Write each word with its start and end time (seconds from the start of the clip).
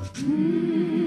Bien, 0.00 0.99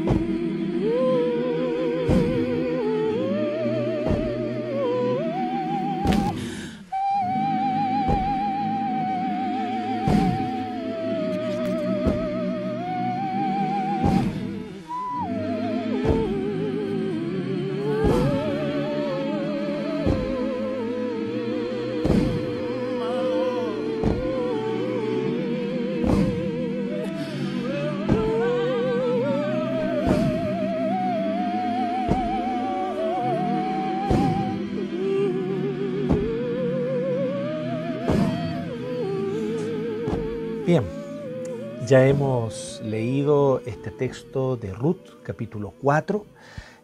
ya 41.88 42.08
hemos 42.08 42.82
leído 42.82 43.62
este 43.66 43.92
texto 43.92 44.55
de 44.55 44.73
Ruth, 44.73 45.22
capítulo 45.23 45.73
4, 45.82 46.26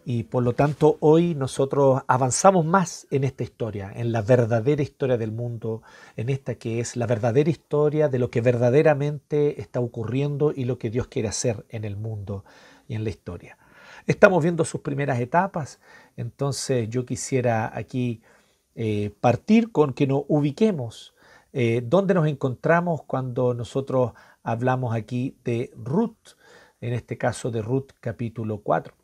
y 0.04 0.24
por 0.24 0.42
lo 0.42 0.52
tanto 0.52 0.98
hoy 1.00 1.34
nosotros 1.34 2.02
avanzamos 2.06 2.66
más 2.66 3.06
en 3.10 3.24
esta 3.24 3.42
historia, 3.42 3.90
en 3.94 4.12
la 4.12 4.20
verdadera 4.20 4.82
historia 4.82 5.16
del 5.16 5.32
mundo, 5.32 5.82
en 6.16 6.28
esta 6.28 6.56
que 6.56 6.80
es 6.80 6.96
la 6.96 7.06
verdadera 7.06 7.48
historia 7.48 8.08
de 8.08 8.18
lo 8.18 8.30
que 8.30 8.42
verdaderamente 8.42 9.60
está 9.60 9.80
ocurriendo 9.80 10.52
y 10.54 10.64
lo 10.64 10.78
que 10.78 10.90
Dios 10.90 11.06
quiere 11.06 11.28
hacer 11.28 11.64
en 11.70 11.84
el 11.84 11.96
mundo 11.96 12.44
y 12.86 12.94
en 12.94 13.04
la 13.04 13.10
historia. 13.10 13.56
Estamos 14.06 14.42
viendo 14.42 14.64
sus 14.64 14.82
primeras 14.82 15.18
etapas, 15.20 15.80
entonces 16.16 16.88
yo 16.90 17.06
quisiera 17.06 17.70
aquí 17.74 18.20
eh, 18.74 19.12
partir 19.20 19.72
con 19.72 19.94
que 19.94 20.06
nos 20.06 20.24
ubiquemos 20.28 21.14
eh, 21.52 21.82
¿Dónde 21.84 22.14
nos 22.14 22.28
encontramos 22.28 23.02
cuando 23.04 23.54
nosotros 23.54 24.12
hablamos 24.42 24.94
aquí 24.94 25.36
de 25.44 25.72
Ruth? 25.76 26.36
En 26.80 26.94
este 26.94 27.18
caso 27.18 27.50
de 27.50 27.62
Ruth 27.62 27.90
capítulo 28.00 28.62
4. 28.62 28.94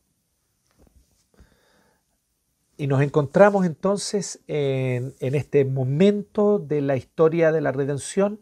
Y 2.79 2.87
nos 2.87 3.01
encontramos 3.01 3.65
entonces 3.65 4.41
en, 4.47 5.15
este 5.21 5.65
momento 5.65 6.59
de 6.59 6.83
la 6.83 6.97
historia 6.97 7.51
de 7.51 7.63
la 7.63 7.73
redención 7.73 8.41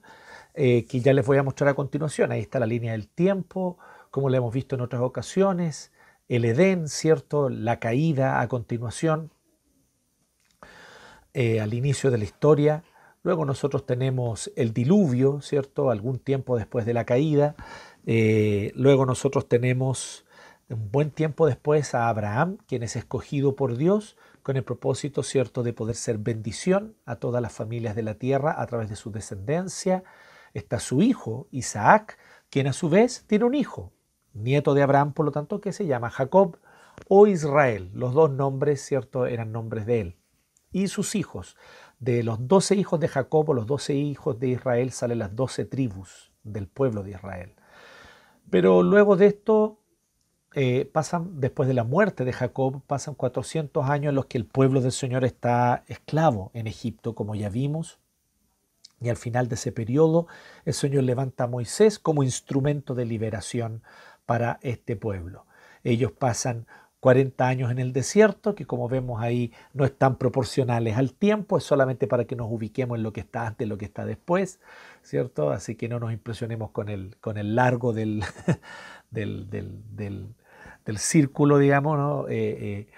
eh, 0.54 0.86
que 0.86 1.00
ya 1.00 1.12
les 1.12 1.24
voy 1.24 1.38
a 1.38 1.42
mostrar 1.44 1.70
a 1.70 1.74
continuación. 1.74 2.32
Ahí 2.32 2.40
está 2.40 2.58
la 2.58 2.66
línea 2.66 2.92
del 2.92 3.08
tiempo, 3.08 3.78
como 4.10 4.28
lo 4.30 4.36
hemos 4.36 4.52
visto 4.52 4.74
en 4.74 4.80
otras 4.80 5.02
ocasiones, 5.02 5.92
el 6.28 6.44
Edén, 6.44 6.88
¿cierto? 6.88 7.48
La 7.48 7.78
caída 7.78 8.40
a 8.40 8.48
continuación, 8.48 9.30
eh, 11.32 11.60
al 11.60 11.74
inicio 11.74 12.10
de 12.10 12.18
la 12.18 12.24
historia, 12.24 12.82
Luego 13.24 13.46
nosotros 13.46 13.86
tenemos 13.86 14.52
el 14.54 14.74
diluvio, 14.74 15.40
¿cierto? 15.40 15.90
Algún 15.90 16.18
tiempo 16.18 16.58
después 16.58 16.84
de 16.84 16.92
la 16.92 17.06
caída. 17.06 17.56
Eh, 18.04 18.70
luego 18.76 19.06
nosotros 19.06 19.48
tenemos 19.48 20.26
un 20.68 20.90
buen 20.92 21.10
tiempo 21.10 21.46
después 21.46 21.94
a 21.94 22.10
Abraham, 22.10 22.58
quien 22.66 22.82
es 22.82 22.96
escogido 22.96 23.56
por 23.56 23.76
Dios 23.78 24.18
con 24.42 24.58
el 24.58 24.62
propósito, 24.62 25.22
¿cierto?, 25.22 25.62
de 25.62 25.72
poder 25.72 25.96
ser 25.96 26.18
bendición 26.18 26.96
a 27.06 27.16
todas 27.16 27.40
las 27.40 27.52
familias 27.52 27.96
de 27.96 28.02
la 28.02 28.14
tierra 28.16 28.60
a 28.60 28.66
través 28.66 28.90
de 28.90 28.96
su 28.96 29.10
descendencia. 29.10 30.04
Está 30.52 30.78
su 30.78 31.00
hijo, 31.00 31.48
Isaac, 31.50 32.18
quien 32.50 32.66
a 32.66 32.74
su 32.74 32.90
vez 32.90 33.24
tiene 33.26 33.46
un 33.46 33.54
hijo, 33.54 33.90
nieto 34.34 34.74
de 34.74 34.82
Abraham, 34.82 35.14
por 35.14 35.24
lo 35.24 35.32
tanto, 35.32 35.62
que 35.62 35.72
se 35.72 35.86
llama 35.86 36.10
Jacob 36.10 36.58
o 37.08 37.26
Israel. 37.26 37.90
Los 37.94 38.12
dos 38.12 38.30
nombres, 38.30 38.82
¿cierto?, 38.82 39.24
eran 39.24 39.50
nombres 39.50 39.86
de 39.86 40.00
él. 40.02 40.16
Y 40.72 40.88
sus 40.88 41.14
hijos, 41.14 41.56
de 42.04 42.22
los 42.22 42.46
doce 42.46 42.76
hijos 42.76 43.00
de 43.00 43.08
Jacob 43.08 43.48
o 43.48 43.54
los 43.54 43.66
doce 43.66 43.94
hijos 43.94 44.38
de 44.38 44.48
Israel 44.48 44.92
salen 44.92 45.18
las 45.20 45.34
doce 45.34 45.64
tribus 45.64 46.30
del 46.42 46.68
pueblo 46.68 47.02
de 47.02 47.12
Israel. 47.12 47.54
Pero 48.50 48.82
luego 48.82 49.16
de 49.16 49.26
esto 49.26 49.78
eh, 50.54 50.84
pasan, 50.92 51.40
después 51.40 51.66
de 51.66 51.74
la 51.74 51.84
muerte 51.84 52.26
de 52.26 52.34
Jacob, 52.34 52.82
pasan 52.86 53.14
400 53.14 53.88
años 53.88 54.10
en 54.10 54.16
los 54.16 54.26
que 54.26 54.36
el 54.36 54.44
pueblo 54.44 54.82
del 54.82 54.92
Señor 54.92 55.24
está 55.24 55.82
esclavo 55.88 56.50
en 56.52 56.66
Egipto, 56.66 57.14
como 57.14 57.34
ya 57.34 57.48
vimos. 57.48 57.98
Y 59.00 59.08
al 59.08 59.16
final 59.16 59.48
de 59.48 59.54
ese 59.54 59.72
periodo, 59.72 60.26
el 60.66 60.74
Señor 60.74 61.04
levanta 61.04 61.44
a 61.44 61.48
Moisés 61.48 61.98
como 61.98 62.22
instrumento 62.22 62.94
de 62.94 63.06
liberación 63.06 63.82
para 64.26 64.58
este 64.62 64.94
pueblo. 64.94 65.46
Ellos 65.82 66.12
pasan 66.12 66.66
40 67.04 67.46
años 67.46 67.70
en 67.70 67.78
el 67.80 67.92
desierto, 67.92 68.54
que 68.54 68.64
como 68.64 68.88
vemos 68.88 69.20
ahí 69.20 69.52
no 69.74 69.84
están 69.84 70.16
proporcionales 70.16 70.96
al 70.96 71.12
tiempo, 71.12 71.58
es 71.58 71.64
solamente 71.64 72.06
para 72.06 72.24
que 72.24 72.34
nos 72.34 72.50
ubiquemos 72.50 72.96
en 72.96 73.02
lo 73.02 73.12
que 73.12 73.20
está 73.20 73.46
antes 73.46 73.68
lo 73.68 73.76
que 73.76 73.84
está 73.84 74.06
después, 74.06 74.58
¿cierto? 75.02 75.50
Así 75.50 75.74
que 75.74 75.86
no 75.86 76.00
nos 76.00 76.14
impresionemos 76.14 76.70
con 76.70 76.88
el, 76.88 77.14
con 77.20 77.36
el 77.36 77.56
largo 77.56 77.92
del, 77.92 78.24
del, 79.10 79.50
del, 79.50 80.98
círculo, 80.98 81.58
digamos, 81.58 81.98
¿no? 81.98 82.26
Eh, 82.28 82.32
eh, 82.38 82.88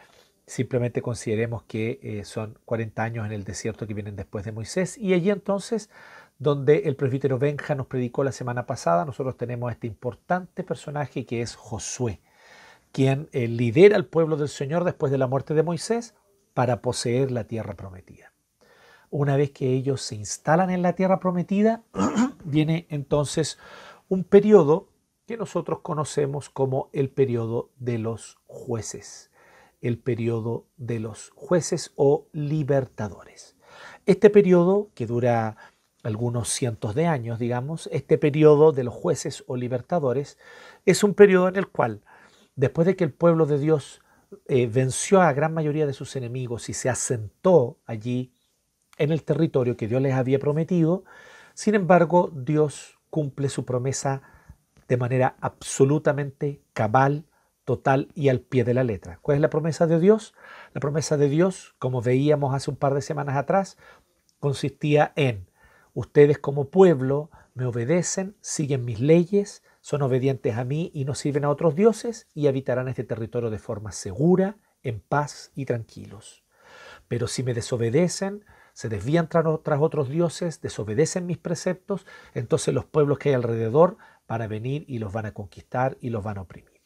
simplemente 0.46 1.02
consideremos 1.02 1.64
que 1.64 1.98
eh, 2.00 2.24
son 2.24 2.56
40 2.64 3.02
años 3.02 3.26
en 3.26 3.32
el 3.32 3.42
desierto 3.42 3.88
que 3.88 3.94
vienen 3.94 4.14
después 4.14 4.44
de 4.44 4.52
Moisés 4.52 4.96
y 4.98 5.14
allí 5.14 5.30
entonces 5.30 5.90
donde 6.38 6.82
el 6.84 6.94
presbítero 6.94 7.40
Benja 7.40 7.74
nos 7.74 7.88
predicó 7.88 8.22
la 8.22 8.30
semana 8.30 8.66
pasada, 8.66 9.04
nosotros 9.04 9.36
tenemos 9.36 9.72
este 9.72 9.88
importante 9.88 10.62
personaje 10.62 11.26
que 11.26 11.42
es 11.42 11.56
Josué 11.56 12.20
quien 12.96 13.28
eh, 13.32 13.46
lidera 13.46 13.94
al 13.94 14.06
pueblo 14.06 14.38
del 14.38 14.48
Señor 14.48 14.84
después 14.84 15.12
de 15.12 15.18
la 15.18 15.26
muerte 15.26 15.52
de 15.52 15.62
Moisés 15.62 16.14
para 16.54 16.80
poseer 16.80 17.30
la 17.30 17.44
tierra 17.44 17.74
prometida. 17.74 18.32
Una 19.10 19.36
vez 19.36 19.50
que 19.50 19.74
ellos 19.74 20.00
se 20.00 20.14
instalan 20.14 20.70
en 20.70 20.80
la 20.80 20.94
tierra 20.94 21.20
prometida, 21.20 21.82
viene 22.46 22.86
entonces 22.88 23.58
un 24.08 24.24
periodo 24.24 24.88
que 25.26 25.36
nosotros 25.36 25.80
conocemos 25.80 26.48
como 26.48 26.88
el 26.94 27.10
periodo 27.10 27.68
de 27.76 27.98
los 27.98 28.38
jueces, 28.46 29.30
el 29.82 29.98
periodo 29.98 30.64
de 30.78 30.98
los 30.98 31.32
jueces 31.34 31.92
o 31.96 32.28
libertadores. 32.32 33.56
Este 34.06 34.30
periodo, 34.30 34.88
que 34.94 35.04
dura 35.04 35.58
algunos 36.02 36.48
cientos 36.48 36.94
de 36.94 37.04
años, 37.04 37.38
digamos, 37.38 37.90
este 37.92 38.16
periodo 38.16 38.72
de 38.72 38.84
los 38.84 38.94
jueces 38.94 39.44
o 39.48 39.58
libertadores, 39.58 40.38
es 40.86 41.04
un 41.04 41.12
periodo 41.12 41.48
en 41.48 41.56
el 41.56 41.68
cual 41.68 42.00
después 42.56 42.86
de 42.86 42.96
que 42.96 43.04
el 43.04 43.12
pueblo 43.12 43.46
de 43.46 43.58
Dios 43.58 44.02
eh, 44.46 44.66
venció 44.66 45.20
a 45.20 45.26
la 45.26 45.32
gran 45.32 45.54
mayoría 45.54 45.86
de 45.86 45.92
sus 45.92 46.16
enemigos 46.16 46.68
y 46.68 46.74
se 46.74 46.88
asentó 46.88 47.78
allí 47.86 48.32
en 48.98 49.12
el 49.12 49.22
territorio 49.22 49.76
que 49.76 49.86
Dios 49.86 50.02
les 50.02 50.14
había 50.14 50.38
prometido, 50.38 51.04
sin 51.54 51.74
embargo 51.74 52.30
Dios 52.34 52.98
cumple 53.10 53.48
su 53.48 53.64
promesa 53.64 54.22
de 54.88 54.96
manera 54.96 55.36
absolutamente 55.40 56.62
cabal, 56.72 57.26
total 57.64 58.08
y 58.14 58.28
al 58.28 58.40
pie 58.40 58.64
de 58.64 58.74
la 58.74 58.84
letra. 58.84 59.18
¿Cuál 59.22 59.36
es 59.36 59.42
la 59.42 59.50
promesa 59.50 59.86
de 59.86 59.98
Dios? 59.98 60.34
La 60.72 60.80
promesa 60.80 61.16
de 61.16 61.28
Dios, 61.28 61.74
como 61.78 62.00
veíamos 62.00 62.54
hace 62.54 62.70
un 62.70 62.76
par 62.76 62.94
de 62.94 63.02
semanas 63.02 63.36
atrás, 63.36 63.76
consistía 64.38 65.12
en 65.16 65.50
ustedes 65.92 66.38
como 66.38 66.70
pueblo 66.70 67.30
me 67.56 67.64
obedecen, 67.64 68.36
siguen 68.42 68.84
mis 68.84 69.00
leyes, 69.00 69.62
son 69.86 70.02
obedientes 70.02 70.56
a 70.56 70.64
mí 70.64 70.90
y 70.94 71.04
no 71.04 71.14
sirven 71.14 71.44
a 71.44 71.48
otros 71.48 71.76
dioses 71.76 72.26
y 72.34 72.48
habitarán 72.48 72.88
este 72.88 73.04
territorio 73.04 73.50
de 73.50 73.60
forma 73.60 73.92
segura, 73.92 74.56
en 74.82 74.98
paz 74.98 75.52
y 75.54 75.64
tranquilos. 75.64 76.42
Pero 77.06 77.28
si 77.28 77.44
me 77.44 77.54
desobedecen, 77.54 78.44
se 78.72 78.88
desvían 78.88 79.28
tras, 79.28 79.46
otros 79.80 80.08
dioses, 80.08 80.60
desobedecen 80.60 81.24
mis 81.26 81.38
preceptos, 81.38 82.04
entonces 82.34 82.74
los 82.74 82.84
pueblos 82.84 83.20
que 83.20 83.28
hay 83.28 83.36
alrededor 83.36 83.96
van 84.26 84.42
a 84.42 84.48
venir 84.48 84.84
y 84.88 84.98
los 84.98 85.12
van 85.12 85.26
a 85.26 85.34
conquistar 85.34 85.96
y 86.00 86.10
los 86.10 86.24
van 86.24 86.38
a 86.38 86.42
oprimir. 86.42 86.82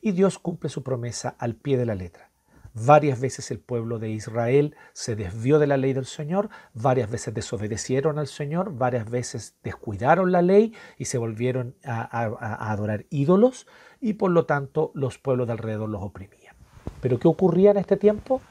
Y 0.00 0.12
Dios 0.12 0.38
cumple 0.38 0.70
su 0.70 0.84
promesa 0.84 1.34
al 1.36 1.56
pie 1.56 1.76
de 1.76 1.86
la 1.86 1.96
letra. 1.96 2.30
Varias 2.76 3.20
veces 3.20 3.52
el 3.52 3.60
pueblo 3.60 4.00
de 4.00 4.10
Israel 4.10 4.74
se 4.94 5.14
desvió 5.14 5.60
de 5.60 5.68
la 5.68 5.76
ley 5.76 5.92
del 5.92 6.06
Señor, 6.06 6.48
varias 6.72 7.08
veces 7.08 7.32
desobedecieron 7.32 8.18
al 8.18 8.26
Señor, 8.26 8.76
varias 8.76 9.08
veces 9.08 9.54
descuidaron 9.62 10.32
la 10.32 10.42
ley 10.42 10.74
y 10.98 11.04
se 11.04 11.18
volvieron 11.18 11.76
a, 11.84 12.72
adorar 12.72 13.06
ídolos 13.10 13.68
y 14.00 14.14
por 14.14 14.32
lo 14.32 14.44
tanto 14.44 14.90
los 14.94 15.18
pueblos 15.18 15.46
de 15.46 15.52
alrededor 15.52 15.88
los 15.88 16.02
oprimían. 16.02 16.56
Pero 17.00 17.20
¿qué 17.20 17.28
ocurría 17.28 17.70
en 17.70 17.76
este 17.76 17.96
tiempo? 17.96 18.42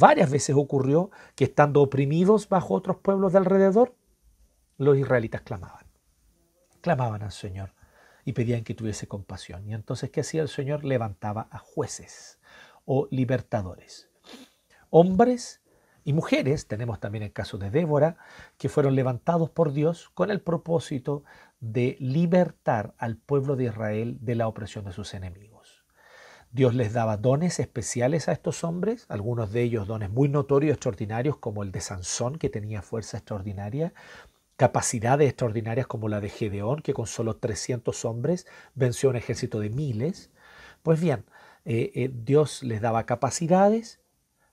Varias 0.00 0.30
veces 0.30 0.56
ocurrió 0.56 1.10
que 1.34 1.44
estando 1.44 1.82
oprimidos 1.82 2.48
bajo 2.48 2.72
otros 2.72 2.96
pueblos 2.96 3.32
de 3.32 3.38
alrededor, 3.38 3.94
los 4.78 4.96
israelitas 4.96 5.42
clamaban. 5.42 5.84
Clamaban 6.80 7.22
al 7.22 7.32
Señor 7.32 7.74
y 8.24 8.32
pedían 8.32 8.64
que 8.64 8.74
tuviese 8.74 9.06
compasión. 9.06 9.68
Y 9.68 9.74
entonces, 9.74 10.08
¿qué 10.08 10.20
hacía 10.20 10.40
el 10.40 10.48
Señor? 10.48 10.82
Levantaba 10.82 11.46
a 11.50 11.58
jueces 11.58 12.35
o 12.86 13.06
libertadores. 13.10 14.08
Hombres 14.88 15.60
y 16.04 16.12
mujeres, 16.12 16.66
tenemos 16.66 17.00
también 17.00 17.24
el 17.24 17.32
caso 17.32 17.58
de 17.58 17.70
Débora, 17.70 18.16
que 18.56 18.68
fueron 18.68 18.94
levantados 18.94 19.50
por 19.50 19.72
Dios 19.72 20.08
con 20.14 20.30
el 20.30 20.40
propósito 20.40 21.24
de 21.60 21.96
libertar 22.00 22.94
al 22.96 23.16
pueblo 23.16 23.56
de 23.56 23.64
Israel 23.64 24.16
de 24.20 24.36
la 24.36 24.48
opresión 24.48 24.84
de 24.84 24.92
sus 24.92 25.14
enemigos. 25.14 25.84
Dios 26.52 26.74
les 26.74 26.92
daba 26.92 27.16
dones 27.16 27.58
especiales 27.58 28.28
a 28.28 28.32
estos 28.32 28.64
hombres, 28.64 29.04
algunos 29.08 29.52
de 29.52 29.62
ellos 29.62 29.86
dones 29.86 30.08
muy 30.08 30.28
notorios, 30.28 30.74
extraordinarios, 30.74 31.36
como 31.36 31.62
el 31.62 31.72
de 31.72 31.80
Sansón, 31.80 32.38
que 32.38 32.48
tenía 32.48 32.82
fuerza 32.82 33.18
extraordinaria, 33.18 33.92
capacidades 34.56 35.28
extraordinarias 35.28 35.86
como 35.86 36.08
la 36.08 36.20
de 36.20 36.30
Gedeón, 36.30 36.80
que 36.80 36.94
con 36.94 37.06
solo 37.06 37.36
300 37.36 38.04
hombres 38.04 38.46
venció 38.74 39.10
un 39.10 39.16
ejército 39.16 39.60
de 39.60 39.70
miles. 39.70 40.30
Pues 40.82 41.00
bien, 41.00 41.24
eh, 41.68 41.90
eh, 41.96 42.10
Dios 42.14 42.62
les 42.62 42.80
daba 42.80 43.06
capacidades, 43.06 43.98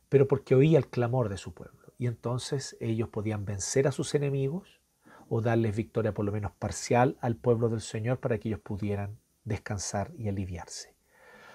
pero 0.10 0.27
porque 0.27 0.56
oía 0.56 0.80
el 0.80 0.88
clamor 0.88 1.30
de 1.30 1.38
su 1.38 1.54
pueblo. 1.54 1.94
Y 2.00 2.07
entonces 2.07 2.75
ellos 2.80 3.07
podían 3.07 3.45
vencer 3.45 3.88
a 3.88 3.92
sus 3.92 4.15
enemigos 4.15 4.81
o 5.30 5.39
darles 5.39 5.75
victoria 5.75 6.15
por 6.15 6.25
lo 6.25 6.31
menos 6.31 6.51
parcial 6.54 7.15
al 7.21 7.36
pueblo 7.36 7.69
del 7.69 7.81
Señor 7.81 8.19
para 8.19 8.39
que 8.39 8.50
ellos 8.50 8.62
pudieran 8.62 9.19
descansar 9.44 10.12
y 10.18 10.27
aliviarse. 10.27 10.95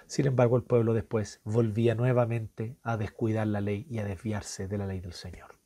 Sin 0.07 0.27
embargo, 0.27 0.57
el 0.57 0.63
pueblo 0.63 0.95
después 0.95 1.41
volvía 1.43 1.97
nuevamente 1.97 2.77
a 2.85 2.97
descuidar 2.97 3.49
la 3.49 3.61
ley 3.61 3.85
y 3.91 3.99
a 3.99 4.05
desviarse 4.05 4.69
de 4.69 4.79
la 4.79 4.87
ley 4.87 5.01
del 5.01 5.13
Señor. 5.13 5.59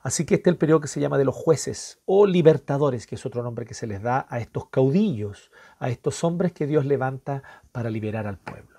Así 0.00 0.24
que 0.24 0.36
este 0.36 0.48
es 0.48 0.54
el 0.54 0.58
periodo 0.58 0.80
que 0.80 0.88
se 0.88 1.00
llama 1.00 1.18
de 1.18 1.24
los 1.26 1.34
jueces 1.34 2.00
o 2.06 2.26
libertadores, 2.26 3.06
que 3.06 3.16
es 3.16 3.26
otro 3.26 3.42
nombre 3.42 3.66
que 3.66 3.74
se 3.74 3.86
les 3.86 4.00
da 4.00 4.26
a 4.30 4.40
estos 4.40 4.70
caudillos, 4.70 5.50
a 5.78 5.90
estos 5.90 6.24
hombres 6.24 6.52
que 6.52 6.66
Dios 6.66 6.86
levanta 6.86 7.42
para 7.72 7.90
liberar 7.90 8.26
al 8.26 8.38
pueblo. 8.38 8.75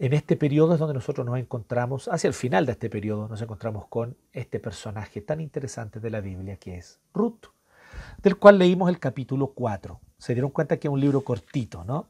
En 0.00 0.14
este 0.14 0.34
periodo 0.34 0.72
es 0.72 0.80
donde 0.80 0.94
nosotros 0.94 1.26
nos 1.26 1.38
encontramos, 1.38 2.08
hacia 2.08 2.28
el 2.28 2.32
final 2.32 2.64
de 2.64 2.72
este 2.72 2.88
periodo, 2.88 3.28
nos 3.28 3.42
encontramos 3.42 3.86
con 3.86 4.16
este 4.32 4.58
personaje 4.58 5.20
tan 5.20 5.42
interesante 5.42 6.00
de 6.00 6.08
la 6.08 6.22
Biblia 6.22 6.56
que 6.56 6.78
es 6.78 6.98
Ruth, 7.12 7.48
del 8.22 8.38
cual 8.38 8.56
leímos 8.56 8.88
el 8.88 8.98
capítulo 8.98 9.48
4. 9.48 10.00
Se 10.16 10.32
dieron 10.32 10.52
cuenta 10.52 10.78
que 10.78 10.88
es 10.88 10.92
un 10.92 11.00
libro 11.00 11.20
cortito, 11.20 11.84
¿no? 11.84 12.08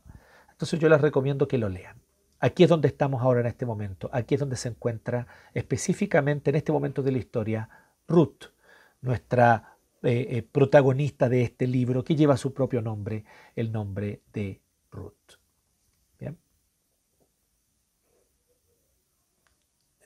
Entonces 0.53 0.79
yo 0.79 0.89
les 0.89 1.01
recomiendo 1.01 1.49
que 1.49 1.59
lo 1.59 1.69
lean. 1.69 2.01
Aquí 2.39 2.63
es 2.63 2.69
donde 2.69 2.87
estamos 2.87 3.23
ahora 3.23 3.41
en 3.41 3.47
este 3.47 3.67
momento. 3.67 4.09
Aquí 4.13 4.35
es 4.35 4.41
donde 4.41 4.55
se 4.55 4.69
encuentra 4.69 5.27
específicamente 5.53 6.51
en 6.51 6.57
este 6.57 6.71
momento 6.71 7.03
de 7.03 7.11
la 7.11 7.19
historia 7.19 7.69
Ruth, 8.07 8.53
nuestra 9.01 9.79
eh, 10.05 10.29
eh, 10.31 10.43
protagonista 10.43 11.29
de 11.29 11.43
este 11.43 11.67
libro 11.67 12.05
que 12.05 12.15
lleva 12.15 12.37
su 12.37 12.55
propio 12.55 12.83
nombre, 12.83 13.25
el 13.57 13.73
nombre 13.73 14.21
de 14.33 14.61
Ruth. 14.93 15.41
Bien. 16.21 16.39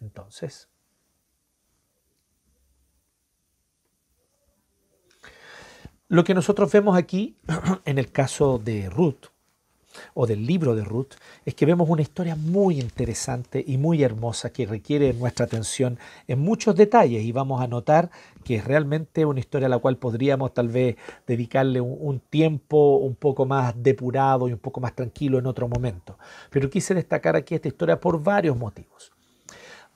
Entonces, 0.05 0.69
lo 6.09 6.25
que 6.25 6.35
nosotros 6.35 6.71
vemos 6.71 6.97
aquí 6.97 7.37
en 7.87 7.99
el 7.99 8.13
caso 8.13 8.59
de 8.59 8.91
Ruth 8.91 9.27
o 10.13 10.27
del 10.27 10.45
libro 10.45 10.75
de 10.75 10.85
Ruth 10.85 11.15
es 11.47 11.55
que 11.55 11.65
vemos 11.65 11.89
una 11.89 12.03
historia 12.03 12.37
muy 12.37 12.81
interesante 12.81 13.65
y 13.67 13.79
muy 13.79 14.03
hermosa 14.03 14.53
que 14.53 14.67
requiere 14.67 15.15
nuestra 15.15 15.47
atención 15.47 15.99
en 16.29 16.41
muchos 16.41 16.77
detalles 16.77 17.23
y 17.23 17.33
vamos 17.33 17.63
a 17.63 17.67
notar 17.67 18.11
que 18.45 18.57
es 18.57 18.65
realmente 18.65 19.25
una 19.25 19.41
historia 19.41 19.67
a 19.67 19.71
la 19.71 19.79
cual 19.79 19.97
podríamos 19.97 20.53
tal 20.53 20.69
vez 20.69 20.97
dedicarle 21.27 21.81
un, 21.81 22.21
tiempo 22.21 22.97
un 22.97 23.15
poco 23.15 23.47
más 23.47 23.75
depurado 23.83 24.49
y 24.49 24.53
un 24.53 24.59
poco 24.59 24.81
más 24.81 24.95
tranquilo 24.95 25.39
en 25.39 25.47
otro 25.47 25.67
momento. 25.67 26.19
Pero 26.51 26.69
quise 26.69 26.93
destacar 26.93 27.37
aquí 27.37 27.55
esta 27.55 27.69
historia 27.69 27.99
por 27.99 28.23
varios 28.23 28.57
motivos. 28.57 29.14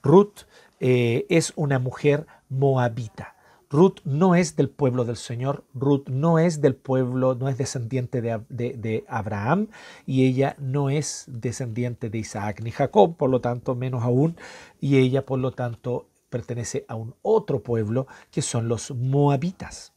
Ruth 0.02 0.46
eh, 0.80 1.26
es 1.28 1.52
una 1.56 1.78
mujer 1.78 2.26
moabita. 2.48 3.34
Ruth 3.70 3.96
no 4.04 4.34
es 4.34 4.56
del 4.56 4.70
pueblo 4.70 5.04
del 5.04 5.16
Señor, 5.16 5.64
Ruth 5.74 6.08
no 6.08 6.38
es 6.38 6.62
del 6.62 6.74
pueblo, 6.74 7.34
no 7.34 7.50
es 7.50 7.58
descendiente 7.58 8.22
de, 8.22 9.04
Abraham 9.08 9.68
y 10.06 10.24
ella 10.26 10.56
no 10.58 10.88
es 10.88 11.26
descendiente 11.26 12.08
de 12.08 12.18
Isaac 12.18 12.62
ni 12.62 12.70
Jacob, 12.70 13.16
por 13.16 13.28
lo 13.28 13.42
tanto 13.42 13.74
menos 13.74 14.02
aún, 14.02 14.36
y 14.80 14.96
ella 14.96 15.26
por 15.26 15.38
lo 15.38 15.52
tanto 15.52 16.08
pertenece 16.30 16.86
a 16.88 16.94
un 16.94 17.14
otro 17.20 17.62
pueblo 17.62 18.06
que 18.30 18.40
son 18.40 18.68
los 18.68 18.90
moabitas. 18.90 19.92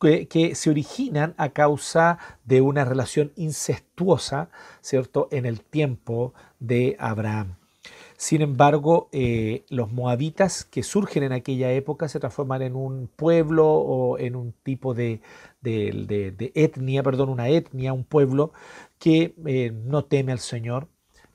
Que, 0.00 0.26
que, 0.26 0.54
se 0.56 0.70
originan 0.70 1.34
a 1.38 1.50
causa 1.50 2.18
de 2.44 2.60
una 2.60 2.84
relación 2.84 3.32
incestuosa, 3.36 4.48
¿cierto?, 4.80 5.28
en 5.30 5.46
el 5.46 5.60
tiempo 5.60 6.34
de 6.58 6.96
Abraham. 6.98 7.54
Sin 8.16 8.40
embargo, 8.40 9.08
eh, 9.12 9.64
los 9.68 9.92
moabitas 9.92 10.64
que 10.64 10.82
surgen 10.82 11.22
en 11.22 11.32
aquella 11.32 11.72
época 11.72 12.08
se 12.08 12.18
transforman 12.18 12.62
en 12.62 12.74
un 12.74 13.08
pueblo 13.14 13.68
o 13.68 14.18
en 14.18 14.36
un 14.36 14.52
tipo 14.52 14.94
de, 14.94 15.20
etnia, 15.62 17.02
perdón, 17.02 17.28
una 17.28 17.48
etnia, 17.48 17.92
un 17.92 18.04
pueblo 18.04 18.52
que 18.98 19.34
eh, 19.44 19.70
no 19.70 20.04
teme 20.04 20.32
al 20.32 20.38
Señor, 20.38 20.88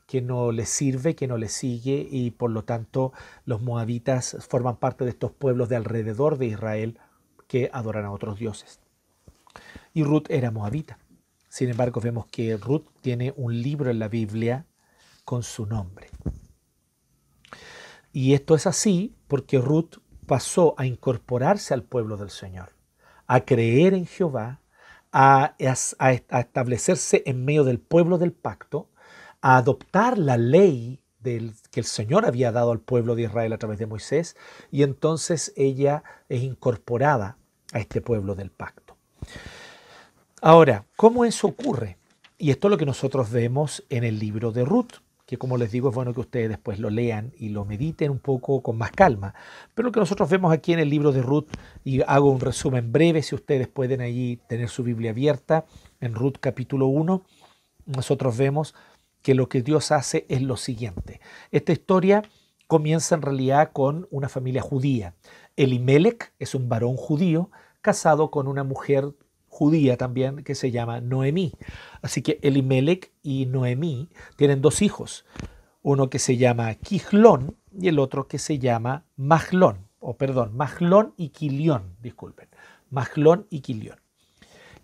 que 0.08 0.22
no 0.22 0.52
le 0.52 0.66
sirve, 0.66 1.16
que 1.16 1.28
no 1.28 1.38
le 1.38 1.50
sigue 1.50 2.08
y 2.10 2.32
por 2.32 2.50
lo 2.50 2.64
tanto 2.64 3.14
los 3.46 3.62
moabitas 3.62 4.38
forman 4.50 4.78
parte 4.78 5.04
de 5.04 5.12
estos 5.12 5.32
pueblos 5.32 5.70
de 5.70 5.76
alrededor 5.76 6.38
de 6.38 6.48
Israel 6.48 7.00
que 7.48 7.70
adoran 7.72 8.06
a 8.06 8.12
otros 8.12 8.40
dioses. 8.40 8.80
Y 9.94 10.04
Ruth 10.04 10.26
era 10.30 10.52
moabita. 10.52 10.98
Sin 11.48 11.70
embargo, 11.70 12.02
vemos 12.02 12.26
que 12.26 12.58
Ruth 12.58 12.88
tiene 13.02 13.34
un 13.36 13.62
libro 13.62 13.92
en 13.92 14.00
la 14.00 14.08
Biblia 14.08 14.66
con 15.26 15.44
su 15.44 15.66
nombre. 15.66 16.10
Y 18.14 18.34
esto 18.34 18.56
es 18.56 18.68
así 18.68 19.16
porque 19.28 19.60
Ruth 19.60 19.98
pasó 20.26 20.76
a 20.78 20.86
incorporarse 20.86 21.74
al 21.74 21.84
pueblo 21.84 22.18
del 22.18 22.30
Señor, 22.30 22.74
a 23.28 23.42
creer 23.42 23.94
en 23.94 24.06
Jehová, 24.06 24.62
a, 25.12 25.56
establecerse 25.58 27.24
en 27.26 27.44
medio 27.44 27.64
del 27.64 27.80
pueblo 27.80 28.18
del 28.18 28.32
pacto, 28.32 28.90
a 29.42 29.58
adoptar 29.58 30.18
la 30.18 30.38
ley 30.38 31.00
que 31.24 31.80
el 31.80 31.86
Señor 31.86 32.26
había 32.26 32.52
dado 32.52 32.72
al 32.72 32.80
pueblo 32.80 33.16
de 33.16 33.24
Israel 33.24 33.54
a 33.54 33.58
través 33.58 33.78
de 33.78 33.86
Moisés, 33.86 34.36
y 34.72 34.84
entonces 34.84 35.54
ella 35.56 36.04
es 36.30 36.42
incorporada 36.42 37.38
a 37.74 37.80
este 37.80 38.02
pueblo 38.02 38.34
del 38.36 38.50
pacto. 38.50 38.98
Ahora, 40.42 40.86
¿cómo 40.96 41.24
eso 41.26 41.48
ocurre? 41.48 41.98
Y 42.38 42.50
esto 42.50 42.68
es 42.68 42.72
lo 42.72 42.78
que 42.78 42.88
nosotros 42.88 43.30
vemos 43.30 43.84
en 43.90 44.04
el 44.04 44.18
libro 44.18 44.52
de 44.52 44.66
Ruth 44.66 44.94
que 45.32 45.38
como 45.38 45.56
les 45.56 45.72
digo 45.72 45.88
es 45.88 45.96
bueno 45.96 46.14
que 46.14 46.20
ustedes 46.20 46.50
después 46.50 46.78
lo 46.78 46.90
lean 46.90 47.32
y 47.38 47.48
lo 47.48 47.64
mediten 47.64 48.12
un 48.12 48.20
poco 48.20 48.62
con 48.62 48.78
más 48.78 48.92
calma. 48.92 49.34
Pero 49.74 49.86
lo 49.86 49.94
que 49.94 50.02
nosotros 50.02 50.30
vemos 50.30 50.52
aquí 50.52 50.74
en 50.74 50.80
el 50.80 50.90
libro 50.90 51.14
de 51.14 51.22
Ruth, 51.22 51.48
y 51.86 52.02
hago 52.02 52.30
un 52.30 52.42
resumen 52.42 52.92
breve 52.92 53.24
si 53.24 53.34
ustedes 53.34 53.70
pueden 53.70 54.02
allí 54.02 54.42
tener 54.50 54.68
su 54.68 54.84
Biblia 54.84 55.12
abierta, 55.12 55.64
en 56.02 56.16
Ruth 56.16 56.36
capítulo 56.42 56.88
1, 56.88 57.24
nosotros 57.86 58.36
vemos 58.36 58.76
que 59.22 59.34
lo 59.34 59.48
que 59.48 59.62
Dios 59.62 59.94
hace 59.94 60.26
es 60.28 60.42
lo 60.42 60.58
siguiente. 60.58 61.22
Esta 61.52 61.72
historia 61.72 62.24
comienza 62.68 63.16
en 63.16 63.22
realidad 63.22 63.72
con 63.72 64.10
una 64.12 64.28
familia 64.28 64.62
judía. 64.62 65.16
Elimelech 65.56 66.34
es 66.40 66.56
un 66.56 66.68
varón 66.68 66.98
judío 66.98 67.52
casado 67.80 68.32
con 68.32 68.50
una 68.50 68.66
mujer 68.66 69.14
judía 69.52 69.98
también 69.98 70.44
que 70.44 70.56
se 70.56 70.72
llama 70.72 71.02
Noemí. 71.02 71.52
Así 72.02 72.22
que 72.24 72.40
Elimelech 72.42 73.12
y 73.22 73.46
Noemí 73.46 74.10
tienen 74.38 74.62
dos 74.62 74.82
hijos, 74.82 75.26
uno 75.84 76.10
que 76.10 76.20
se 76.20 76.38
llama 76.38 76.74
Quijlón 76.76 77.58
y 77.78 77.90
el 77.90 78.00
otro 78.00 78.28
que 78.28 78.40
se 78.40 78.60
llama 78.60 79.06
Maglón, 79.18 79.90
o 80.00 80.18
perdón, 80.18 80.56
Maglón 80.56 81.14
y 81.18 81.30
Quilión, 81.30 81.98
disculpen, 82.02 82.48
Maglón 82.90 83.46
y 83.50 83.60
Quilión. 83.60 84.00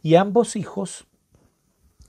Y 0.03 0.15
ambos 0.15 0.55
hijos 0.57 1.07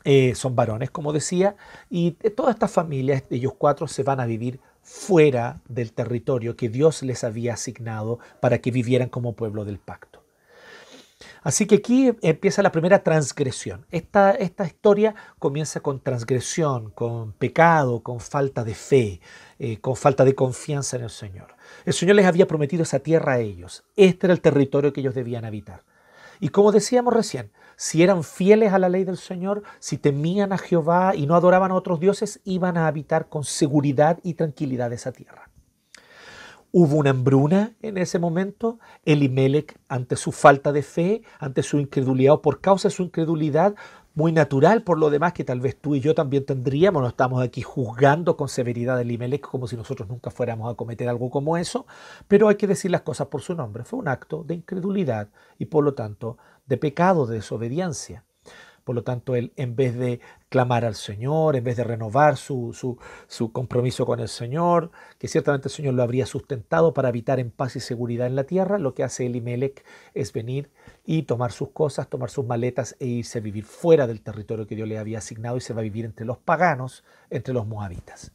eh, 0.05 0.35
son 0.35 0.57
varones, 0.57 0.91
como 0.91 1.12
decía, 1.12 1.57
y 1.88 2.11
toda 2.11 2.50
esta 2.50 2.67
familia, 2.67 3.23
ellos 3.31 3.55
cuatro, 3.57 3.87
se 3.87 4.03
van 4.03 4.21
a 4.21 4.27
vivir 4.27 4.61
fuera 4.83 5.62
del 5.69 5.93
territorio 5.93 6.57
que 6.57 6.69
Dios 6.69 7.03
les 7.03 7.23
había 7.23 7.55
asignado 7.55 8.19
para 8.41 8.59
que 8.59 8.73
vivieran 8.73 9.11
como 9.11 9.35
pueblo 9.35 9.65
del 9.65 9.79
pacto. 9.79 10.18
Así 11.42 11.66
que 11.66 11.76
aquí 11.76 12.12
empieza 12.23 12.62
la 12.62 12.73
primera 12.73 13.02
transgresión. 13.02 13.87
Esta, 13.90 14.37
historia 14.64 15.14
comienza 15.38 15.80
con 15.80 16.00
transgresión, 16.00 16.90
con 16.90 17.33
pecado, 17.33 18.02
con 18.02 18.21
falta 18.21 18.64
de 18.64 18.75
fe, 18.75 19.21
eh, 19.59 19.78
con 19.80 19.97
falta 19.97 20.25
de 20.25 20.35
confianza 20.35 20.97
en 20.97 21.04
el 21.04 21.11
Señor. 21.11 21.57
El 21.85 21.92
Señor 21.92 22.16
les 22.16 22.26
había 22.26 22.47
prometido 22.47 22.83
esa 22.83 22.99
tierra 22.99 23.35
a 23.35 23.38
ellos. 23.38 23.85
Este 23.97 24.26
era 24.26 24.35
el 24.35 24.40
territorio 24.40 24.92
que 24.92 25.00
ellos 25.00 25.14
debían 25.14 25.45
habitar. 25.45 25.85
Y 26.40 26.50
como 26.50 26.73
decíamos 26.73 27.12
recién, 27.14 27.50
si 27.76 28.02
eran 28.02 28.25
fieles 28.25 28.73
a 28.73 28.78
la 28.78 28.88
ley 28.88 29.04
del 29.04 29.18
Señor, 29.18 29.62
si 29.78 29.99
temían 29.99 30.52
a 30.52 30.59
Jehová 30.59 31.14
y 31.14 31.26
no 31.26 31.35
adoraban 31.35 31.71
a 31.71 31.75
otros 31.75 32.00
dioses, 32.00 32.40
iban 32.45 32.76
a 32.76 32.87
habitar 32.87 33.28
con 33.28 33.45
seguridad 33.45 34.18
y 34.23 34.35
tranquilidad 34.35 34.92
esa 34.92 35.12
tierra. 35.12 35.49
Hubo 36.71 36.97
una 36.97 37.11
hambruna 37.11 37.75
en 37.81 37.97
ese 37.97 38.19
momento. 38.19 38.79
Elimelech, 39.05 39.79
ante 39.89 40.17
su 40.17 40.33
falta 40.33 40.71
de 40.71 40.83
fe, 40.83 41.23
ante 41.39 41.63
su 41.63 41.79
incredulidad 41.79 42.35
o 42.35 42.43
por 42.43 42.61
causa 42.61 42.89
de 42.89 42.95
su 42.95 43.03
incredulidad, 43.03 43.75
muy 44.15 44.33
natural 44.33 44.83
por 44.83 44.99
lo 44.99 45.11
demás 45.11 45.33
que 45.33 45.45
tal 45.45 45.61
vez 45.61 45.81
tú 45.81 45.95
y 45.95 46.01
yo 46.01 46.15
también 46.15 46.45
tendríamos. 46.45 47.01
No 47.01 47.09
estamos 47.09 47.43
aquí 47.43 47.63
juzgando 47.63 48.37
con 48.37 48.49
severidad 48.49 48.99
a 48.99 49.01
Elimelech 49.01 49.41
como 49.41 49.67
si 49.67 49.77
nosotros 49.77 50.09
nunca 50.09 50.31
fuéramos 50.31 50.71
a 50.71 50.77
cometer 50.77 51.09
algo 51.09 51.31
como 51.31 51.57
eso, 51.57 51.87
pero 52.27 52.49
hay 52.49 52.57
que 52.57 52.67
decir 52.67 52.91
las 52.91 53.03
cosas 53.03 53.29
por 53.29 53.41
su 53.41 53.55
nombre. 53.55 53.85
Fue 53.85 53.99
un 53.99 54.09
acto 54.09 54.45
de 54.45 54.55
incredulidad 54.55 55.29
y 55.59 55.67
por 55.67 55.85
lo 55.85 55.95
tanto 55.95 56.37
de 56.67 56.77
pecado, 56.77 57.27
de 57.27 57.37
desobediencia. 57.37 58.25
Por 58.88 58.95
lo 58.95 59.04
tanto, 59.04 59.37
él 59.37 59.52
en 59.57 59.76
vez 59.76 59.99
de 59.99 60.18
clamar 60.49 60.87
al 60.87 60.95
Señor, 60.95 61.57
en 61.57 61.64
vez 61.64 61.76
de 61.76 61.85
renovar 61.85 62.38
su, 62.38 62.73
su, 63.28 63.52
compromiso 63.52 64.07
con 64.07 64.18
el 64.18 64.28
Señor, 64.28 64.92
que 65.18 65.28
ciertamente 65.28 65.68
el 65.68 65.75
Señor 65.75 65.92
lo 65.92 66.02
habría 66.02 66.25
sustentado 66.25 66.95
para 66.95 67.09
habitar 67.09 67.38
en 67.38 67.50
paz 67.50 67.76
y 67.76 67.80
seguridad 67.80 68.26
en 68.26 68.35
la 68.35 68.45
tierra, 68.45 68.78
lo 68.78 68.95
que 68.95 69.04
hace 69.04 69.26
Elimelech 69.26 69.85
es 70.14 70.33
venir 70.33 70.71
y 71.04 71.25
tomar 71.25 71.52
sus 71.52 71.68
cosas, 71.73 72.09
tomar 72.09 72.30
sus 72.30 72.47
maletas 72.47 72.97
e 72.99 73.04
irse 73.04 73.40
a 73.40 73.42
vivir 73.42 73.66
fuera 73.66 74.07
del 74.07 74.23
territorio 74.23 74.66
que 74.66 74.75
Dios 74.75 74.88
le 74.88 74.97
había 74.97 75.18
asignado 75.18 75.59
y 75.59 75.61
se 75.61 75.75
va 75.75 75.80
a 75.80 75.83
vivir 75.83 76.07
entre 76.07 76.25
los 76.25 76.38
paganos, 76.38 77.04
entre 77.28 77.52
los 77.52 77.66
moabitas. 77.66 78.33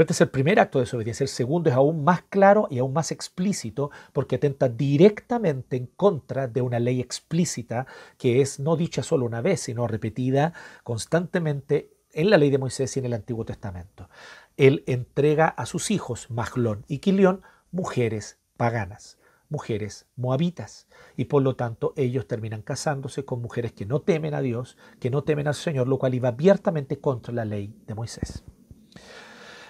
Pero 0.00 0.04
este 0.06 0.14
es 0.14 0.20
el 0.22 0.30
primer 0.30 0.58
acto 0.58 0.78
de 0.78 0.86
desobediencia. 0.86 1.24
El 1.24 1.28
segundo 1.28 1.68
es 1.68 1.76
aún 1.76 2.04
más 2.04 2.22
claro 2.22 2.68
y 2.70 2.78
aún 2.78 2.94
más 2.94 3.12
explícito 3.12 3.90
porque 4.14 4.36
atenta 4.36 4.70
directamente 4.70 5.76
en 5.76 5.88
contra 5.88 6.48
de 6.48 6.62
una 6.62 6.78
ley 6.78 7.00
explícita 7.02 7.86
que 8.16 8.40
es 8.40 8.58
no 8.60 8.76
dicha 8.76 9.02
solo 9.02 9.26
una 9.26 9.42
vez, 9.42 9.60
sino 9.60 9.86
repetida 9.86 10.54
constantemente 10.84 11.92
en 12.14 12.30
la 12.30 12.38
ley 12.38 12.48
de 12.48 12.56
Moisés 12.56 12.96
y 12.96 13.00
en 13.00 13.04
el 13.04 13.12
Antiguo 13.12 13.44
Testamento. 13.44 14.08
Él 14.56 14.84
entrega 14.86 15.48
a 15.48 15.66
sus 15.66 15.90
hijos, 15.90 16.30
Maglón 16.30 16.86
y 16.88 17.00
Quilión, 17.00 17.42
mujeres 17.70 18.38
paganas, 18.56 19.18
mujeres 19.50 20.06
moabitas, 20.16 20.88
y 21.14 21.26
por 21.26 21.42
lo 21.42 21.56
tanto 21.56 21.92
ellos 21.98 22.26
terminan 22.26 22.62
casándose 22.62 23.26
con 23.26 23.42
mujeres 23.42 23.72
que 23.72 23.84
no 23.84 24.00
temen 24.00 24.32
a 24.32 24.40
Dios, 24.40 24.78
que 24.98 25.10
no 25.10 25.24
temen 25.24 25.46
al 25.46 25.54
Señor, 25.54 25.88
lo 25.88 25.98
cual 25.98 26.14
iba 26.14 26.30
abiertamente 26.30 27.00
contra 27.00 27.34
la 27.34 27.44
ley 27.44 27.76
de 27.86 27.94
Moisés. 27.94 28.42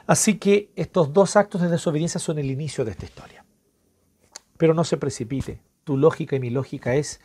Así 0.06 0.38
que 0.38 0.70
estos 0.76 1.12
dos 1.12 1.36
actos 1.36 1.60
de 1.60 1.68
desobediencia 1.68 2.20
son 2.20 2.38
el 2.38 2.50
inicio 2.50 2.84
de 2.84 2.92
esta 2.92 3.04
historia. 3.04 3.44
Pero 4.56 4.74
no 4.74 4.84
se 4.84 4.96
precipite. 4.96 5.60
Tu 5.84 5.96
lógica 5.96 6.36
y 6.36 6.40
mi 6.40 6.50
lógica 6.50 6.94
es, 6.94 7.20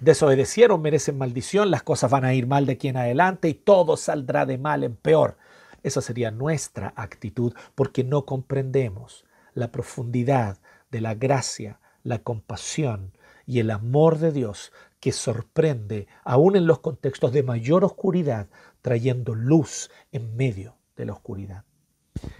desobedecieron, 0.00 0.82
merecen 0.82 1.18
maldición, 1.18 1.70
las 1.70 1.82
cosas 1.82 2.10
van 2.10 2.24
a 2.24 2.34
ir 2.34 2.46
mal 2.46 2.66
de 2.66 2.72
aquí 2.72 2.88
en 2.88 2.96
adelante 2.96 3.48
y 3.48 3.54
todo 3.54 3.96
saldrá 3.96 4.46
de 4.46 4.58
mal 4.58 4.84
en 4.84 4.96
peor. 4.96 5.36
Esa 5.82 6.00
sería 6.00 6.30
nuestra 6.30 6.92
actitud 6.96 7.54
porque 7.74 8.04
no 8.04 8.24
comprendemos 8.26 9.24
la 9.54 9.72
profundidad 9.72 10.58
de 10.90 11.00
la 11.00 11.14
gracia, 11.14 11.80
la 12.02 12.18
compasión 12.18 13.12
y 13.46 13.60
el 13.60 13.70
amor 13.70 14.18
de 14.18 14.32
Dios 14.32 14.72
que 15.00 15.12
sorprende 15.12 16.06
aún 16.24 16.56
en 16.56 16.66
los 16.66 16.80
contextos 16.80 17.32
de 17.32 17.42
mayor 17.42 17.84
oscuridad, 17.84 18.48
trayendo 18.82 19.34
luz 19.34 19.90
en 20.12 20.36
medio 20.36 20.76
de 20.96 21.06
la 21.06 21.14
oscuridad. 21.14 21.64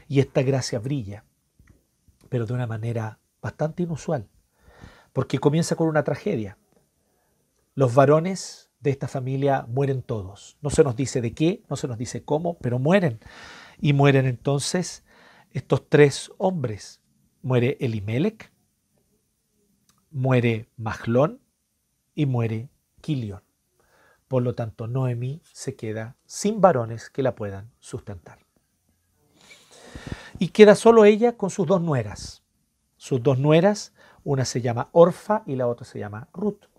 Y 0.08 0.20
esta 0.20 0.42
gracia 0.42 0.78
brilla, 0.78 1.24
pero 2.28 2.46
de 2.46 2.52
una 2.52 2.66
manera 2.66 3.18
bastante 3.40 3.82
inusual, 3.82 4.28
porque 5.12 5.38
comienza 5.38 5.76
con 5.76 5.88
una 5.88 6.04
tragedia. 6.04 6.58
Los 7.74 7.94
varones 7.94 8.70
de 8.80 8.90
esta 8.90 9.08
familia 9.08 9.66
mueren 9.68 10.02
todos. 10.02 10.56
No 10.60 10.70
se 10.70 10.82
nos 10.84 10.96
dice 10.96 11.20
de 11.20 11.32
qué, 11.34 11.62
no 11.68 11.76
se 11.76 11.88
nos 11.88 11.98
dice 11.98 12.24
cómo, 12.24 12.58
pero 12.58 12.78
mueren. 12.78 13.20
Y 13.78 13.92
mueren 13.92 14.26
entonces 14.26 15.04
estos 15.50 15.88
tres 15.88 16.30
hombres. 16.38 17.00
Muere 17.42 17.78
Elimelech, 17.80 18.52
muere 20.10 20.68
Maglón 20.76 21.40
y 22.14 22.26
muere 22.26 22.68
Quilión. 23.00 23.42
Por 24.28 24.42
lo 24.42 24.54
tanto, 24.54 24.86
Noemí 24.86 25.42
se 25.52 25.74
queda 25.74 26.16
sin 26.26 26.60
varones 26.60 27.08
que 27.08 27.22
la 27.22 27.34
puedan 27.34 27.72
sustentar. 27.78 28.49
Y 30.38 30.48
queda 30.48 30.74
solo 30.74 31.04
ella 31.04 31.36
con 31.36 31.50
sus 31.50 31.66
dos 31.66 31.80
nueras. 31.80 32.42
Sus 32.96 33.22
dos 33.22 33.38
nueras, 33.38 33.92
una 34.24 34.44
se 34.44 34.60
llama 34.60 34.88
Orfa 34.92 35.42
y 35.46 35.56
la 35.56 35.66
otra 35.66 35.86
se 35.86 35.98
llama 35.98 36.28
Ruth. 36.32 36.70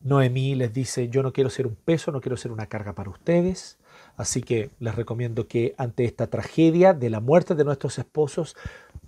Noemí 0.00 0.54
les 0.54 0.72
dice, 0.72 1.08
yo 1.08 1.22
no 1.22 1.32
quiero 1.32 1.50
ser 1.50 1.66
un 1.66 1.74
peso, 1.74 2.12
no 2.12 2.20
quiero 2.20 2.36
ser 2.36 2.52
una 2.52 2.66
carga 2.66 2.94
para 2.94 3.10
ustedes, 3.10 3.78
así 4.16 4.42
que 4.42 4.70
les 4.78 4.94
recomiendo 4.94 5.48
que 5.48 5.74
ante 5.76 6.04
esta 6.04 6.28
tragedia 6.28 6.94
de 6.94 7.10
la 7.10 7.20
muerte 7.20 7.54
de 7.54 7.64
nuestros 7.64 7.98
esposos 7.98 8.56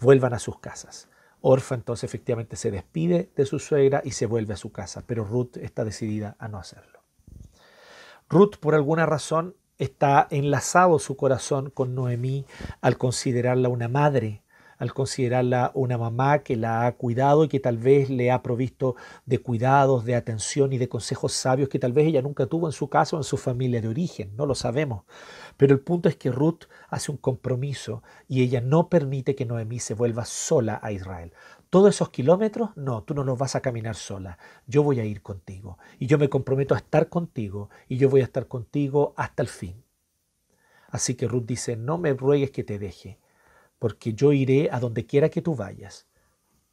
vuelvan 0.00 0.35
a 0.35 0.40
sus 0.40 0.59
casas. 0.59 1.09
Orfa 1.42 1.75
entonces 1.75 2.04
efectivamente 2.04 2.57
se 2.57 2.71
despide 2.71 3.30
de 3.37 3.47
su 3.47 3.59
suegra 3.59 4.02
y 4.04 4.11
se 4.11 4.26
vuelve 4.26 4.54
a 4.54 4.59
su 4.59 4.73
casa, 4.73 5.02
pero 5.07 5.25
Ruth 5.25 5.57
está 5.57 5.85
decidida 5.85 6.37
a 6.38 6.49
no 6.49 6.59
hacerlo. 6.59 7.00
Ruth 8.28 8.57
por 8.61 8.75
alguna 8.75 9.07
razón 9.07 9.54
está 9.81 10.29
enlazado 10.31 10.99
su 10.99 11.17
corazón 11.17 11.71
con 11.71 11.95
Noemí 11.95 12.45
al 12.83 12.99
considerarla 12.99 13.71
una 13.71 13.89
madre, 13.89 14.43
al 14.77 14.93
considerarla 14.93 15.73
una 15.75 15.97
mamá 15.97 16.41
que 16.41 16.57
la 16.57 16.87
ha 16.87 16.93
cuidado 16.93 17.45
y 17.45 17.49
que 17.49 17.61
tal 17.61 17.79
vez 17.79 18.11
le 18.11 18.31
ha 18.31 18.43
provisto 18.43 18.95
de 19.25 19.39
cuidados, 19.39 20.05
de 20.05 20.15
atención 20.15 20.73
y 20.73 20.79
de 20.79 20.89
consejos 20.89 21.33
sabios 21.33 21.71
que 21.71 21.79
tal 21.79 21.93
vez 21.93 22.07
ella 22.07 22.23
nunca 22.23 22.47
tuvo 22.47 22.67
en 22.67 22.73
su 22.73 22.89
casa 22.89 23.17
o 23.17 23.21
en 23.21 23.25
su 23.25 23.39
familia 23.39 23.81
de 23.81 23.89
origen, 23.89 24.37
no 24.37 24.45
lo 24.47 24.55
sabemos. 24.55 25.05
Pero 25.61 25.75
el 25.75 25.81
punto 25.81 26.09
es 26.09 26.17
que 26.17 26.31
Ruth 26.31 26.64
hace 26.88 27.11
un 27.11 27.19
compromiso 27.19 28.02
y 28.26 28.40
ella 28.43 28.62
no 28.62 28.88
permite 28.88 29.35
que 29.35 29.45
Noemí 29.45 29.79
se 29.79 29.93
vuelva 29.93 30.25
sola 30.25 30.81
a 30.83 30.90
Israel. 30.90 31.35
Todos 31.69 31.97
esos 31.97 32.09
kilómetros, 32.09 32.75
no, 32.76 33.02
tú 33.02 33.12
no 33.12 33.25
los 33.25 33.37
vas 33.37 33.57
a 33.57 33.61
caminar 33.61 33.95
sola. 33.95 34.38
Yo 34.67 34.83
voy 34.83 35.00
a 35.00 35.05
ir 35.05 35.21
contigo. 35.21 35.76
Y 35.99 36.07
yo 36.07 36.17
me 36.17 36.31
comprometo 36.31 36.75
a 36.75 36.79
estar 36.79 37.11
contigo. 37.11 37.69
Y 37.88 37.99
yo 37.99 38.09
voy 38.09 38.23
a 38.23 38.25
estar 38.25 38.49
contigo 38.49 39.12
hasta 39.19 39.43
el 39.43 39.49
fin. 39.49 39.85
Así 40.88 41.14
que 41.14 41.29
Ruth 41.29 41.45
dice, 41.45 41.76
no 41.76 41.99
me 41.99 42.14
ruegues 42.14 42.52
que 42.52 42.64
te 42.64 42.79
deje, 42.79 43.19
porque 43.79 44.14
yo 44.14 44.33
iré 44.33 44.71
a 44.73 44.81
donde 44.81 45.05
quiera 45.05 45.29
que 45.29 45.43
tú 45.43 45.55
vayas. 45.55 46.09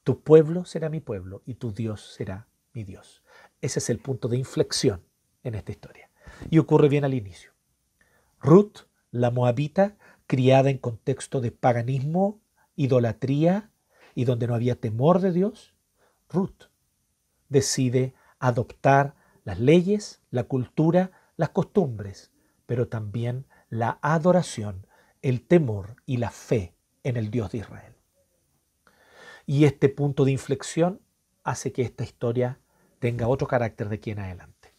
Tu 0.06 0.22
pueblo 0.22 0.64
será 0.64 0.88
mi 0.88 1.02
pueblo 1.02 1.42
y 1.46 1.56
tu 1.56 1.74
Dios 1.74 2.14
será 2.14 2.48
mi 2.72 2.86
Dios. 2.86 3.22
Ese 3.60 3.80
es 3.80 3.90
el 3.90 4.00
punto 4.00 4.30
de 4.30 4.38
inflexión 4.38 5.04
en 5.44 5.56
esta 5.56 5.74
historia. 5.74 6.10
Y 6.50 6.60
ocurre 6.60 6.88
bien 6.88 7.04
al 7.04 7.16
inicio. 7.16 7.57
Ruth, 8.40 8.88
la 9.12 9.32
moabita, 9.32 9.98
criada 10.28 10.70
en 10.70 10.78
contexto 10.78 11.42
de 11.42 11.52
paganismo, 11.52 12.40
idolatría, 12.76 13.72
y 14.16 14.26
donde 14.26 14.48
no 14.48 14.56
había 14.56 14.80
temor 14.80 15.20
de 15.20 15.32
Dios, 15.32 15.74
Ruth 16.30 16.66
decide 17.50 18.14
adoptar 18.40 19.16
las 19.44 19.60
leyes, 19.60 20.22
la 20.32 20.44
cultura, 20.44 21.12
las 21.36 21.50
costumbres, 21.50 22.32
pero 22.66 22.88
también 22.88 23.46
la 23.70 24.00
adoración, 24.02 24.88
el 25.22 25.46
temor 25.46 25.96
y 26.06 26.18
la 26.18 26.32
fe 26.32 26.74
en 27.04 27.18
el 27.18 27.32
Dios 27.32 27.52
de 27.52 27.60
Israel. 27.60 27.94
Y 29.46 29.66
este 29.66 29.88
punto 29.88 30.26
de 30.26 30.32
inflexión 30.32 31.02
hace 31.44 31.72
que 31.72 31.84
esta 31.84 32.04
historia 32.04 32.60
tenga 33.00 33.28
otro 33.28 33.48
carácter 33.48 33.88
de 33.90 33.96
aquí 33.96 34.12
en 34.12 34.20
adelante. 34.20 34.74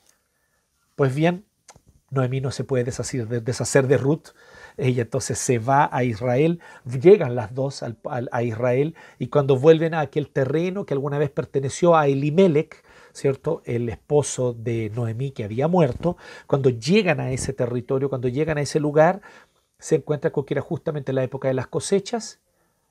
Pues 0.96 1.14
bien, 1.14 1.46
Noemí 2.10 2.40
no 2.40 2.50
se 2.50 2.64
puede 2.64 2.84
deshacer 2.84 3.86
de, 3.86 3.98
Ruth 3.98 4.28
ella 4.78 5.02
entonces 5.02 5.38
se 5.38 5.58
va 5.58 5.88
a 5.92 6.04
Israel, 6.04 6.60
llegan 6.84 7.34
las 7.34 7.52
dos 7.52 7.82
a 7.82 8.42
Israel 8.42 8.94
y 9.18 9.26
cuando 9.26 9.58
vuelven 9.58 9.92
a 9.92 10.00
aquel 10.00 10.30
terreno 10.30 10.86
que 10.86 10.94
alguna 10.94 11.18
vez 11.18 11.30
perteneció 11.30 11.96
a 11.96 12.06
Elimelech, 12.06 12.84
¿cierto? 13.12 13.60
El 13.64 13.88
esposo 13.88 14.54
de 14.54 14.90
Noemí 14.94 15.32
que 15.32 15.44
había 15.44 15.66
muerto, 15.66 16.16
cuando 16.46 16.70
llegan 16.70 17.18
a 17.18 17.32
ese 17.32 17.52
territorio, 17.52 18.08
cuando 18.08 18.28
llegan 18.28 18.56
a 18.56 18.62
ese 18.62 18.78
lugar, 18.78 19.20
se 19.78 19.96
encuentra 19.96 20.30
con 20.30 20.44
que 20.44 20.54
era 20.54 20.62
justamente 20.62 21.12
la 21.12 21.24
época 21.24 21.48
de 21.48 21.54
las 21.54 21.66
cosechas 21.66 22.40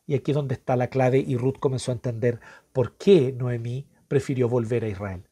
y 0.06 0.16
aquí 0.16 0.32
es 0.32 0.36
donde 0.36 0.56
está 0.56 0.76
la 0.76 0.88
clave 0.88 1.24
y 1.26 1.38
Ruth 1.38 1.58
comenzó 1.60 1.92
a 1.92 1.96
entender 1.96 2.40
por 2.72 2.94
qué 2.94 3.34
Noemí 3.34 3.88
prefirió 4.08 4.48
volver 4.50 4.84
a 4.84 4.90
Israel. 4.90 5.28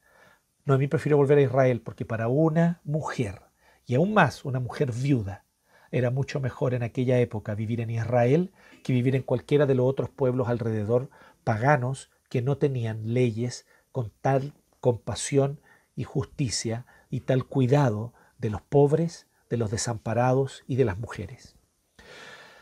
Noemí 0.65 0.87
prefirió 0.87 1.17
volver 1.17 1.37
a 1.37 1.41
Israel 1.43 1.81
porque 1.81 2.05
para 2.05 2.27
una 2.27 2.81
mujer, 2.83 3.41
y 3.85 3.95
aún 3.95 4.13
más 4.13 4.45
una 4.45 4.59
mujer 4.59 4.91
viuda, 4.91 5.45
era 5.91 6.11
mucho 6.11 6.39
mejor 6.39 6.73
en 6.73 6.83
aquella 6.83 7.19
época 7.19 7.55
vivir 7.55 7.81
en 7.81 7.89
Israel 7.89 8.51
que 8.83 8.93
vivir 8.93 9.15
en 9.15 9.23
cualquiera 9.23 9.65
de 9.65 9.75
los 9.75 9.85
otros 9.85 10.09
pueblos 10.09 10.49
alrededor 10.49 11.09
paganos 11.43 12.09
que 12.29 12.41
no 12.41 12.57
tenían 12.57 13.13
leyes 13.13 13.65
con 13.91 14.11
tal 14.21 14.53
compasión 14.81 15.61
y 15.95 16.03
justicia 16.03 16.85
y 17.09 17.21
tal 17.21 17.45
cuidado 17.45 18.13
de 18.37 18.49
los 18.49 18.61
pobres, 18.61 19.27
de 19.49 19.57
los 19.57 19.71
desamparados 19.71 20.63
y 20.67 20.75
de 20.75 20.85
las 20.85 20.97
mujeres. 20.97 21.55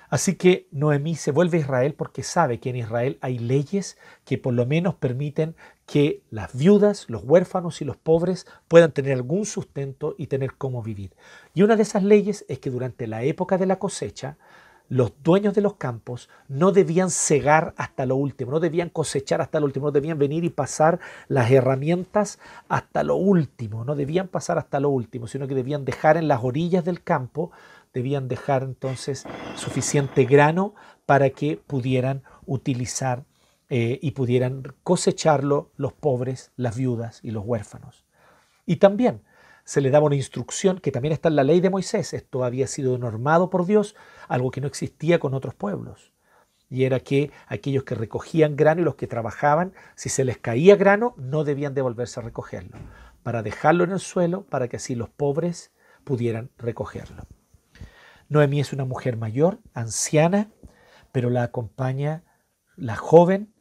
Así 0.09 0.35
que 0.35 0.67
Noemí 0.69 1.15
se 1.15 1.31
vuelve 1.31 1.57
a 1.57 1.61
Israel 1.61 1.95
porque 1.95 2.21
sabe 2.21 2.59
que 2.59 2.69
en 2.69 2.75
Israel 2.75 3.17
hay 3.21 3.39
leyes 3.39 3.97
que 4.25 4.37
por 4.37 4.53
lo 4.53 4.67
menos 4.67 4.93
permiten 4.93 5.55
que 5.85 6.21
las 6.29 6.55
viudas, 6.57 7.05
los 7.09 7.23
huérfanos 7.23 7.81
y 7.81 7.85
los 7.85 7.97
pobres 7.97 8.47
puedan 8.67 8.91
tener 8.91 9.13
algún 9.13 9.45
sustento 9.45 10.15
y 10.17 10.27
tener 10.27 10.55
cómo 10.55 10.81
vivir. 10.81 11.11
Y 11.53 11.63
una 11.63 11.75
de 11.75 11.83
esas 11.83 12.03
leyes 12.03 12.45
es 12.47 12.59
que 12.59 12.69
durante 12.69 13.07
la 13.07 13.23
época 13.23 13.57
de 13.57 13.65
la 13.65 13.79
cosecha, 13.79 14.37
los 14.89 15.13
dueños 15.23 15.53
de 15.55 15.61
los 15.61 15.75
campos 15.75 16.29
no 16.47 16.71
debían 16.71 17.09
cegar 17.09 17.73
hasta 17.77 18.05
lo 18.05 18.15
último, 18.15 18.51
no 18.51 18.59
debían 18.59 18.89
cosechar 18.89 19.41
hasta 19.41 19.59
lo 19.59 19.65
último, 19.65 19.87
no 19.87 19.91
debían 19.91 20.19
venir 20.19 20.43
y 20.43 20.49
pasar 20.49 20.99
las 21.27 21.49
herramientas 21.51 22.37
hasta 22.67 23.03
lo 23.03 23.15
último, 23.15 23.85
no 23.85 23.95
debían 23.95 24.27
pasar 24.27 24.57
hasta 24.57 24.79
lo 24.79 24.89
último, 24.89 25.27
sino 25.27 25.47
que 25.47 25.55
debían 25.55 25.85
dejar 25.85 26.17
en 26.17 26.27
las 26.27 26.43
orillas 26.43 26.85
del 26.85 27.01
campo, 27.01 27.51
debían 27.93 28.27
dejar 28.27 28.63
entonces 28.63 29.25
suficiente 29.55 30.25
grano 30.25 30.75
para 31.05 31.29
que 31.29 31.59
pudieran 31.65 32.23
utilizar 32.45 33.23
eh, 33.69 33.99
y 34.01 34.11
pudieran 34.11 34.63
cosecharlo 34.83 35.71
los 35.77 35.93
pobres, 35.93 36.51
las 36.55 36.77
viudas 36.77 37.19
y 37.23 37.31
los 37.31 37.45
huérfanos. 37.45 38.05
Y 38.65 38.77
también 38.77 39.21
se 39.63 39.81
le 39.81 39.89
daba 39.89 40.07
una 40.07 40.15
instrucción 40.15 40.79
que 40.79 40.91
también 40.91 41.13
está 41.13 41.29
en 41.29 41.35
la 41.35 41.43
ley 41.43 41.61
de 41.61 41.69
Moisés. 41.69 42.13
Esto 42.13 42.43
había 42.43 42.67
sido 42.67 42.97
normado 42.97 43.49
por 43.49 43.65
Dios, 43.65 43.95
algo 44.27 44.51
que 44.51 44.61
no 44.61 44.67
existía 44.67 45.19
con 45.19 45.33
otros 45.33 45.55
pueblos. 45.55 46.11
Y 46.69 46.83
era 46.83 46.99
que 46.99 47.31
aquellos 47.47 47.83
que 47.83 47.95
recogían 47.95 48.55
grano 48.55 48.81
y 48.81 48.83
los 48.83 48.95
que 48.95 49.07
trabajaban, 49.07 49.73
si 49.95 50.09
se 50.09 50.25
les 50.25 50.37
caía 50.37 50.75
grano, 50.75 51.13
no 51.17 51.43
debían 51.43 51.73
devolverse 51.73 52.19
a 52.19 52.23
recogerlo, 52.23 52.77
para 53.21 53.43
dejarlo 53.43 53.83
en 53.83 53.91
el 53.91 53.99
suelo, 53.99 54.45
para 54.45 54.67
que 54.67 54.77
así 54.77 54.95
los 54.95 55.09
pobres 55.09 55.71
pudieran 56.03 56.49
recogerlo. 56.57 57.23
Noemí 58.27 58.59
es 58.59 58.73
una 58.73 58.85
mujer 58.85 59.17
mayor, 59.17 59.59
anciana, 59.73 60.49
pero 61.11 61.29
la 61.29 61.43
acompaña 61.43 62.23
la 62.75 62.95
joven, 62.95 63.52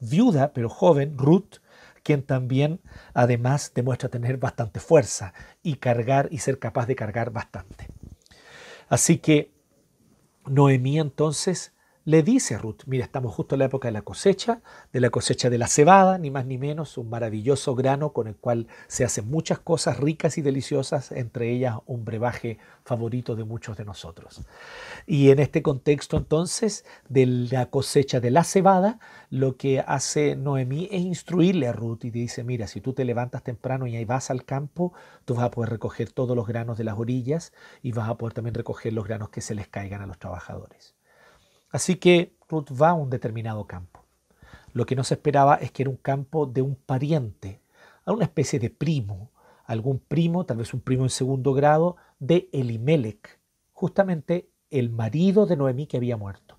viuda, 0.00 0.52
pero 0.52 0.68
joven, 0.68 1.16
Ruth, 1.18 1.56
quien 2.02 2.22
también 2.22 2.80
además 3.14 3.72
demuestra 3.74 4.08
tener 4.08 4.38
bastante 4.38 4.80
fuerza 4.80 5.34
y 5.62 5.76
cargar 5.76 6.28
y 6.30 6.38
ser 6.38 6.58
capaz 6.58 6.86
de 6.86 6.96
cargar 6.96 7.30
bastante. 7.30 7.88
Así 8.88 9.18
que 9.18 9.52
Noemí 10.46 10.98
entonces 10.98 11.74
le 12.08 12.22
dice 12.22 12.54
a 12.54 12.58
Ruth, 12.58 12.84
mira, 12.86 13.04
estamos 13.04 13.34
justo 13.34 13.54
en 13.54 13.58
la 13.58 13.64
época 13.66 13.88
de 13.88 13.92
la 13.92 14.00
cosecha, 14.00 14.62
de 14.94 15.00
la 15.02 15.10
cosecha 15.10 15.50
de 15.50 15.58
la 15.58 15.66
cebada, 15.66 16.16
ni 16.16 16.30
más 16.30 16.46
ni 16.46 16.56
menos, 16.56 16.96
un 16.96 17.10
maravilloso 17.10 17.74
grano 17.74 18.14
con 18.14 18.28
el 18.28 18.34
cual 18.34 18.66
se 18.86 19.04
hacen 19.04 19.28
muchas 19.28 19.58
cosas 19.58 20.00
ricas 20.00 20.38
y 20.38 20.40
deliciosas, 20.40 21.12
entre 21.12 21.50
ellas 21.50 21.76
un 21.84 22.06
brebaje 22.06 22.56
favorito 22.82 23.36
de 23.36 23.44
muchos 23.44 23.76
de 23.76 23.84
nosotros. 23.84 24.40
Y 25.06 25.28
en 25.28 25.38
este 25.38 25.62
contexto 25.62 26.16
entonces 26.16 26.86
de 27.10 27.26
la 27.26 27.66
cosecha 27.66 28.20
de 28.20 28.30
la 28.30 28.42
cebada, 28.42 29.00
lo 29.28 29.58
que 29.58 29.80
hace 29.80 30.34
Noemí 30.34 30.88
es 30.90 31.02
instruirle 31.02 31.68
a 31.68 31.74
Ruth 31.74 32.06
y 32.06 32.10
dice, 32.10 32.42
mira, 32.42 32.68
si 32.68 32.80
tú 32.80 32.94
te 32.94 33.04
levantas 33.04 33.42
temprano 33.42 33.86
y 33.86 33.96
ahí 33.96 34.06
vas 34.06 34.30
al 34.30 34.46
campo, 34.46 34.94
tú 35.26 35.34
vas 35.34 35.44
a 35.44 35.50
poder 35.50 35.68
recoger 35.68 36.10
todos 36.10 36.34
los 36.34 36.46
granos 36.46 36.78
de 36.78 36.84
las 36.84 36.98
orillas 36.98 37.52
y 37.82 37.92
vas 37.92 38.08
a 38.08 38.16
poder 38.16 38.32
también 38.32 38.54
recoger 38.54 38.94
los 38.94 39.06
granos 39.06 39.28
que 39.28 39.42
se 39.42 39.54
les 39.54 39.68
caigan 39.68 40.00
a 40.00 40.06
los 40.06 40.18
trabajadores. 40.18 40.97
Así 41.70 41.96
que 41.96 42.34
Ruth 42.48 42.68
va 42.70 42.90
a 42.90 42.94
un 42.94 43.10
determinado 43.10 43.66
campo. 43.66 44.04
Lo 44.72 44.86
que 44.86 44.96
no 44.96 45.04
se 45.04 45.14
esperaba 45.14 45.56
es 45.56 45.70
que 45.72 45.82
era 45.82 45.90
un 45.90 45.96
campo 45.96 46.46
de 46.46 46.62
un 46.62 46.74
pariente, 46.76 47.60
a 48.04 48.12
una 48.12 48.24
especie 48.24 48.58
de 48.58 48.70
primo, 48.70 49.30
algún 49.64 49.98
primo, 49.98 50.46
tal 50.46 50.58
vez 50.58 50.72
un 50.72 50.80
primo 50.80 51.04
en 51.04 51.10
segundo 51.10 51.52
grado, 51.52 51.96
de 52.18 52.48
Elimelech, 52.52 53.38
justamente 53.72 54.50
el 54.70 54.90
marido 54.90 55.46
de 55.46 55.56
Noemí 55.56 55.86
que 55.86 55.98
había 55.98 56.16
muerto. 56.16 56.58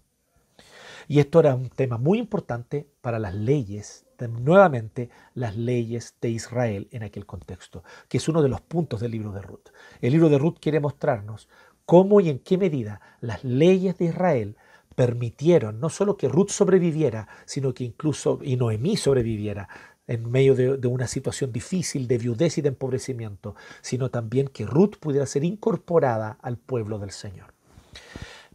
Y 1.07 1.19
esto 1.19 1.39
era 1.39 1.55
un 1.55 1.69
tema 1.69 1.97
muy 1.97 2.19
importante 2.19 2.87
para 3.01 3.17
las 3.17 3.33
leyes, 3.33 4.05
nuevamente 4.27 5.09
las 5.33 5.55
leyes 5.55 6.15
de 6.21 6.29
Israel 6.29 6.87
en 6.91 7.03
aquel 7.03 7.25
contexto, 7.25 7.83
que 8.07 8.17
es 8.17 8.27
uno 8.27 8.41
de 8.41 8.49
los 8.49 8.61
puntos 8.61 8.99
del 8.99 9.11
libro 9.11 9.31
de 9.31 9.41
Ruth. 9.41 9.69
El 10.01 10.11
libro 10.11 10.29
de 10.29 10.37
Ruth 10.37 10.57
quiere 10.59 10.79
mostrarnos 10.79 11.47
cómo 11.85 12.19
y 12.19 12.29
en 12.29 12.39
qué 12.39 12.57
medida 12.57 13.01
las 13.21 13.43
leyes 13.43 13.97
de 13.97 14.05
Israel 14.05 14.57
permitieron 14.99 15.79
no 15.79 15.87
solo 15.87 16.17
que 16.17 16.27
Ruth 16.27 16.49
sobreviviera, 16.49 17.29
sino 17.45 17.73
que 17.73 17.85
incluso 17.85 18.39
y 18.43 18.57
Noemí 18.57 18.97
sobreviviera 18.97 19.69
en 20.07 20.29
medio 20.29 20.55
de, 20.55 20.75
de, 20.75 20.87
una 20.89 21.07
situación 21.07 21.53
difícil 21.53 22.05
de 22.05 22.17
viudez 22.17 22.57
y 22.57 22.61
de 22.61 22.67
empobrecimiento, 22.67 23.55
sino 23.79 24.11
también 24.11 24.49
que 24.49 24.65
Ruth 24.65 24.97
pudiera 24.99 25.25
ser 25.25 25.45
incorporada 25.45 26.37
al 26.41 26.57
pueblo 26.57 26.99
del 26.99 27.11
Señor. 27.11 27.53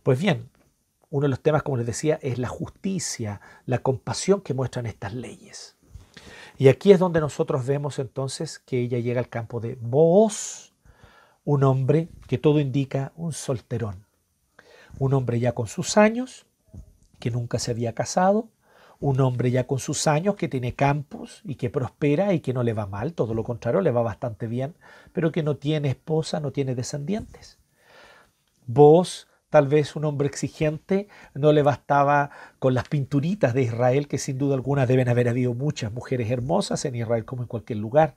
Pues 0.03 0.19
bien, 0.19 0.51
uno 1.09 1.23
de 1.23 1.31
los 1.31 1.41
temas, 1.41 1.63
como 1.63 1.79
les 1.79 1.87
decía, 1.87 2.19
es 2.21 2.37
la 2.37 2.49
justicia, 2.49 3.41
la 3.65 3.79
compasión 3.79 4.43
que 4.43 4.53
muestran 4.53 4.85
estas 4.85 5.15
leyes. 5.15 5.77
Y 6.59 6.69
aquí 6.69 6.93
es 6.93 6.99
donde 6.99 7.21
nosotros 7.21 7.65
vemos 7.65 7.99
entonces 7.99 8.59
que 8.59 8.81
ella 8.81 8.99
llega 8.99 9.19
al 9.19 9.31
campo 9.31 9.61
de 9.61 9.79
Boaz, 9.81 10.75
un 11.47 11.65
hombre 11.65 12.11
que 12.29 12.37
todo 12.37 12.61
indica 12.61 13.15
un 13.17 13.33
solterón, 13.33 14.05
un 14.99 15.15
hombre 15.15 15.41
ya 15.41 15.53
con 15.53 15.67
sus 15.67 15.97
años, 15.97 16.47
que 17.19 17.31
nunca 17.31 17.59
se 17.59 17.71
había 17.71 17.95
casado, 17.95 18.49
un 19.01 19.21
hombre 19.21 19.51
ya 19.51 19.67
con 19.67 19.79
sus 19.79 20.07
años 20.07 20.37
que 20.37 20.49
tiene 20.49 20.75
campos 20.75 21.43
y 21.45 21.57
que 21.57 21.71
prospera 21.71 22.33
y 22.33 22.41
que 22.41 22.53
no 22.53 22.63
le 22.63 22.73
va 22.73 22.87
mal, 22.87 23.13
todo 23.13 23.35
lo 23.35 23.45
contrario, 23.45 23.81
le 23.81 23.91
va 23.91 24.03
bastante 24.03 24.47
bien, 24.47 24.75
pero 25.13 25.33
que 25.33 25.43
no 25.43 25.57
tiene 25.57 25.91
esposa, 25.91 26.41
no 26.41 26.53
tiene 26.53 26.75
descendientes. 26.75 27.59
Vos, 28.67 29.29
tal 29.51 29.69
vez 29.69 29.95
un 29.95 30.05
hombre 30.05 30.29
exigente, 30.29 31.09
no 31.35 31.53
le 31.53 31.63
bastaba 31.63 32.31
con 32.59 32.73
las 32.73 32.89
pinturitas 32.89 33.53
de 33.53 33.63
Israel, 33.63 34.09
que 34.09 34.19
sin 34.19 34.39
duda 34.39 34.55
alguna 34.55 34.87
deben 34.87 35.09
haber 35.09 35.29
habido 35.29 35.55
muchas 35.55 35.93
mujeres 35.93 36.31
hermosas 36.31 36.85
en 36.85 36.95
Israel 36.95 37.25
como 37.25 37.43
en 37.43 37.49
cualquier 37.49 37.81
lugar, 37.81 38.17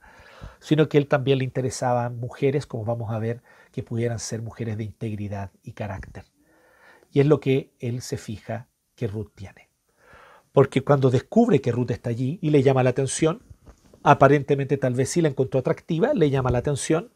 sino 0.60 0.88
que 0.88 0.98
él 0.98 1.08
también 1.08 1.40
le 1.40 1.44
interesaban 1.44 2.18
mujeres, 2.18 2.66
como 2.66 2.86
vamos 2.86 3.12
a 3.12 3.20
ver, 3.20 3.42
que 3.72 3.84
pudieran 3.84 4.20
ser 4.20 4.42
mujeres 4.42 4.78
de 4.78 4.86
integridad 4.86 5.52
y 5.64 5.74
carácter. 5.74 6.24
Es 7.20 7.26
lo 7.26 7.40
que 7.40 7.74
él 7.80 8.02
se 8.02 8.18
fija 8.18 8.68
que 8.96 9.08
Ruth 9.08 9.32
tiene. 9.34 9.70
Porque 10.52 10.84
cuando 10.84 11.10
descubre 11.10 11.62
que 11.62 11.72
Ruth 11.72 11.92
está 11.92 12.12
allí 12.12 12.38
y 12.42 12.52
le 12.52 12.62
llama 12.62 12.84
la 12.84 12.92
atención, 12.92 13.42
aparentemente 14.04 14.78
tal 14.78 14.94
vez 14.94 15.10
sí 15.10 15.22
la 15.22 15.30
encontró 15.30 15.60
atractiva, 15.60 16.14
le 16.14 16.30
llama 16.30 16.52
la 16.52 16.60
atención, 16.60 17.12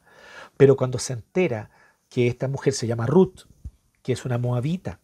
pero 0.57 0.75
cuando 0.75 0.97
se 0.97 1.13
entera 1.13 1.69
que 2.09 2.27
esta 2.27 2.47
mujer 2.47 2.73
se 2.73 2.87
llama 2.87 3.05
Ruth, 3.05 3.41
que 4.01 4.13
es 4.13 4.25
una 4.25 4.37
moabita, 4.37 4.99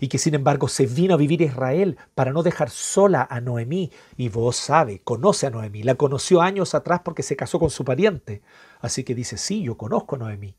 y 0.00 0.08
que 0.08 0.18
sin 0.18 0.34
embargo 0.34 0.66
se 0.66 0.86
vino 0.86 1.14
a 1.14 1.16
vivir 1.16 1.42
a 1.42 1.46
Israel 1.46 1.96
para 2.14 2.32
no 2.32 2.42
dejar 2.42 2.70
sola 2.70 3.26
a 3.30 3.40
Noemí. 3.40 3.92
Y 4.16 4.28
vos 4.28 4.56
sabe, 4.56 5.00
conoce 5.00 5.46
a 5.46 5.50
Noemí, 5.50 5.84
la 5.84 5.94
conoció 5.94 6.42
años 6.42 6.74
atrás 6.74 7.02
porque 7.04 7.22
se 7.22 7.36
casó 7.36 7.58
con 7.58 7.70
su 7.70 7.84
pariente. 7.84 8.42
Así 8.80 9.04
que 9.04 9.14
dice, 9.14 9.36
sí, 9.36 9.62
yo 9.62 9.76
conozco 9.76 10.16
a 10.16 10.18
Noemí 10.18 10.56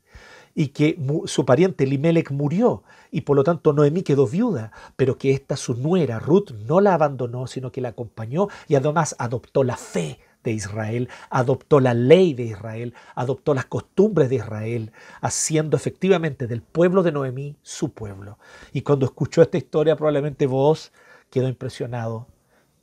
y 0.54 0.68
que 0.68 0.98
su 1.26 1.44
pariente 1.44 1.86
Limelech 1.86 2.30
murió 2.30 2.82
y 3.10 3.22
por 3.22 3.36
lo 3.36 3.44
tanto 3.44 3.72
Noemí 3.72 4.02
quedó 4.02 4.26
viuda, 4.26 4.72
pero 4.96 5.16
que 5.16 5.32
esta 5.32 5.56
su 5.56 5.74
nuera 5.74 6.18
Ruth 6.18 6.50
no 6.66 6.80
la 6.80 6.94
abandonó, 6.94 7.46
sino 7.46 7.72
que 7.72 7.80
la 7.80 7.90
acompañó 7.90 8.48
y 8.68 8.74
además 8.74 9.14
adoptó 9.18 9.64
la 9.64 9.76
fe 9.76 10.18
de 10.42 10.52
Israel, 10.52 11.08
adoptó 11.28 11.80
la 11.80 11.94
ley 11.94 12.34
de 12.34 12.44
Israel, 12.44 12.94
adoptó 13.14 13.54
las 13.54 13.66
costumbres 13.66 14.30
de 14.30 14.36
Israel, 14.36 14.92
haciendo 15.20 15.76
efectivamente 15.76 16.46
del 16.46 16.62
pueblo 16.62 17.02
de 17.02 17.12
Noemí 17.12 17.56
su 17.62 17.92
pueblo. 17.92 18.38
Y 18.72 18.82
cuando 18.82 19.06
escuchó 19.06 19.42
esta 19.42 19.58
historia 19.58 19.96
probablemente 19.96 20.46
vos 20.46 20.92
quedó 21.30 21.48
impresionado, 21.48 22.26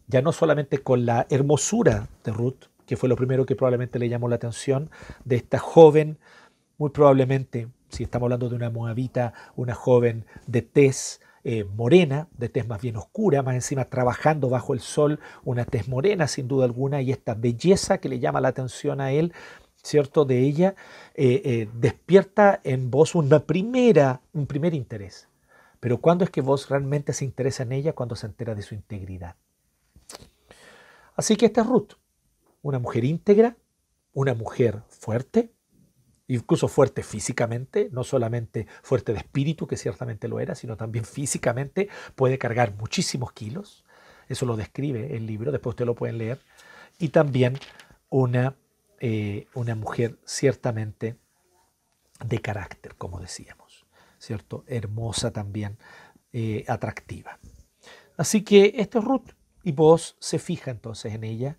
ya 0.07 0.21
no 0.21 0.31
solamente 0.31 0.79
con 0.79 1.05
la 1.05 1.25
hermosura 1.29 2.07
de 2.23 2.31
Ruth, 2.31 2.65
que 2.85 2.95
fue 2.95 3.09
lo 3.09 3.17
primero 3.17 3.45
que 3.45 3.55
probablemente 3.55 3.99
le 3.99 4.07
llamó 4.07 4.29
la 4.29 4.37
atención 4.37 4.89
de 5.25 5.35
esta 5.35 5.59
joven 5.59 6.17
muy 6.77 6.91
probablemente, 6.91 7.69
si 7.89 8.03
estamos 8.03 8.25
hablando 8.25 8.49
de 8.49 8.55
una 8.55 8.69
moabita, 8.69 9.33
una 9.55 9.73
joven 9.73 10.25
de 10.45 10.61
tez 10.61 11.21
eh, 11.43 11.63
morena, 11.63 12.27
de 12.37 12.49
tez 12.49 12.67
más 12.67 12.81
bien 12.81 12.97
oscura, 12.97 13.41
más 13.41 13.55
encima 13.55 13.85
trabajando 13.85 14.49
bajo 14.49 14.73
el 14.73 14.79
sol, 14.79 15.19
una 15.43 15.65
tez 15.65 15.87
morena 15.87 16.27
sin 16.27 16.47
duda 16.47 16.65
alguna, 16.65 17.01
y 17.01 17.11
esta 17.11 17.33
belleza 17.33 17.99
que 17.99 18.09
le 18.09 18.19
llama 18.19 18.41
la 18.41 18.49
atención 18.49 19.01
a 19.01 19.11
él, 19.11 19.33
¿cierto? 19.81 20.25
De 20.25 20.39
ella, 20.39 20.75
eh, 21.15 21.41
eh, 21.45 21.69
despierta 21.73 22.59
en 22.63 22.91
vos 22.91 23.15
una 23.15 23.39
primera, 23.39 24.21
un 24.33 24.45
primer 24.45 24.73
interés. 24.73 25.29
Pero 25.79 25.99
¿cuándo 25.99 26.23
es 26.23 26.29
que 26.29 26.41
vos 26.41 26.69
realmente 26.69 27.13
se 27.13 27.25
interesa 27.25 27.63
en 27.63 27.71
ella? 27.71 27.93
Cuando 27.93 28.15
se 28.15 28.25
entera 28.25 28.55
de 28.55 28.63
su 28.63 28.75
integridad. 28.75 29.35
Así 31.15 31.35
que 31.35 31.47
esta 31.47 31.61
es 31.61 31.67
Ruth, 31.67 31.93
una 32.61 32.77
mujer 32.77 33.05
íntegra, 33.05 33.57
una 34.13 34.33
mujer 34.33 34.81
fuerte, 34.89 35.51
incluso 36.27 36.67
fuerte 36.67 37.03
físicamente, 37.03 37.89
no 37.91 38.03
solamente 38.03 38.67
fuerte 38.81 39.13
de 39.13 39.19
espíritu, 39.19 39.67
que 39.67 39.77
ciertamente 39.77 40.27
lo 40.27 40.39
era, 40.39 40.55
sino 40.55 40.75
también 40.75 41.05
físicamente, 41.05 41.89
puede 42.15 42.37
cargar 42.37 42.73
muchísimos 42.75 43.31
kilos, 43.31 43.85
eso 44.27 44.45
lo 44.45 44.57
describe 44.57 45.15
el 45.15 45.25
libro, 45.25 45.51
después 45.51 45.73
ustedes 45.73 45.87
lo 45.87 45.95
pueden 45.95 46.17
leer, 46.17 46.39
y 46.99 47.09
también 47.09 47.57
una, 48.09 48.55
eh, 48.99 49.47
una 49.53 49.75
mujer 49.75 50.17
ciertamente 50.25 51.15
de 52.25 52.41
carácter, 52.41 52.95
como 52.95 53.19
decíamos, 53.19 53.85
¿cierto? 54.19 54.63
Hermosa 54.67 55.31
también, 55.31 55.77
eh, 56.33 56.65
atractiva. 56.67 57.39
Así 58.17 58.43
que 58.43 58.73
esto 58.77 58.99
es 58.99 59.05
Ruth, 59.05 59.29
y 59.63 59.71
vos 59.71 60.17
se 60.19 60.39
fija 60.39 60.71
entonces 60.71 61.13
en 61.13 61.23
ella 61.23 61.57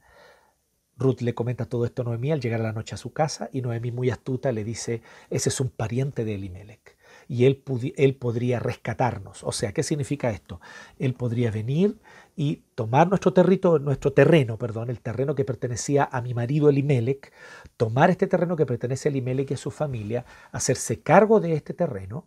Ruth 0.98 1.20
le 1.20 1.34
comenta 1.34 1.66
todo 1.66 1.84
esto 1.84 2.02
a 2.02 2.04
Noemí 2.04 2.32
al 2.32 2.40
llegar 2.40 2.60
la 2.60 2.72
noche 2.72 2.94
a 2.94 2.98
su 2.98 3.12
casa 3.12 3.48
y 3.52 3.62
Noemí 3.62 3.92
muy 3.92 4.10
astuta 4.10 4.52
le 4.52 4.64
dice, 4.64 5.02
ese 5.30 5.48
es 5.48 5.60
un 5.60 5.70
pariente 5.70 6.24
de 6.24 6.34
Elimelech. 6.34 6.96
y 7.28 7.44
él, 7.44 7.62
él 7.96 8.14
podría 8.16 8.58
rescatarnos. 8.58 9.44
O 9.44 9.52
sea, 9.52 9.72
¿qué 9.72 9.82
significa 9.82 10.30
esto? 10.30 10.60
Él 10.98 11.14
podría 11.14 11.50
venir 11.50 11.98
y 12.36 12.62
tomar 12.74 13.08
nuestro, 13.08 13.32
territorio, 13.32 13.84
nuestro 13.84 14.12
terreno, 14.12 14.58
perdón, 14.58 14.90
el 14.90 15.00
terreno 15.00 15.34
que 15.34 15.44
pertenecía 15.44 16.08
a 16.10 16.20
mi 16.22 16.34
marido 16.34 16.68
Elimelech, 16.70 17.32
tomar 17.76 18.10
este 18.10 18.26
terreno 18.26 18.56
que 18.56 18.66
pertenece 18.66 19.08
a 19.08 19.10
Elimelech 19.10 19.50
y 19.50 19.54
a 19.54 19.56
su 19.58 19.70
familia, 19.70 20.24
hacerse 20.52 21.00
cargo 21.00 21.40
de 21.40 21.54
este 21.54 21.74
terreno, 21.74 22.26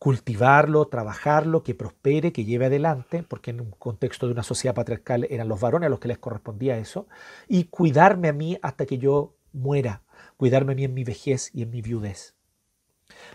cultivarlo, 0.00 0.88
trabajarlo, 0.88 1.62
que 1.62 1.74
prospere, 1.74 2.32
que 2.32 2.46
lleve 2.46 2.64
adelante, 2.64 3.22
porque 3.22 3.50
en 3.50 3.60
un 3.60 3.70
contexto 3.72 4.26
de 4.26 4.32
una 4.32 4.42
sociedad 4.42 4.74
patriarcal 4.74 5.26
eran 5.28 5.46
los 5.46 5.60
varones 5.60 5.88
a 5.88 5.90
los 5.90 6.00
que 6.00 6.08
les 6.08 6.16
correspondía 6.16 6.78
eso, 6.78 7.06
y 7.48 7.64
cuidarme 7.64 8.28
a 8.28 8.32
mí 8.32 8.58
hasta 8.62 8.86
que 8.86 8.96
yo 8.96 9.36
muera, 9.52 10.00
cuidarme 10.38 10.72
a 10.72 10.76
mí 10.76 10.84
en 10.84 10.94
mi 10.94 11.04
vejez 11.04 11.50
y 11.54 11.60
en 11.60 11.70
mi 11.70 11.82
viudez. 11.82 12.34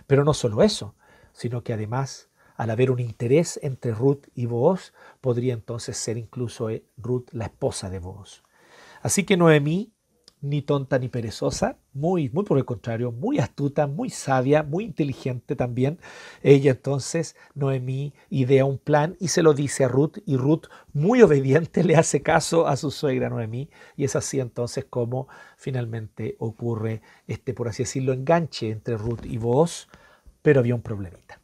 Pero 0.07 0.23
no 0.23 0.33
solo 0.33 0.63
eso, 0.63 0.95
sino 1.33 1.63
que 1.63 1.71
además, 1.71 2.29
al 2.55 2.71
haber 2.71 2.89
un 2.89 2.99
interés 2.99 3.59
entre 3.61 3.91
Ruth 3.91 4.25
y 4.33 4.47
Boaz, 4.47 4.91
podría 5.21 5.53
entonces 5.53 5.97
ser 5.97 6.17
incluso 6.17 6.71
eh, 6.71 6.83
Ruth 6.97 7.27
la 7.31 7.45
esposa 7.45 7.91
de 7.91 7.99
Boaz. 7.99 8.41
Así 9.03 9.23
que 9.23 9.37
Noemí 9.37 9.93
ni 10.45 10.61
tonta 10.61 10.99
ni 10.99 11.09
perezosa, 11.09 11.79
muy, 11.93 12.29
muy 12.29 12.43
por 12.43 12.57
el 12.57 12.65
contrario, 12.65 13.11
muy 13.11 13.39
astuta, 13.39 13.87
muy 13.87 14.09
sabia, 14.09 14.63
muy 14.63 14.83
inteligente 14.83 15.55
también. 15.55 15.99
Ella 16.43 16.71
entonces, 16.71 17.35
Noemí, 17.55 18.13
idea 18.29 18.63
un 18.65 18.77
plan 18.77 19.17
y 19.19 19.29
se 19.29 19.41
lo 19.41 19.53
dice 19.53 19.85
a 19.85 19.87
Ruth 19.87 20.17
y 20.25 20.37
Ruth, 20.37 20.67
muy 20.93 21.21
obediente, 21.21 21.83
le 21.83 21.95
hace 21.95 22.21
caso 22.21 22.67
a 22.67 22.77
su 22.77 22.91
suegra 22.91 23.29
Noemí 23.29 23.69
y 23.97 24.03
es 24.03 24.15
así 24.15 24.39
entonces 24.39 24.85
como 24.85 25.27
finalmente 25.57 26.35
ocurre 26.39 27.01
este, 27.27 27.53
por 27.53 27.67
así 27.67 27.83
decirlo, 27.83 28.13
enganche 28.13 28.69
entre 28.69 28.97
Ruth 28.97 29.25
y 29.25 29.37
vos, 29.37 29.89
pero 30.41 30.59
había 30.59 30.75
un 30.75 30.81
problemita. 30.81 31.41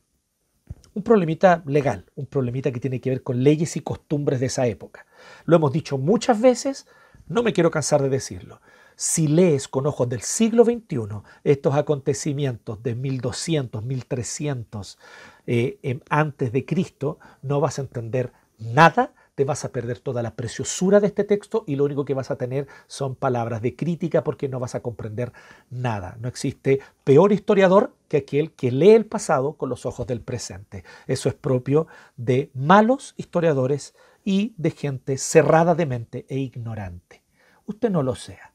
Un 0.94 1.04
problemita 1.04 1.64
legal, 1.66 2.06
un 2.16 2.28
problemita 2.28 2.72
que 2.72 2.82
tiene 2.82 3.02
que 3.02 3.10
ver 3.10 3.24
con 3.24 3.44
leyes 3.44 3.78
y 3.78 3.82
costumbres 3.82 4.42
de 4.42 4.48
esa 4.48 4.68
época. 4.68 5.08
Lo 5.46 5.56
hemos 5.56 5.72
dicho 5.72 5.98
muchas 5.98 6.40
veces, 6.40 6.86
no 7.28 7.42
me 7.42 7.54
quiero 7.54 7.72
cansar 7.72 8.02
de 8.04 8.10
decirlo 8.10 8.60
si 9.02 9.26
lees 9.28 9.68
con 9.68 9.88
ojos 9.88 10.08
del 10.10 10.22
siglo 10.22 10.64
XXI 10.64 11.24
estos 11.44 11.74
acontecimientos 11.74 12.84
de 12.84 12.94
1200, 12.94 13.84
1300 13.84 15.00
eh, 15.48 16.00
antes 16.08 16.52
de 16.52 16.66
Cristo, 16.68 17.18
no 17.42 17.60
vas 17.60 17.80
a 17.80 17.82
entender 17.82 18.32
nada, 18.60 19.12
te 19.34 19.44
vas 19.44 19.66
a 19.66 19.72
perder 19.72 19.98
toda 19.98 20.22
la 20.22 20.36
preciosura 20.36 21.00
de 21.00 21.08
este 21.08 21.24
texto 21.24 21.64
y 21.66 21.78
lo 21.78 21.86
único 21.86 22.06
que 22.06 22.14
vas 22.14 22.30
a 22.30 22.36
tener 22.36 22.68
son 22.86 23.16
palabras 23.16 23.64
de 23.64 23.76
crítica 23.76 24.24
porque 24.24 24.48
no 24.48 24.60
vas 24.60 24.76
a 24.76 24.82
comprender 24.82 25.34
nada. 25.72 26.16
No 26.20 26.28
existe 26.28 26.80
peor 27.04 27.32
historiador 27.32 27.96
que 28.08 28.18
aquel 28.18 28.52
que 28.52 28.72
lee 28.72 28.92
el 28.92 29.08
pasado 29.08 29.54
con 29.54 29.70
los 29.70 29.88
ojos 29.88 30.06
del 30.06 30.22
presente. 30.22 30.84
Eso 31.08 31.28
es 31.28 31.34
propio 31.34 31.88
de 32.18 32.52
malos 32.54 33.16
historiadores 33.18 33.96
y 34.24 34.54
de 34.58 34.70
gente 34.70 35.18
cerrada 35.18 35.74
de 35.74 35.88
mente 35.88 36.26
e 36.30 36.38
ignorante. 36.38 37.24
Usted 37.66 37.90
no 37.90 38.04
lo 38.04 38.14
sea 38.14 38.51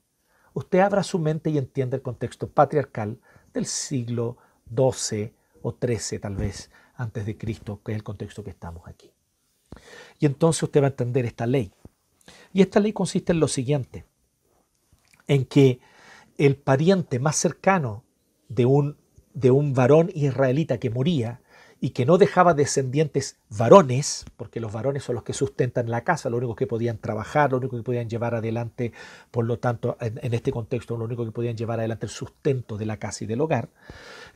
usted 0.56 0.78
abra 0.78 1.02
su 1.02 1.18
mente 1.18 1.50
y 1.50 1.58
entienda 1.58 1.96
el 1.96 2.02
contexto 2.02 2.48
patriarcal 2.48 3.18
del 3.52 3.66
siglo 3.66 4.38
XII 4.74 5.34
o 5.60 5.76
XIII 5.78 6.18
tal 6.18 6.34
vez 6.34 6.70
antes 6.94 7.26
de 7.26 7.36
Cristo, 7.36 7.82
que 7.84 7.92
es 7.92 7.96
el 7.96 8.02
contexto 8.02 8.42
que 8.42 8.50
estamos 8.50 8.88
aquí. 8.88 9.12
Y 10.18 10.24
entonces 10.24 10.62
usted 10.62 10.80
va 10.80 10.86
a 10.86 10.90
entender 10.90 11.26
esta 11.26 11.46
ley. 11.46 11.72
Y 12.54 12.62
esta 12.62 12.80
ley 12.80 12.94
consiste 12.94 13.32
en 13.32 13.40
lo 13.40 13.48
siguiente, 13.48 14.06
en 15.26 15.44
que 15.44 15.78
el 16.38 16.56
pariente 16.56 17.18
más 17.18 17.36
cercano 17.36 18.04
de 18.48 18.64
un, 18.64 18.96
de 19.34 19.50
un 19.50 19.74
varón 19.74 20.10
israelita 20.14 20.78
que 20.78 20.88
moría 20.88 21.42
y 21.80 21.90
que 21.90 22.06
no 22.06 22.16
dejaba 22.16 22.54
descendientes 22.54 23.36
varones, 23.50 24.24
porque 24.36 24.60
los 24.60 24.72
varones 24.72 25.04
son 25.04 25.14
los 25.14 25.24
que 25.24 25.34
sustentan 25.34 25.90
la 25.90 26.04
casa, 26.04 26.30
lo 26.30 26.38
único 26.38 26.56
que 26.56 26.66
podían 26.66 26.98
trabajar, 26.98 27.50
lo 27.50 27.58
único 27.58 27.76
que 27.76 27.82
podían 27.82 28.08
llevar 28.08 28.34
adelante, 28.34 28.92
por 29.30 29.44
lo 29.44 29.58
tanto, 29.58 29.96
en, 30.00 30.32
este 30.32 30.52
contexto, 30.52 30.96
lo 30.96 31.04
único 31.04 31.24
que 31.24 31.32
podían 31.32 31.56
llevar 31.56 31.78
adelante 31.78 32.06
el 32.06 32.10
sustento 32.10 32.78
de 32.78 32.86
la 32.86 32.96
casa 32.96 33.24
y 33.24 33.26
del 33.26 33.42
hogar. 33.42 33.68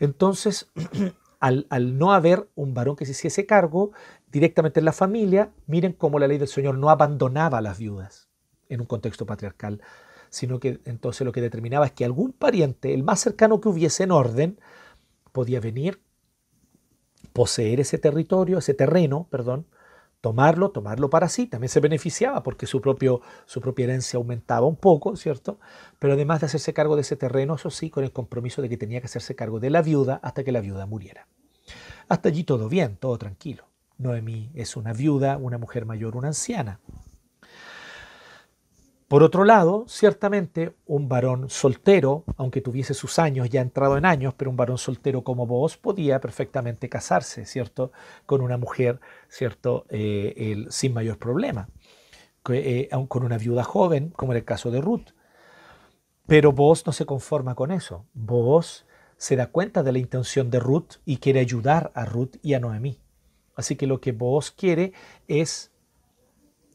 Entonces, 0.00 0.70
al, 1.40 1.66
al, 1.70 1.96
no 1.96 2.12
haber 2.12 2.48
un 2.56 2.74
varón 2.74 2.96
que 2.96 3.06
se 3.06 3.12
hiciese 3.12 3.46
cargo 3.46 3.92
directamente 4.30 4.80
en 4.80 4.84
la 4.84 4.92
familia, 4.92 5.50
miren 5.66 5.94
cómo 5.94 6.18
la 6.18 6.28
ley 6.28 6.36
del 6.36 6.48
Señor 6.48 6.76
no 6.76 6.90
abandonaba 6.90 7.58
a 7.58 7.62
las 7.62 7.78
viudas 7.78 8.28
en 8.68 8.80
un 8.80 8.86
contexto 8.86 9.24
patriarcal, 9.24 9.80
sino 10.28 10.60
que 10.60 10.80
entonces 10.84 11.24
lo 11.24 11.32
que 11.32 11.40
determinaba 11.40 11.86
es 11.86 11.92
que 11.92 12.04
algún 12.04 12.32
pariente, 12.32 12.92
el 12.92 13.02
más 13.02 13.20
cercano 13.20 13.60
que 13.60 13.68
hubiese 13.68 14.04
en 14.04 14.12
orden, 14.12 14.60
podía 15.32 15.60
venir 15.60 16.00
poseer 17.40 17.80
ese 17.80 17.96
territorio, 17.96 18.58
ese 18.58 18.74
terreno, 18.74 19.26
perdón, 19.30 19.64
tomarlo, 20.20 20.72
tomarlo 20.72 21.08
para 21.08 21.30
sí, 21.30 21.46
también 21.46 21.70
se 21.70 21.80
beneficiaba 21.80 22.42
porque 22.42 22.66
su, 22.66 22.82
propio, 22.82 23.22
su 23.46 23.62
propia 23.62 23.84
herencia 23.84 24.18
aumentaba 24.18 24.66
un 24.66 24.76
poco, 24.76 25.16
¿cierto? 25.16 25.58
Pero 25.98 26.12
además 26.12 26.40
de 26.40 26.46
hacerse 26.48 26.74
cargo 26.74 26.96
de 26.96 27.00
ese 27.00 27.16
terreno, 27.16 27.54
eso 27.54 27.70
sí, 27.70 27.88
con 27.88 28.04
el 28.04 28.12
compromiso 28.12 28.60
de 28.60 28.68
que 28.68 28.76
tenía 28.76 29.00
que 29.00 29.06
hacerse 29.06 29.34
cargo 29.36 29.58
de 29.58 29.70
la 29.70 29.80
viuda 29.80 30.20
hasta 30.22 30.44
que 30.44 30.52
la 30.52 30.60
viuda 30.60 30.84
muriera. 30.84 31.28
Hasta 32.10 32.28
allí 32.28 32.44
todo 32.44 32.68
bien, 32.68 32.98
todo 32.98 33.16
tranquilo. 33.16 33.64
Noemí 33.96 34.50
es 34.52 34.76
una 34.76 34.92
viuda, 34.92 35.38
una 35.38 35.56
mujer 35.56 35.86
mayor, 35.86 36.16
una 36.18 36.28
anciana. 36.28 36.78
Por 39.10 39.24
otro 39.24 39.44
lado, 39.44 39.86
ciertamente 39.88 40.72
un 40.86 41.08
varón 41.08 41.50
soltero, 41.50 42.22
aunque 42.36 42.60
tuviese 42.60 42.94
sus 42.94 43.18
años 43.18 43.50
ya 43.50 43.60
entrado 43.60 43.98
en 43.98 44.06
años, 44.06 44.34
pero 44.36 44.52
un 44.52 44.56
varón 44.56 44.78
soltero 44.78 45.24
como 45.24 45.48
vos 45.48 45.76
podía 45.76 46.20
perfectamente 46.20 46.88
casarse, 46.88 47.44
¿cierto? 47.44 47.90
Con 48.24 48.40
una 48.40 48.56
mujer, 48.56 49.00
¿cierto? 49.28 49.84
Eh, 49.88 50.64
sin 50.68 50.94
mayor 50.94 51.18
problema. 51.18 51.68
Eh, 52.50 52.88
con 53.08 53.24
una 53.24 53.36
viuda 53.36 53.64
joven, 53.64 54.10
como 54.10 54.30
en 54.30 54.38
el 54.38 54.44
caso 54.44 54.70
de 54.70 54.80
Ruth. 54.80 55.08
Pero 56.28 56.52
vos 56.52 56.86
no 56.86 56.92
se 56.92 57.04
conforma 57.04 57.56
con 57.56 57.72
eso. 57.72 58.06
Vos 58.14 58.86
se 59.16 59.34
da 59.34 59.48
cuenta 59.48 59.82
de 59.82 59.90
la 59.90 59.98
intención 59.98 60.52
de 60.52 60.60
Ruth 60.60 60.98
y 61.04 61.16
quiere 61.16 61.40
ayudar 61.40 61.90
a 61.96 62.04
Ruth 62.04 62.36
y 62.42 62.54
a 62.54 62.60
Noemí. 62.60 63.00
Así 63.56 63.74
que 63.74 63.88
lo 63.88 64.00
que 64.00 64.12
vos 64.12 64.52
quiere 64.52 64.92
es 65.26 65.72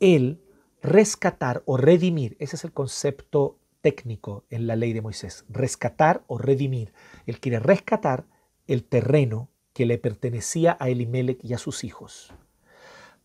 él 0.01 0.41
rescatar 0.85 1.63
o 1.65 1.77
redimir, 1.77 2.37
ese 2.39 2.55
es 2.55 2.63
el 2.63 2.71
concepto 2.71 3.57
técnico 3.81 4.45
en 4.49 4.67
la 4.67 4.75
ley 4.75 4.93
de 4.93 5.01
Moisés, 5.01 5.45
rescatar 5.49 6.23
o 6.27 6.37
redimir. 6.37 6.93
Él 7.25 7.39
quiere 7.39 7.59
rescatar 7.59 8.25
el 8.67 8.83
terreno 8.83 9.49
que 9.73 9.85
le 9.85 9.97
pertenecía 9.97 10.77
a 10.79 10.89
Elimelech 10.89 11.43
y 11.43 11.53
a 11.53 11.57
sus 11.57 11.83
hijos, 11.83 12.33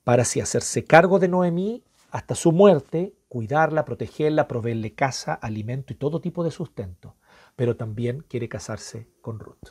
para 0.05 0.23
así 0.23 0.40
hacerse 0.40 0.85
cargo 0.85 1.18
de 1.18 1.29
Noemí 1.29 1.85
hasta 2.11 2.35
su 2.35 2.51
muerte, 2.53 3.14
cuidarla, 3.29 3.85
protegerla, 3.85 4.49
proveerle 4.49 4.94
casa, 4.94 5.35
alimento 5.35 5.92
y 5.92 5.96
todo 5.96 6.20
tipo 6.20 6.42
de 6.42 6.51
sustento, 6.51 7.14
pero 7.55 7.77
también 7.77 8.25
quiere 8.29 8.49
casarse 8.49 9.09
con 9.20 9.38
Ruth. 9.38 9.70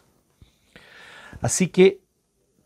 Así 1.41 1.67
que 1.67 2.01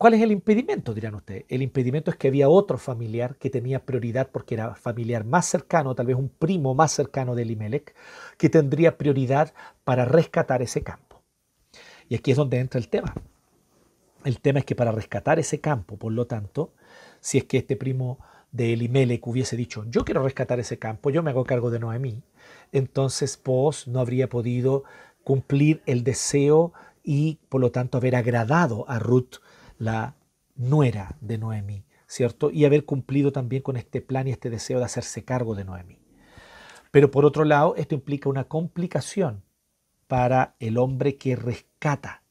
¿Cuál 0.03 0.15
es 0.15 0.21
el 0.21 0.33
impedimento? 0.33 0.93
Dirán 0.93 1.15
ustedes. 1.15 1.45
El 1.47 1.61
impedimento 1.61 2.11
es 2.11 2.17
que 2.17 2.27
había 2.27 2.49
otro 2.49 2.77
familiar 2.77 3.37
que 3.37 3.49
tenía 3.49 3.85
prioridad 3.85 4.27
porque 4.29 4.55
era 4.55 4.75
familiar 4.75 5.23
más 5.23 5.45
cercano, 5.45 5.95
tal 5.95 6.07
vez 6.07 6.17
un 6.17 6.27
primo 6.27 6.75
más 6.75 6.91
cercano 6.91 7.35
de 7.35 7.43
Elimelech, 7.43 7.95
que 8.37 8.49
tendría 8.49 8.97
prioridad 8.97 9.53
para 9.85 10.03
rescatar 10.03 10.61
ese 10.61 10.83
campo. 10.83 11.21
Y 12.09 12.15
aquí 12.15 12.31
es 12.31 12.35
donde 12.35 12.59
entra 12.59 12.81
el 12.81 12.89
tema. 12.89 13.13
El 14.25 14.41
tema 14.41 14.59
es 14.59 14.65
que 14.65 14.75
para 14.75 14.91
rescatar 14.91 15.39
ese 15.39 15.61
campo, 15.61 15.95
por 15.95 16.11
lo 16.11 16.27
tanto, 16.27 16.73
si 17.21 17.37
es 17.37 17.45
que 17.45 17.59
este 17.59 17.77
primo 17.77 18.19
de 18.51 18.73
Elimelech 18.73 19.25
hubiese 19.25 19.55
dicho, 19.55 19.85
yo 19.87 20.03
quiero 20.03 20.21
rescatar 20.21 20.59
ese 20.59 20.77
campo, 20.77 21.11
yo 21.11 21.23
me 21.23 21.29
hago 21.29 21.45
cargo 21.45 21.71
de 21.71 21.79
Noemí, 21.79 22.23
entonces 22.73 23.37
Pos 23.37 23.87
no 23.87 24.01
habría 24.01 24.27
podido 24.27 24.83
cumplir 25.23 25.81
el 25.85 26.03
deseo 26.03 26.73
y 27.05 27.39
por 27.47 27.61
lo 27.61 27.71
tanto 27.71 27.99
haber 27.99 28.17
agradado 28.17 28.83
a 28.89 28.99
Ruth 28.99 29.35
la 29.83 30.15
nuera 30.55 31.17
de 31.21 31.37
Noemi, 31.37 31.85
¿cierto? 32.07 32.49
Y 32.51 32.65
haber 32.65 32.85
cumplido 32.85 33.31
también 33.31 33.61
con 33.61 33.77
este 33.77 34.01
plan 34.01 34.27
y 34.27 34.31
este 34.31 34.49
deseo 34.49 34.79
de 34.79 34.85
hacerse 34.85 35.23
cargo 35.23 35.55
de 35.55 35.65
Noemi. 35.65 35.99
Pero 36.91 37.11
por 37.11 37.25
otro 37.25 37.43
lado, 37.43 37.75
esto 37.75 37.95
implica 37.95 38.29
una 38.29 38.45
complicación 38.45 39.43
para 40.07 40.55
el 40.59 40.77
hombre 40.77 41.17
que 41.17 41.35
rescata, 41.35 42.23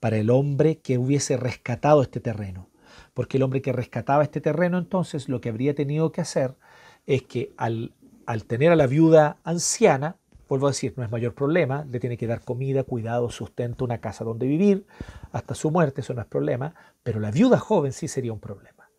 para 0.00 0.16
el 0.16 0.30
hombre 0.30 0.78
que 0.78 0.98
hubiese 0.98 1.36
rescatado 1.36 2.02
este 2.02 2.20
terreno. 2.20 2.70
Porque 3.12 3.36
el 3.36 3.42
hombre 3.42 3.62
que 3.62 3.72
rescataba 3.72 4.22
este 4.22 4.40
terreno 4.40 4.78
entonces 4.78 5.28
lo 5.28 5.40
que 5.40 5.50
habría 5.50 5.74
tenido 5.74 6.12
que 6.12 6.20
hacer 6.20 6.56
es 7.06 7.22
que 7.22 7.52
al, 7.56 7.92
al 8.26 8.44
tener 8.44 8.72
a 8.72 8.76
la 8.76 8.86
viuda 8.86 9.38
anciana, 9.44 10.16
Vuelvo 10.48 10.66
a 10.66 10.70
decir, 10.70 10.94
no 10.96 11.04
es 11.04 11.10
mayor 11.10 11.34
problema, 11.34 11.84
le 11.84 12.00
tiene 12.00 12.16
que 12.16 12.26
dar 12.26 12.42
comida, 12.42 12.84
cuidado, 12.84 13.30
sustento, 13.30 13.84
una 13.84 14.00
casa 14.00 14.24
donde 14.24 14.46
vivir, 14.46 14.86
hasta 15.30 15.54
su 15.54 15.70
muerte, 15.70 16.00
eso 16.00 16.14
no 16.14 16.22
es 16.22 16.26
problema, 16.26 16.74
pero 17.02 17.20
la 17.20 17.30
viuda 17.30 17.58
joven 17.58 17.92
sí 17.92 18.08
sería 18.08 18.32
un 18.32 18.40
problema. 18.40 18.90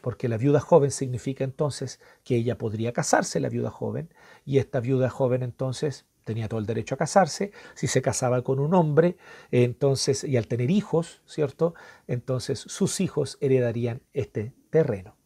Porque 0.00 0.28
la 0.28 0.36
viuda 0.36 0.60
joven 0.60 0.92
significa 0.92 1.42
entonces 1.42 2.00
que 2.22 2.36
ella 2.36 2.56
podría 2.56 2.92
casarse, 2.92 3.40
la 3.40 3.48
viuda 3.48 3.70
joven, 3.70 4.14
y 4.44 4.58
esta 4.58 4.78
viuda 4.78 5.10
joven 5.10 5.42
entonces 5.42 6.06
tenía 6.22 6.48
todo 6.48 6.60
el 6.60 6.66
derecho 6.66 6.94
a 6.94 6.98
casarse, 6.98 7.52
si 7.74 7.86
se 7.86 8.02
casaba 8.02 8.42
con 8.42 8.58
un 8.58 8.74
hombre, 8.74 9.16
entonces, 9.50 10.24
y 10.24 10.36
al 10.36 10.46
tener 10.46 10.70
hijos, 10.70 11.22
¿cierto? 11.24 11.74
Entonces 12.06 12.58
sus 12.58 13.00
hijos 13.00 13.38
heredarían 13.40 14.02
este 14.12 14.52
terreno. 14.70 15.16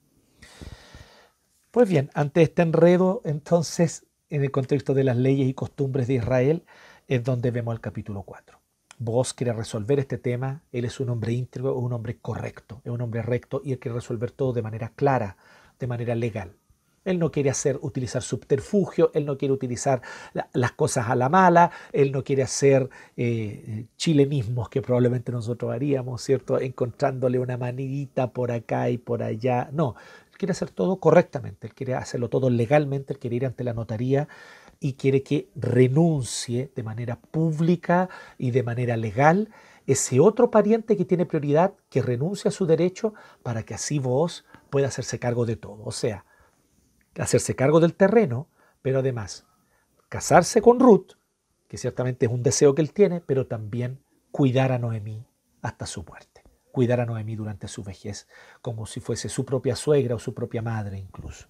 Pues 1.71 1.89
bien, 1.89 2.11
ante 2.15 2.43
este 2.43 2.63
enredo, 2.63 3.23
entonces, 3.25 4.07
en 4.31 4.43
el 4.43 4.51
contexto 4.51 4.95
de 4.95 5.05
las 5.05 5.17
leyes 5.17 5.49
y 5.49 5.55
costumbres 5.55 6.07
de 6.07 6.15
Israel, 6.15 6.65
es 7.09 7.23
donde 7.25 7.51
vemos 7.51 7.75
el 7.75 7.81
capítulo 7.81 8.23
4. 8.23 8.59
Vos 8.99 9.35
quiere 9.35 9.53
resolver 9.53 9.99
este 9.99 10.19
tema, 10.19 10.63
él 10.73 10.85
es 10.85 11.01
un 11.01 11.11
hombre 11.11 11.33
íntegro, 11.33 11.77
un 11.77 11.93
hombre 11.93 12.19
correcto, 12.19 12.81
es 12.85 12.93
un 12.93 13.01
hombre 13.01 13.23
recto 13.23 13.61
y 13.65 13.73
él 13.73 13.79
quiere 13.79 13.97
resolver 13.97 14.31
todo 14.31 14.53
de 14.53 14.63
manera 14.63 14.93
clara, 14.95 15.37
de 15.79 15.87
manera 15.87 16.15
legal. 16.15 16.53
Él 17.05 17.19
no 17.19 17.31
quiere 17.33 17.49
hacer, 17.49 17.79
utilizar 17.81 18.23
subterfugio, 18.23 19.11
él 19.15 19.25
no 19.25 19.39
quiere 19.39 19.55
utilizar 19.55 20.03
las 20.53 20.73
cosas 20.73 21.09
a 21.09 21.17
la 21.17 21.31
mala, 21.31 21.71
él 21.93 22.13
no 22.13 22.23
quiere 22.23 22.43
hacer 22.43 22.91
eh, 23.17 23.87
chilenismos 23.97 24.69
que 24.69 24.83
probablemente 24.83 25.33
nosotros 25.33 25.73
haríamos, 25.73 26.23
¿cierto? 26.23 26.61
Encontrándole 26.61 27.39
una 27.39 27.57
maniguita 27.57 28.31
por 28.33 28.53
acá 28.53 28.91
y 28.91 28.99
por 28.99 29.23
allá. 29.23 29.71
No, 29.73 29.97
quiere 30.41 30.53
hacer 30.53 30.71
todo 30.71 30.99
correctamente, 31.01 31.67
él 31.67 31.75
quiere 31.75 31.95
hacerlo 31.95 32.31
todo 32.31 32.49
legalmente, 32.49 33.13
él 33.13 33.19
quiere 33.19 33.37
ir 33.37 33.45
ante 33.45 33.63
la 33.63 33.75
notaría 33.75 34.27
y 34.81 34.95
quiere 34.95 35.23
que 35.23 35.51
renuncie 35.55 36.73
de 36.75 36.83
manera 36.83 37.21
pública 37.21 38.09
y 38.39 38.51
de 38.51 38.63
manera 38.63 38.97
legal 38.97 39.51
ese 39.87 40.19
otro 40.19 40.51
pariente 40.51 40.97
que 40.97 41.05
tiene 41.05 41.27
prioridad, 41.27 41.75
que 41.91 42.01
renuncie 42.01 42.49
a 42.49 42.53
su 42.53 42.65
derecho 42.65 43.13
para 43.43 43.65
que 43.65 43.75
así 43.75 43.99
vos 43.99 44.47
pueda 44.71 44.87
hacerse 44.89 45.19
cargo 45.19 45.45
de 45.45 45.57
todo. 45.57 45.85
O 45.85 45.93
sea, 45.93 46.25
hacerse 47.19 47.55
cargo 47.55 47.79
del 47.79 47.95
terreno, 47.95 48.49
pero 48.81 49.01
además 49.01 49.45
casarse 50.09 50.63
con 50.63 50.81
Ruth, 50.81 51.19
que 51.69 51.77
ciertamente 51.77 52.25
es 52.25 52.33
un 52.33 52.43
deseo 52.43 52.75
que 52.75 52.81
él 52.81 52.95
tiene, 52.95 53.21
pero 53.21 53.47
también 53.47 54.03
cuidar 54.31 54.73
a 54.73 54.79
Noemí 54.79 55.27
hasta 55.61 55.85
su 55.85 56.03
muerte, 56.03 56.30
cuidar 56.71 57.01
a 57.01 57.07
Noemí 57.07 57.37
durante 57.37 57.69
su 57.69 57.83
vejez, 57.83 58.27
como 58.63 58.87
si 58.87 59.01
fuese 59.01 59.29
su 59.29 59.45
propia 59.45 59.77
suegra 59.77 60.15
o 60.15 60.19
su 60.19 60.35
propia 60.35 60.63
madre 60.63 60.99
incluso. 60.99 61.49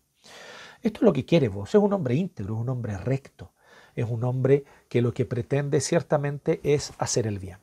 Esto 0.82 1.00
es 1.00 1.02
lo 1.02 1.12
que 1.12 1.24
quiere 1.24 1.48
vos, 1.48 1.70
es 1.70 1.80
un 1.80 1.92
hombre 1.92 2.14
íntegro, 2.14 2.54
es 2.54 2.60
un 2.60 2.68
hombre 2.68 2.96
recto, 2.96 3.52
es 3.94 4.06
un 4.08 4.24
hombre 4.24 4.64
que 4.88 5.02
lo 5.02 5.12
que 5.12 5.24
pretende 5.24 5.80
ciertamente 5.80 6.60
es 6.62 6.92
hacer 6.98 7.26
el 7.26 7.38
bien. 7.38 7.58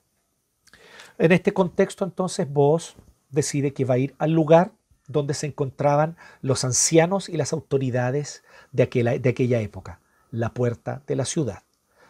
En 1.18 1.32
este 1.32 1.54
contexto 1.54 2.06
entonces 2.06 2.52
vos 2.52 2.96
decide 3.30 3.74
que 3.74 3.86
va 3.86 3.96
a 3.96 4.00
ir 4.00 4.16
al 4.20 4.32
lugar 4.32 4.72
donde 5.08 5.34
se 5.34 5.48
encontraban 5.48 6.18
los 6.42 6.64
ancianos 6.64 7.30
y 7.30 7.38
las 7.38 7.54
autoridades 7.54 8.44
de 8.72 8.84
aquella, 8.84 9.18
de 9.18 9.30
aquella 9.30 9.62
época, 9.62 10.00
la 10.32 10.54
puerta 10.54 11.02
de 11.08 11.16
la 11.16 11.26
ciudad. 11.26 11.64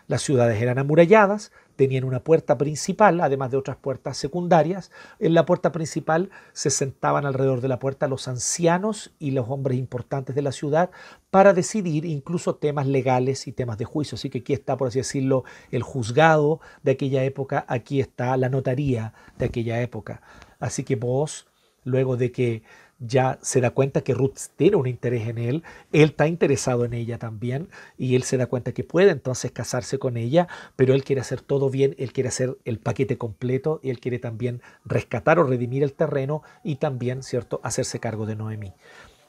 Las 0.08 0.24
ciudades 0.24 0.62
eran 0.62 0.80
amuralladas, 0.80 1.52
tenían 1.78 2.04
una 2.04 2.24
puerta 2.24 2.58
principal, 2.58 3.22
además 3.22 3.52
de 3.52 3.58
otras 3.58 3.78
puertas 3.78 4.18
secundarias. 4.18 4.92
En 5.20 5.34
la 5.34 5.46
puerta 5.46 5.72
principal 5.72 6.30
se 6.52 6.70
sentaban 6.70 7.26
alrededor 7.26 7.62
de 7.62 7.70
la 7.70 7.80
puerta 7.80 8.08
los 8.08 8.28
ancianos 8.28 9.14
y 9.20 9.32
los 9.32 9.48
hombres 9.48 9.78
importantes 9.78 10.36
de 10.36 10.42
la 10.42 10.52
ciudad 10.52 10.90
para 11.32 11.54
decidir 11.54 12.04
incluso 12.04 12.56
temas 12.56 12.88
legales 12.88 13.48
y 13.48 13.54
temas 13.54 13.78
de 13.78 13.86
juicio. 13.86 14.16
Así 14.16 14.30
que 14.30 14.40
aquí 14.40 14.54
está, 14.54 14.76
por 14.76 14.90
así 14.90 15.00
decirlo, 15.00 15.46
el 15.72 15.84
juzgado 15.84 16.60
de 16.84 16.92
aquella 16.92 17.24
época, 17.24 17.66
aquí 17.70 18.02
está 18.02 18.36
la 18.36 18.50
notaría 18.50 19.14
de 19.38 19.46
aquella 19.46 19.82
época. 19.82 20.22
Así 20.60 20.84
que 20.84 20.96
vos, 20.96 21.48
luego 21.84 22.18
de 22.18 22.32
que 22.32 22.64
ya 23.00 23.38
se 23.42 23.62
da 23.62 23.72
cuenta 23.72 24.02
que 24.02 24.14
Ruth 24.14 24.38
tiene 24.56 24.76
un 24.76 24.88
interés 24.88 25.28
en 25.28 25.38
él, 25.38 25.64
él 25.92 26.10
está 26.10 26.28
interesado 26.28 26.86
en 26.86 26.94
ella 26.94 27.18
también 27.18 27.70
y 27.98 28.16
él 28.16 28.24
se 28.24 28.38
da 28.38 28.48
cuenta 28.48 28.72
que 28.72 28.84
puede 28.84 29.12
entonces 29.12 29.52
casarse 29.52 30.00
con 30.00 30.18
ella, 30.18 30.48
pero 30.76 30.94
él 30.94 31.04
quiere 31.04 31.22
hacer 31.22 31.42
todo 31.42 31.70
bien, 31.70 31.96
él 32.00 32.12
quiere 32.12 32.30
hacer 32.30 32.58
el 32.66 32.80
paquete 32.80 33.18
completo 33.18 33.80
y 33.84 33.90
él 33.90 34.00
quiere 34.00 34.20
también 34.20 34.62
rescatar 34.86 35.40
o 35.40 35.44
redimir 35.44 35.84
el 35.84 35.94
terreno 35.94 36.42
y 36.64 36.76
también, 36.76 37.24
¿cierto?, 37.24 37.60
hacerse 37.64 38.00
cargo 38.00 38.26
de 38.26 38.36
Noemí. 38.36 38.74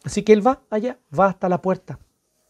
Así 0.05 0.23
que 0.23 0.33
él 0.33 0.47
va 0.47 0.63
allá, 0.71 0.99
va 1.17 1.27
hasta 1.27 1.49
la 1.49 1.61
puerta, 1.61 1.99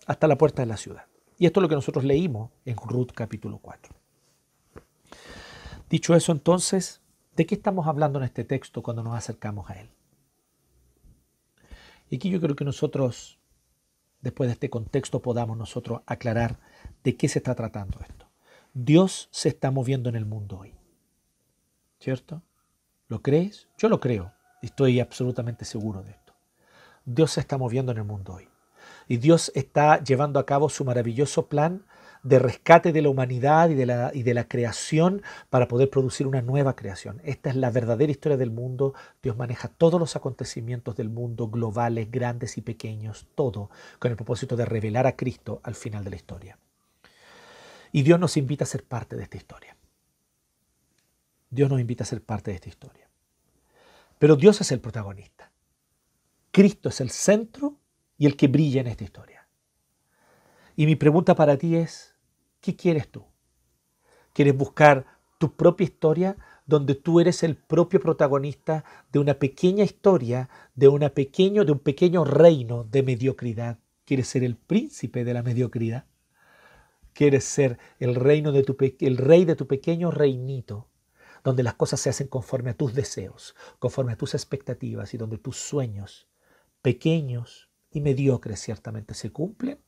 hasta 0.06 0.28
la 0.28 0.38
puerta 0.38 0.62
de 0.62 0.66
la 0.66 0.76
ciudad. 0.76 1.06
Y 1.38 1.46
esto 1.46 1.60
es 1.60 1.62
lo 1.62 1.68
que 1.68 1.74
nosotros 1.74 2.04
leímos 2.04 2.50
en 2.64 2.76
Ruth 2.76 3.10
capítulo 3.14 3.58
4. 3.58 3.94
Dicho 5.88 6.14
eso 6.14 6.32
entonces, 6.32 7.00
¿de 7.34 7.46
qué 7.46 7.54
estamos 7.54 7.86
hablando 7.86 8.18
en 8.18 8.26
este 8.26 8.44
texto 8.44 8.82
cuando 8.82 9.02
nos 9.02 9.16
acercamos 9.16 9.70
a 9.70 9.80
él? 9.80 9.88
Y 12.10 12.16
aquí 12.16 12.30
yo 12.30 12.40
creo 12.40 12.56
que 12.56 12.64
nosotros, 12.64 13.38
después 14.20 14.48
de 14.48 14.54
este 14.54 14.70
contexto, 14.70 15.20
podamos 15.20 15.56
nosotros 15.56 16.02
aclarar 16.06 16.58
de 17.04 17.16
qué 17.16 17.28
se 17.28 17.38
está 17.38 17.54
tratando 17.54 18.00
esto. 18.00 18.26
Dios 18.74 19.28
se 19.30 19.48
está 19.48 19.70
moviendo 19.70 20.08
en 20.08 20.16
el 20.16 20.24
mundo 20.24 20.58
hoy. 20.58 20.74
¿Cierto? 22.00 22.42
¿Lo 23.08 23.22
crees? 23.22 23.68
Yo 23.76 23.88
lo 23.88 24.00
creo. 24.00 24.32
Estoy 24.62 25.00
absolutamente 25.00 25.64
seguro 25.64 26.02
de 26.02 26.12
esto. 26.12 26.34
Dios 27.04 27.32
se 27.32 27.40
está 27.40 27.58
moviendo 27.58 27.92
en 27.92 27.98
el 27.98 28.04
mundo 28.04 28.34
hoy. 28.34 28.48
Y 29.08 29.16
Dios 29.16 29.50
está 29.54 30.02
llevando 30.02 30.38
a 30.38 30.46
cabo 30.46 30.68
su 30.68 30.84
maravilloso 30.84 31.46
plan 31.46 31.84
de 32.28 32.38
rescate 32.38 32.92
de 32.92 33.02
la 33.02 33.08
humanidad 33.08 33.70
y 33.70 33.74
de 33.74 33.86
la, 33.86 34.10
y 34.14 34.22
de 34.22 34.34
la 34.34 34.46
creación 34.46 35.22
para 35.50 35.68
poder 35.68 35.90
producir 35.90 36.26
una 36.26 36.42
nueva 36.42 36.76
creación. 36.76 37.20
Esta 37.24 37.50
es 37.50 37.56
la 37.56 37.70
verdadera 37.70 38.12
historia 38.12 38.36
del 38.36 38.50
mundo. 38.50 38.94
Dios 39.22 39.36
maneja 39.36 39.68
todos 39.68 39.98
los 39.98 40.14
acontecimientos 40.16 40.96
del 40.96 41.08
mundo, 41.08 41.48
globales, 41.48 42.10
grandes 42.10 42.58
y 42.58 42.62
pequeños, 42.62 43.26
todo 43.34 43.70
con 43.98 44.10
el 44.10 44.16
propósito 44.16 44.56
de 44.56 44.66
revelar 44.66 45.06
a 45.06 45.16
Cristo 45.16 45.60
al 45.62 45.74
final 45.74 46.04
de 46.04 46.10
la 46.10 46.16
historia. 46.16 46.58
Y 47.92 48.02
Dios 48.02 48.20
nos 48.20 48.36
invita 48.36 48.64
a 48.64 48.66
ser 48.66 48.84
parte 48.84 49.16
de 49.16 49.22
esta 49.22 49.36
historia. 49.36 49.76
Dios 51.50 51.70
nos 51.70 51.80
invita 51.80 52.04
a 52.04 52.06
ser 52.06 52.22
parte 52.22 52.50
de 52.50 52.56
esta 52.56 52.68
historia. 52.68 53.08
Pero 54.18 54.36
Dios 54.36 54.60
es 54.60 54.70
el 54.72 54.80
protagonista. 54.80 55.50
Cristo 56.50 56.88
es 56.90 57.00
el 57.00 57.10
centro 57.10 57.78
y 58.18 58.26
el 58.26 58.36
que 58.36 58.48
brilla 58.48 58.80
en 58.80 58.88
esta 58.88 59.04
historia. 59.04 59.48
Y 60.76 60.86
mi 60.86 60.96
pregunta 60.96 61.34
para 61.34 61.56
ti 61.56 61.76
es, 61.76 62.14
¿qué 62.68 62.76
quieres 62.76 63.08
tú? 63.08 63.24
¿Quieres 64.34 64.54
buscar 64.54 65.06
tu 65.38 65.56
propia 65.56 65.84
historia 65.84 66.36
donde 66.66 66.94
tú 66.94 67.18
eres 67.18 67.42
el 67.42 67.56
propio 67.56 67.98
protagonista 67.98 68.84
de 69.10 69.20
una 69.20 69.38
pequeña 69.38 69.84
historia, 69.84 70.50
de, 70.74 70.88
una 70.88 71.08
pequeño, 71.08 71.64
de 71.64 71.72
un 71.72 71.78
pequeño 71.78 72.24
reino 72.24 72.84
de 72.84 73.02
mediocridad? 73.02 73.78
¿Quieres 74.04 74.28
ser 74.28 74.44
el 74.44 74.56
príncipe 74.56 75.24
de 75.24 75.32
la 75.32 75.42
mediocridad? 75.42 76.04
¿Quieres 77.14 77.44
ser 77.44 77.78
el, 78.00 78.14
reino 78.14 78.52
de 78.52 78.64
tu, 78.64 78.76
el 79.00 79.16
rey 79.16 79.46
de 79.46 79.56
tu 79.56 79.66
pequeño 79.66 80.10
reinito, 80.10 80.90
donde 81.44 81.62
las 81.62 81.72
cosas 81.72 82.00
se 82.00 82.10
hacen 82.10 82.28
conforme 82.28 82.72
a 82.72 82.76
tus 82.76 82.92
deseos, 82.92 83.56
conforme 83.78 84.12
a 84.12 84.16
tus 84.16 84.34
expectativas 84.34 85.14
y 85.14 85.16
donde 85.16 85.38
tus 85.38 85.56
sueños, 85.56 86.28
pequeños 86.82 87.70
y 87.90 88.02
mediocres 88.02 88.60
ciertamente, 88.60 89.14
se 89.14 89.32
cumplen? 89.32 89.80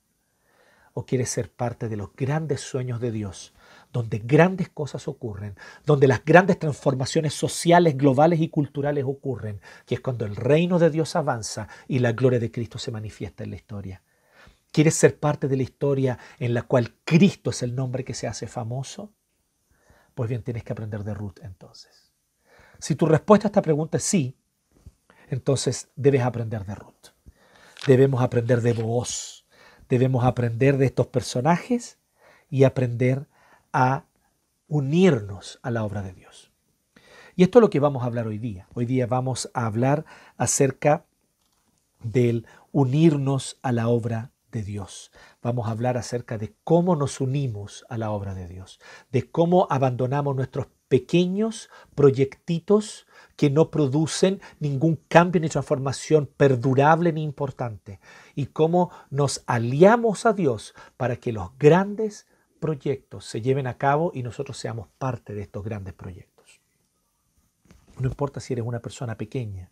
O 0.92 1.06
quieres 1.06 1.30
ser 1.30 1.50
parte 1.50 1.88
de 1.88 1.96
los 1.96 2.14
grandes 2.14 2.60
sueños 2.60 3.00
de 3.00 3.12
Dios, 3.12 3.52
donde 3.92 4.18
grandes 4.18 4.68
cosas 4.68 5.08
ocurren, 5.08 5.56
donde 5.84 6.08
las 6.08 6.24
grandes 6.24 6.58
transformaciones 6.58 7.34
sociales, 7.34 7.96
globales 7.96 8.40
y 8.40 8.48
culturales 8.48 9.04
ocurren, 9.06 9.60
que 9.86 9.96
es 9.96 10.00
cuando 10.00 10.24
el 10.24 10.36
reino 10.36 10.78
de 10.78 10.90
Dios 10.90 11.16
avanza 11.16 11.68
y 11.88 11.98
la 11.98 12.12
gloria 12.12 12.38
de 12.38 12.50
Cristo 12.50 12.78
se 12.78 12.90
manifiesta 12.90 13.44
en 13.44 13.50
la 13.50 13.56
historia. 13.56 14.02
¿Quieres 14.72 14.94
ser 14.94 15.18
parte 15.18 15.48
de 15.48 15.56
la 15.56 15.64
historia 15.64 16.18
en 16.38 16.54
la 16.54 16.62
cual 16.62 16.94
Cristo 17.04 17.50
es 17.50 17.62
el 17.62 17.74
nombre 17.74 18.04
que 18.04 18.14
se 18.14 18.28
hace 18.28 18.46
famoso? 18.46 19.12
Pues 20.14 20.28
bien, 20.28 20.42
tienes 20.42 20.62
que 20.62 20.72
aprender 20.72 21.02
de 21.02 21.14
Ruth 21.14 21.38
entonces. 21.42 22.12
Si 22.78 22.94
tu 22.94 23.06
respuesta 23.06 23.48
a 23.48 23.50
esta 23.50 23.62
pregunta 23.62 23.96
es 23.96 24.04
sí, 24.04 24.36
entonces 25.28 25.88
debes 25.96 26.22
aprender 26.22 26.64
de 26.64 26.74
Ruth. 26.74 27.10
Debemos 27.86 28.22
aprender 28.22 28.60
de 28.60 28.72
vos 28.74 29.39
Debemos 29.90 30.24
aprender 30.24 30.78
de 30.78 30.86
estos 30.86 31.08
personajes 31.08 31.98
y 32.48 32.64
aprender 32.64 33.26
a 33.72 34.04
unirnos 34.68 35.58
a 35.62 35.70
la 35.70 35.84
obra 35.84 36.02
de 36.02 36.12
Dios. 36.12 36.50
Y 37.36 37.42
esto 37.42 37.58
es 37.58 37.62
lo 37.62 37.70
que 37.70 37.80
vamos 37.80 38.02
a 38.02 38.06
hablar 38.06 38.26
hoy 38.26 38.38
día. 38.38 38.66
Hoy 38.74 38.86
día 38.86 39.06
vamos 39.06 39.50
a 39.52 39.66
hablar 39.66 40.04
acerca 40.36 41.04
del 42.02 42.46
unirnos 42.72 43.58
a 43.62 43.72
la 43.72 43.88
obra 43.88 44.30
de 44.52 44.62
Dios. 44.62 45.10
Vamos 45.42 45.68
a 45.68 45.72
hablar 45.72 45.96
acerca 45.96 46.38
de 46.38 46.54
cómo 46.64 46.96
nos 46.96 47.20
unimos 47.20 47.84
a 47.88 47.98
la 47.98 48.10
obra 48.10 48.34
de 48.34 48.46
Dios, 48.46 48.80
de 49.10 49.30
cómo 49.30 49.66
abandonamos 49.70 50.36
nuestros 50.36 50.68
pequeños 50.90 51.70
proyectitos 51.94 53.06
que 53.36 53.48
no 53.48 53.70
producen 53.70 54.40
ningún 54.58 54.96
cambio 55.08 55.40
ni 55.40 55.48
transformación 55.48 56.28
perdurable 56.36 57.12
ni 57.12 57.22
importante. 57.22 58.00
Y 58.34 58.46
cómo 58.46 58.90
nos 59.08 59.44
aliamos 59.46 60.26
a 60.26 60.32
Dios 60.32 60.74
para 60.96 61.16
que 61.16 61.32
los 61.32 61.56
grandes 61.58 62.26
proyectos 62.58 63.24
se 63.24 63.40
lleven 63.40 63.68
a 63.68 63.78
cabo 63.78 64.10
y 64.12 64.24
nosotros 64.24 64.58
seamos 64.58 64.88
parte 64.98 65.32
de 65.32 65.42
estos 65.42 65.64
grandes 65.64 65.94
proyectos. 65.94 66.60
No 68.00 68.08
importa 68.08 68.40
si 68.40 68.52
eres 68.52 68.66
una 68.66 68.80
persona 68.80 69.16
pequeña, 69.16 69.70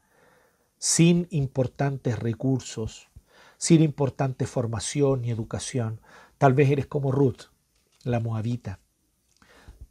sin 0.78 1.26
importantes 1.31 2.16
recursos, 2.16 3.09
sin 3.57 3.83
importante 3.83 4.46
formación 4.46 5.22
ni 5.22 5.31
educación. 5.31 6.00
Tal 6.38 6.54
vez 6.54 6.70
eres 6.70 6.87
como 6.87 7.11
Ruth, 7.11 7.50
la 8.04 8.20
moabita. 8.20 8.78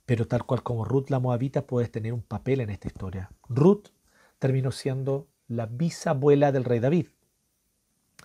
Pero 0.08 0.26
tal 0.26 0.46
cual 0.46 0.64
como 0.64 0.86
Ruth 0.86 1.10
la 1.10 1.20
moabita 1.20 1.68
puedes 1.68 1.92
tener 1.92 2.14
un 2.14 2.22
papel 2.22 2.62
en 2.62 2.70
esta 2.70 2.88
historia. 2.88 3.30
Ruth 3.50 3.90
terminó 4.40 4.72
siendo 4.72 5.28
la 5.50 5.66
bisabuela 5.66 6.54
del 6.54 6.64
rey 6.64 6.80
David 6.80 7.08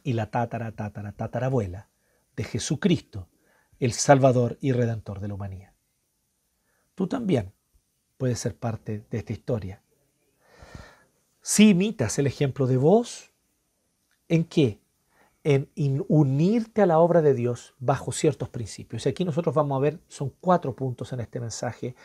y 0.05 0.13
la 0.13 0.31
tatara, 0.31 0.71
tatara, 0.71 1.11
tatarabuela 1.11 1.89
de 2.37 2.45
Jesucristo, 2.45 3.29
el 3.81 3.93
Salvador 3.93 4.59
y 4.61 4.71
Redentor 4.71 5.19
de 5.19 5.27
la 5.27 5.35
humanidad. 5.35 5.73
Tú 6.95 7.09
también 7.09 7.53
puedes 8.17 8.39
ser 8.39 8.57
parte 8.57 9.05
de 9.11 9.19
esta 9.19 9.33
historia. 9.33 9.83
Si 11.41 11.71
imitas 11.71 12.17
el 12.21 12.29
ejemplo 12.29 12.69
de 12.69 12.77
vos, 12.77 13.33
¿en 14.29 14.45
qué? 14.45 14.82
En 15.45 15.69
unirte 16.09 16.83
a 16.83 16.87
la 16.87 16.99
obra 17.01 17.21
de 17.21 17.35
Dios 17.35 17.75
bajo 17.81 18.13
ciertos 18.13 18.49
principios. 18.49 19.07
Y 19.07 19.09
aquí 19.09 19.25
nosotros 19.25 19.55
vamos 19.55 19.77
a 19.77 19.81
ver, 19.81 20.01
son 20.09 20.33
cuatro 20.41 20.75
puntos 20.77 21.13
en 21.13 21.21
este 21.21 21.41
mensaje, 21.41 21.97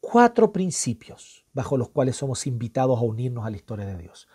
cuatro 0.00 0.52
principios 0.52 1.44
bajo 1.52 1.76
los 1.76 1.90
cuales 1.90 2.16
somos 2.16 2.46
invitados 2.46 2.98
a 2.98 3.02
unirnos 3.02 3.46
a 3.46 3.50
la 3.50 3.56
historia 3.56 3.86
de 3.86 3.96
Dios. 3.96 4.28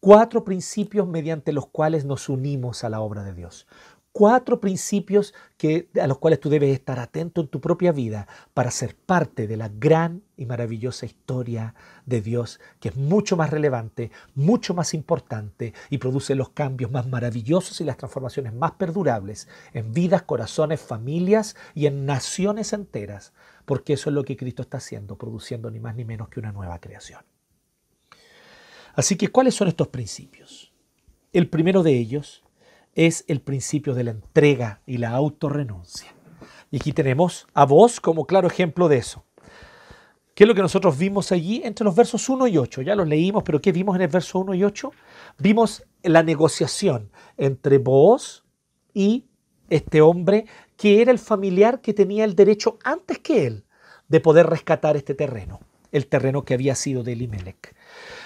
Cuatro 0.00 0.44
principios 0.44 1.06
mediante 1.08 1.52
los 1.52 1.66
cuales 1.66 2.04
nos 2.04 2.28
unimos 2.28 2.84
a 2.84 2.88
la 2.88 3.00
obra 3.00 3.24
de 3.24 3.34
Dios 3.34 3.66
cuatro 4.12 4.60
principios 4.60 5.34
que, 5.56 5.88
a 6.00 6.06
los 6.06 6.18
cuales 6.18 6.40
tú 6.40 6.48
debes 6.48 6.70
estar 6.70 6.98
atento 6.98 7.40
en 7.40 7.48
tu 7.48 7.60
propia 7.60 7.92
vida 7.92 8.26
para 8.54 8.70
ser 8.70 8.96
parte 8.96 9.46
de 9.46 9.56
la 9.56 9.68
gran 9.68 10.22
y 10.36 10.46
maravillosa 10.46 11.06
historia 11.06 11.74
de 12.06 12.20
Dios, 12.20 12.60
que 12.80 12.88
es 12.88 12.96
mucho 12.96 13.36
más 13.36 13.50
relevante, 13.50 14.10
mucho 14.34 14.74
más 14.74 14.94
importante 14.94 15.74
y 15.90 15.98
produce 15.98 16.34
los 16.34 16.50
cambios 16.50 16.90
más 16.90 17.06
maravillosos 17.06 17.80
y 17.80 17.84
las 17.84 17.96
transformaciones 17.96 18.54
más 18.54 18.72
perdurables 18.72 19.48
en 19.72 19.92
vidas, 19.92 20.22
corazones, 20.22 20.80
familias 20.80 21.56
y 21.74 21.86
en 21.86 22.06
naciones 22.06 22.72
enteras, 22.72 23.32
porque 23.64 23.92
eso 23.92 24.10
es 24.10 24.14
lo 24.14 24.24
que 24.24 24.36
Cristo 24.36 24.62
está 24.62 24.78
haciendo, 24.78 25.16
produciendo 25.16 25.70
ni 25.70 25.80
más 25.80 25.94
ni 25.94 26.04
menos 26.04 26.28
que 26.28 26.40
una 26.40 26.52
nueva 26.52 26.80
creación. 26.80 27.20
Así 28.94 29.16
que, 29.16 29.28
¿cuáles 29.28 29.54
son 29.54 29.68
estos 29.68 29.88
principios? 29.88 30.72
El 31.32 31.48
primero 31.48 31.84
de 31.84 31.96
ellos 31.96 32.42
es 32.94 33.24
el 33.28 33.40
principio 33.40 33.94
de 33.94 34.04
la 34.04 34.10
entrega 34.10 34.80
y 34.86 34.98
la 34.98 35.10
autorrenuncia. 35.10 36.14
Y 36.70 36.76
aquí 36.76 36.92
tenemos 36.92 37.46
a 37.54 37.64
vos 37.64 38.00
como 38.00 38.26
claro 38.26 38.48
ejemplo 38.48 38.88
de 38.88 38.98
eso. 38.98 39.24
¿Qué 40.34 40.44
es 40.44 40.48
lo 40.48 40.54
que 40.54 40.62
nosotros 40.62 40.96
vimos 40.96 41.32
allí 41.32 41.62
entre 41.64 41.84
los 41.84 41.96
versos 41.96 42.28
1 42.28 42.46
y 42.46 42.58
8? 42.58 42.82
Ya 42.82 42.94
los 42.94 43.08
leímos, 43.08 43.42
pero 43.42 43.60
¿qué 43.60 43.72
vimos 43.72 43.96
en 43.96 44.02
el 44.02 44.08
verso 44.08 44.38
1 44.38 44.54
y 44.54 44.62
8? 44.62 44.92
Vimos 45.38 45.82
la 46.02 46.22
negociación 46.22 47.10
entre 47.36 47.78
vos 47.78 48.44
y 48.94 49.24
este 49.68 50.00
hombre 50.00 50.46
que 50.76 51.02
era 51.02 51.10
el 51.10 51.18
familiar 51.18 51.80
que 51.80 51.92
tenía 51.92 52.24
el 52.24 52.36
derecho 52.36 52.78
antes 52.84 53.18
que 53.18 53.46
él 53.46 53.64
de 54.06 54.20
poder 54.20 54.46
rescatar 54.46 54.96
este 54.96 55.14
terreno, 55.14 55.60
el 55.90 56.06
terreno 56.06 56.44
que 56.44 56.54
había 56.54 56.74
sido 56.74 57.02
de 57.02 57.14
Elimelech. 57.14 57.74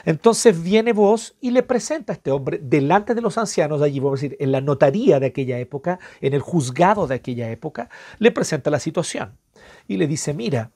Entonces 0.04 0.62
viene 0.62 0.92
vos 0.92 1.37
y 1.40 1.50
le 1.50 1.62
presenta 1.62 2.12
a 2.12 2.16
este 2.16 2.30
hombre 2.30 2.58
delante 2.62 3.14
de 3.14 3.20
los 3.20 3.38
ancianos 3.38 3.82
allí, 3.82 4.00
vamos 4.00 4.20
a 4.20 4.22
decir, 4.22 4.37
en 4.40 4.52
la 4.52 4.61
notaría 4.61 5.20
de 5.20 5.26
aquella 5.26 5.58
época, 5.58 5.98
en 6.20 6.35
el 6.35 6.40
juzgado 6.40 7.06
de 7.06 7.14
aquella 7.14 7.50
época, 7.50 7.88
le 8.18 8.30
presenta 8.30 8.70
la 8.70 8.80
situación 8.80 9.38
y 9.87 9.96
le 9.96 10.06
dice, 10.06 10.35
mira, 10.35 10.70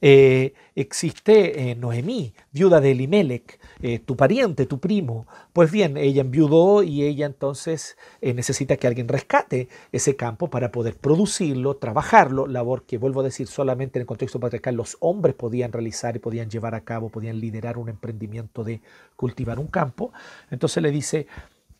eh, 0.00 0.54
existe 0.74 1.70
eh, 1.70 1.74
Noemí, 1.74 2.34
viuda 2.52 2.80
de 2.80 2.92
Elimelech, 2.92 3.58
eh, 3.80 3.98
tu 3.98 4.16
pariente, 4.16 4.66
tu 4.66 4.78
primo. 4.78 5.26
Pues 5.52 5.70
bien, 5.70 5.96
ella 5.96 6.20
enviudó 6.20 6.82
y 6.82 7.04
ella 7.04 7.26
entonces 7.26 7.96
necesita 8.20 8.76
que 8.76 8.86
alguien 8.86 9.08
rescate 9.08 9.68
ese 9.92 10.16
campo 10.16 10.48
para 10.50 10.70
poder 10.70 10.96
producirlo, 10.96 11.76
trabajarlo, 11.76 12.46
labor 12.46 12.84
que, 12.84 12.98
vuelvo 12.98 13.20
a 13.20 13.24
decir, 13.24 13.46
solamente 13.46 13.98
en 13.98 14.02
el 14.02 14.06
contexto 14.06 14.38
patriarcal 14.40 14.74
los 14.74 14.96
hombres 15.00 15.34
podían 15.34 15.72
realizar 15.72 16.16
y 16.16 16.18
podían 16.18 16.50
llevar 16.50 16.74
a 16.74 16.82
cabo, 16.82 17.08
podían 17.08 17.40
liderar 17.40 17.78
un 17.78 17.88
emprendimiento 17.88 18.64
de 18.64 18.80
cultivar 19.16 19.58
un 19.58 19.68
campo. 19.68 20.12
Entonces 20.50 20.82
le 20.82 20.90
dice, 20.90 21.26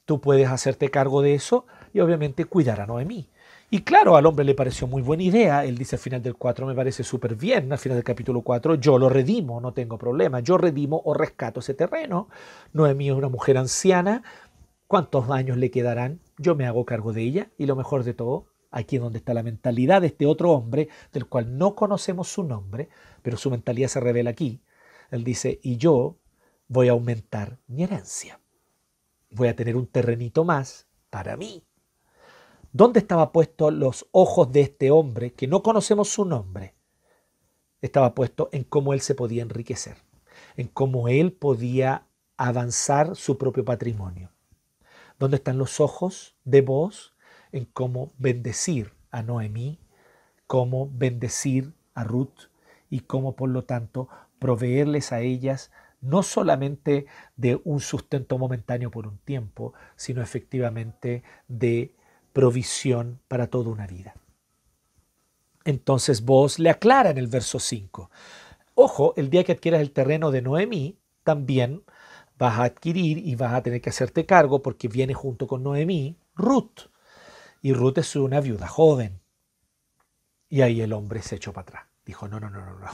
tú 0.07 0.21
puedes 0.21 0.49
hacerte 0.49 0.91
cargo 0.91 1.21
de 1.21 1.35
eso 1.35 1.67
y 1.93 2.01
obviamente 2.01 2.47
cuidar 2.47 2.81
a 2.81 2.87
Noemí. 2.87 3.29
Y 3.69 3.83
claro, 3.83 4.17
al 4.17 4.27
hombre 4.27 4.45
le 4.45 4.55
pareció 4.55 4.87
muy 4.87 5.03
buena 5.03 5.25
idea. 5.25 5.65
Él 5.65 5.77
dice 5.77 5.97
al 5.97 6.01
final 6.01 6.23
del 6.23 6.37
4, 6.37 6.67
me 6.67 6.75
parece 6.75 7.03
súper 7.03 7.35
bien. 7.35 7.73
Al 7.73 7.79
final 7.79 7.97
del 7.97 8.05
capítulo 8.05 8.43
4, 8.43 8.77
yo 8.77 8.97
lo 8.97 9.09
redimo, 9.09 9.61
no 9.61 9.73
tengo 9.73 9.99
problema. 9.99 10.41
Yo 10.41 10.57
redimo 10.57 11.03
o 11.05 11.15
rescato 11.15 11.61
ese 11.61 11.75
terreno. 11.75 12.29
Noemí 12.73 13.09
es 13.09 13.15
una 13.15 13.29
mujer 13.29 13.59
anciana. 13.59 14.23
¿Cuántos 14.87 15.29
años 15.31 15.57
le 15.57 15.73
quedarán? 15.73 16.21
Yo 16.39 16.55
me 16.55 16.65
hago 16.65 16.85
cargo 16.85 17.13
de 17.13 17.23
ella. 17.23 17.51
Y 17.59 17.67
lo 17.67 17.75
mejor 17.75 18.05
de 18.05 18.15
todo, 18.15 18.47
aquí 18.71 18.97
es 18.97 19.03
donde 19.03 19.19
está 19.19 19.35
la 19.35 19.43
mentalidad 19.43 20.01
de 20.01 20.09
este 20.09 20.27
otro 20.27 20.53
hombre, 20.53 20.89
del 21.13 21.27
cual 21.27 21.59
no 21.59 21.75
conocemos 21.75 22.29
su 22.29 22.45
nombre, 22.45 22.89
pero 23.23 23.37
su 23.37 23.51
mentalidad 23.51 23.89
se 23.89 23.99
revela 23.99 24.31
aquí. 24.31 24.61
Él 25.11 25.25
dice, 25.25 25.59
y 25.61 25.77
yo 25.77 26.19
voy 26.69 26.87
a 26.89 26.93
aumentar 26.93 27.59
mi 27.67 27.83
herencia. 27.83 28.39
Voy 29.31 29.49
a 29.49 29.57
tener 29.57 29.77
un 29.77 29.89
terrenito 29.89 30.45
más 30.45 30.87
para 31.11 31.37
mí. 31.37 31.65
¿Dónde 32.73 33.01
estaban 33.01 33.33
puestos 33.33 33.73
los 33.73 34.07
ojos 34.13 34.53
de 34.53 34.63
este 34.63 34.91
hombre, 34.91 35.33
que 35.33 35.47
no 35.47 35.63
conocemos 35.63 36.09
su 36.09 36.25
nombre? 36.25 36.75
Estaba 37.81 38.15
puesto 38.15 38.49
en 38.53 38.65
cómo 38.65 38.93
él 38.93 39.01
se 39.01 39.15
podía 39.15 39.43
enriquecer, 39.43 39.97
en 40.57 40.69
cómo 40.69 41.09
él 41.09 41.33
podía 41.33 42.07
avanzar 42.37 43.17
su 43.17 43.39
propio 43.39 43.65
patrimonio. 43.65 44.31
¿Dónde 45.19 45.37
están 45.37 45.59
los 45.59 45.81
ojos 45.81 46.37
de 46.45 46.61
vos? 46.61 47.15
En 47.53 47.65
cómo 47.65 48.13
bendecir 48.19 48.93
a 49.11 49.23
Noemí, 49.23 49.79
cómo 50.47 50.91
bendecir 50.93 51.73
a 51.95 52.05
Ruth 52.05 52.51
y 52.91 53.01
cómo, 53.01 53.37
por 53.37 53.49
lo 53.49 53.65
tanto, 53.65 54.09
proveerles 54.39 55.13
a 55.13 55.21
ellas 55.21 55.71
no 56.01 56.23
solamente 56.23 57.07
de 57.37 57.61
un 57.65 57.81
sustento 57.81 58.39
momentáneo 58.39 58.91
por 58.91 59.07
un 59.07 59.19
tiempo, 59.19 59.73
sino 59.97 60.23
efectivamente 60.23 61.23
de 61.49 61.96
provisión 62.37 63.19
para 63.29 63.47
toda 63.47 63.71
una 63.71 63.87
vida. 63.87 64.15
Entonces 65.65 66.23
vos 66.23 66.59
le 66.59 66.69
aclara 66.69 67.09
en 67.09 67.17
el 67.17 67.29
verso 67.29 67.59
5. 67.59 68.11
Ojo, 68.75 69.15
el 69.17 69.31
día 69.31 69.43
que 69.43 69.53
adquieras 69.53 69.81
el 69.81 69.91
terreno 69.91 70.31
de 70.31 70.43
Noemí, 70.43 70.99
también 71.23 71.83
vas 72.37 72.59
a 72.59 72.65
adquirir 72.65 73.17
y 73.17 73.37
vas 73.37 73.55
a 73.55 73.63
tener 73.63 73.81
que 73.81 73.89
hacerte 73.89 74.27
cargo 74.27 74.61
porque 74.61 74.87
viene 74.87 75.15
junto 75.15 75.47
con 75.47 75.63
Noemí 75.63 76.19
Ruth. 76.35 76.91
Y 77.63 77.73
Ruth 77.73 77.97
es 77.97 78.15
una 78.17 78.43
viuda 78.43 78.69
joven. 78.69 79.19
Y 80.51 80.61
ahí 80.61 80.83
el 80.83 80.93
hombre 80.93 81.23
se 81.23 81.37
echó 81.37 81.55
para 81.55 81.63
atrás. 81.63 81.87
Dijo, 82.05 82.29
no, 82.29 82.39
no, 82.39 82.51
no, 82.51 82.61
no, 82.67 82.79
no. 82.79 82.91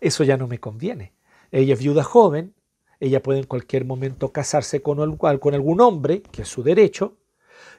Eso 0.00 0.22
ya 0.22 0.36
no 0.36 0.46
me 0.46 0.60
conviene. 0.60 1.14
Ella 1.50 1.74
es 1.74 1.80
viuda 1.80 2.04
joven, 2.04 2.54
ella 3.00 3.24
puede 3.24 3.40
en 3.40 3.46
cualquier 3.46 3.84
momento 3.84 4.30
casarse 4.30 4.82
con, 4.82 5.16
con 5.16 5.54
algún 5.54 5.80
hombre, 5.80 6.22
que 6.22 6.42
es 6.42 6.48
su 6.48 6.62
derecho, 6.62 7.16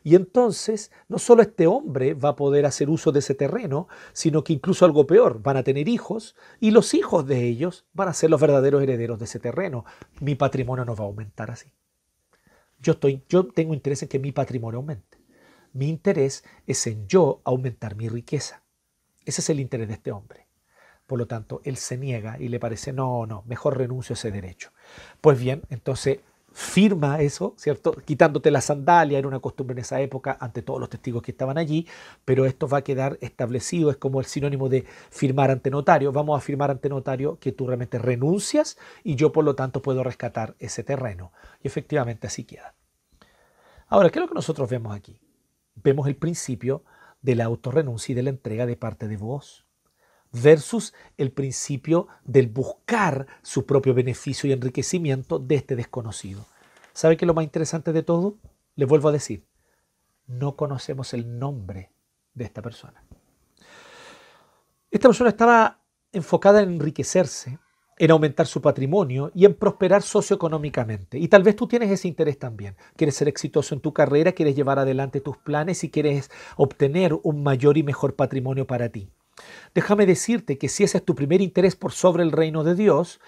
y 0.03 0.15
entonces 0.15 0.91
no 1.07 1.19
solo 1.19 1.41
este 1.41 1.67
hombre 1.67 2.13
va 2.13 2.29
a 2.29 2.35
poder 2.35 2.65
hacer 2.65 2.89
uso 2.89 3.11
de 3.11 3.19
ese 3.19 3.35
terreno, 3.35 3.87
sino 4.13 4.43
que 4.43 4.53
incluso 4.53 4.85
algo 4.85 5.05
peor, 5.07 5.41
van 5.41 5.57
a 5.57 5.63
tener 5.63 5.87
hijos 5.87 6.35
y 6.59 6.71
los 6.71 6.93
hijos 6.93 7.25
de 7.25 7.43
ellos 7.43 7.85
van 7.93 8.07
a 8.07 8.13
ser 8.13 8.29
los 8.29 8.41
verdaderos 8.41 8.81
herederos 8.81 9.19
de 9.19 9.25
ese 9.25 9.39
terreno. 9.39 9.85
Mi 10.21 10.35
patrimonio 10.35 10.85
no 10.85 10.95
va 10.95 11.03
a 11.03 11.07
aumentar 11.07 11.51
así. 11.51 11.71
Yo, 12.81 12.93
estoy, 12.93 13.23
yo 13.27 13.47
tengo 13.47 13.73
interés 13.73 14.01
en 14.03 14.09
que 14.09 14.19
mi 14.19 14.31
patrimonio 14.31 14.79
aumente. 14.79 15.17
Mi 15.73 15.89
interés 15.89 16.43
es 16.65 16.87
en 16.87 17.07
yo 17.07 17.41
aumentar 17.43 17.95
mi 17.95 18.07
riqueza. 18.07 18.63
Ese 19.25 19.41
es 19.41 19.49
el 19.49 19.59
interés 19.59 19.87
de 19.87 19.95
este 19.95 20.11
hombre. 20.11 20.47
Por 21.05 21.19
lo 21.19 21.27
tanto, 21.27 21.61
él 21.63 21.77
se 21.77 21.97
niega 21.97 22.37
y 22.39 22.49
le 22.49 22.59
parece, 22.59 22.93
no, 22.93 23.25
no, 23.25 23.43
mejor 23.47 23.77
renuncio 23.77 24.13
a 24.13 24.17
ese 24.17 24.31
derecho. 24.31 24.71
Pues 25.21 25.39
bien, 25.39 25.63
entonces 25.69 26.19
firma 26.59 27.21
eso, 27.21 27.53
¿cierto? 27.55 27.93
Quitándote 27.93 28.51
la 28.51 28.59
sandalia, 28.59 29.17
era 29.17 29.29
una 29.29 29.39
costumbre 29.39 29.75
en 29.75 29.79
esa 29.79 30.01
época 30.01 30.37
ante 30.41 30.61
todos 30.61 30.77
los 30.77 30.89
testigos 30.89 31.23
que 31.23 31.31
estaban 31.31 31.57
allí, 31.57 31.87
pero 32.25 32.45
esto 32.45 32.67
va 32.67 32.79
a 32.79 32.81
quedar 32.83 33.17
establecido, 33.21 33.89
es 33.89 33.95
como 33.95 34.19
el 34.19 34.25
sinónimo 34.25 34.67
de 34.67 34.83
firmar 35.09 35.51
ante 35.51 35.71
notario. 35.71 36.11
Vamos 36.11 36.37
a 36.37 36.41
firmar 36.41 36.69
ante 36.69 36.89
notario 36.89 37.39
que 37.39 37.53
tú 37.53 37.65
realmente 37.65 37.97
renuncias 37.97 38.77
y 39.05 39.15
yo 39.15 39.31
por 39.31 39.45
lo 39.45 39.55
tanto 39.55 39.81
puedo 39.81 40.03
rescatar 40.03 40.55
ese 40.59 40.83
terreno. 40.83 41.31
Y 41.63 41.67
efectivamente 41.67 42.27
así 42.27 42.43
queda. 42.43 42.75
Ahora, 43.87 44.09
¿qué 44.09 44.19
es 44.19 44.23
lo 44.23 44.27
que 44.27 44.35
nosotros 44.35 44.69
vemos 44.69 44.93
aquí? 44.93 45.17
Vemos 45.75 46.07
el 46.07 46.17
principio 46.17 46.83
de 47.21 47.35
la 47.35 47.45
autorrenuncia 47.45 48.11
y 48.11 48.15
de 48.15 48.23
la 48.23 48.31
entrega 48.31 48.65
de 48.65 48.75
parte 48.75 49.07
de 49.07 49.15
vos 49.15 49.65
versus 50.31 50.93
el 51.17 51.31
principio 51.31 52.07
del 52.23 52.47
buscar 52.47 53.27
su 53.41 53.65
propio 53.65 53.93
beneficio 53.93 54.49
y 54.49 54.53
enriquecimiento 54.53 55.39
de 55.39 55.55
este 55.55 55.75
desconocido. 55.75 56.45
¿Sabe 56.93 57.17
qué 57.17 57.25
es 57.25 57.27
lo 57.27 57.33
más 57.33 57.43
interesante 57.43 57.93
de 57.93 58.03
todo? 58.03 58.37
Le 58.75 58.85
vuelvo 58.85 59.09
a 59.09 59.13
decir, 59.13 59.45
no 60.27 60.55
conocemos 60.55 61.13
el 61.13 61.39
nombre 61.39 61.91
de 62.33 62.45
esta 62.45 62.61
persona. 62.61 63.03
Esta 64.91 65.07
persona 65.07 65.29
estaba 65.29 65.81
enfocada 66.11 66.61
en 66.61 66.69
enriquecerse, 66.73 67.59
en 67.97 68.11
aumentar 68.11 68.47
su 68.47 68.61
patrimonio 68.61 69.31
y 69.35 69.45
en 69.45 69.53
prosperar 69.53 70.01
socioeconómicamente. 70.01 71.19
Y 71.19 71.27
tal 71.27 71.43
vez 71.43 71.55
tú 71.55 71.67
tienes 71.67 71.91
ese 71.91 72.07
interés 72.07 72.39
también. 72.39 72.75
Quieres 72.95 73.15
ser 73.15 73.27
exitoso 73.27 73.75
en 73.75 73.81
tu 73.81 73.93
carrera, 73.93 74.31
quieres 74.31 74.55
llevar 74.55 74.79
adelante 74.79 75.19
tus 75.19 75.37
planes 75.37 75.83
y 75.83 75.91
quieres 75.91 76.31
obtener 76.55 77.13
un 77.23 77.43
mayor 77.43 77.77
y 77.77 77.83
mejor 77.83 78.15
patrimonio 78.15 78.65
para 78.65 78.89
ti. 78.89 79.09
Déjame 79.73 80.05
decirte 80.05 80.57
que 80.57 80.69
si 80.69 80.83
ese 80.83 80.97
es 80.97 81.05
tu 81.05 81.15
primer 81.15 81.41
interés 81.41 81.75
por 81.75 81.91
sobre 81.91 82.23
el 82.23 82.31
reino 82.31 82.63
de 82.63 82.75
Dios, 82.75 83.19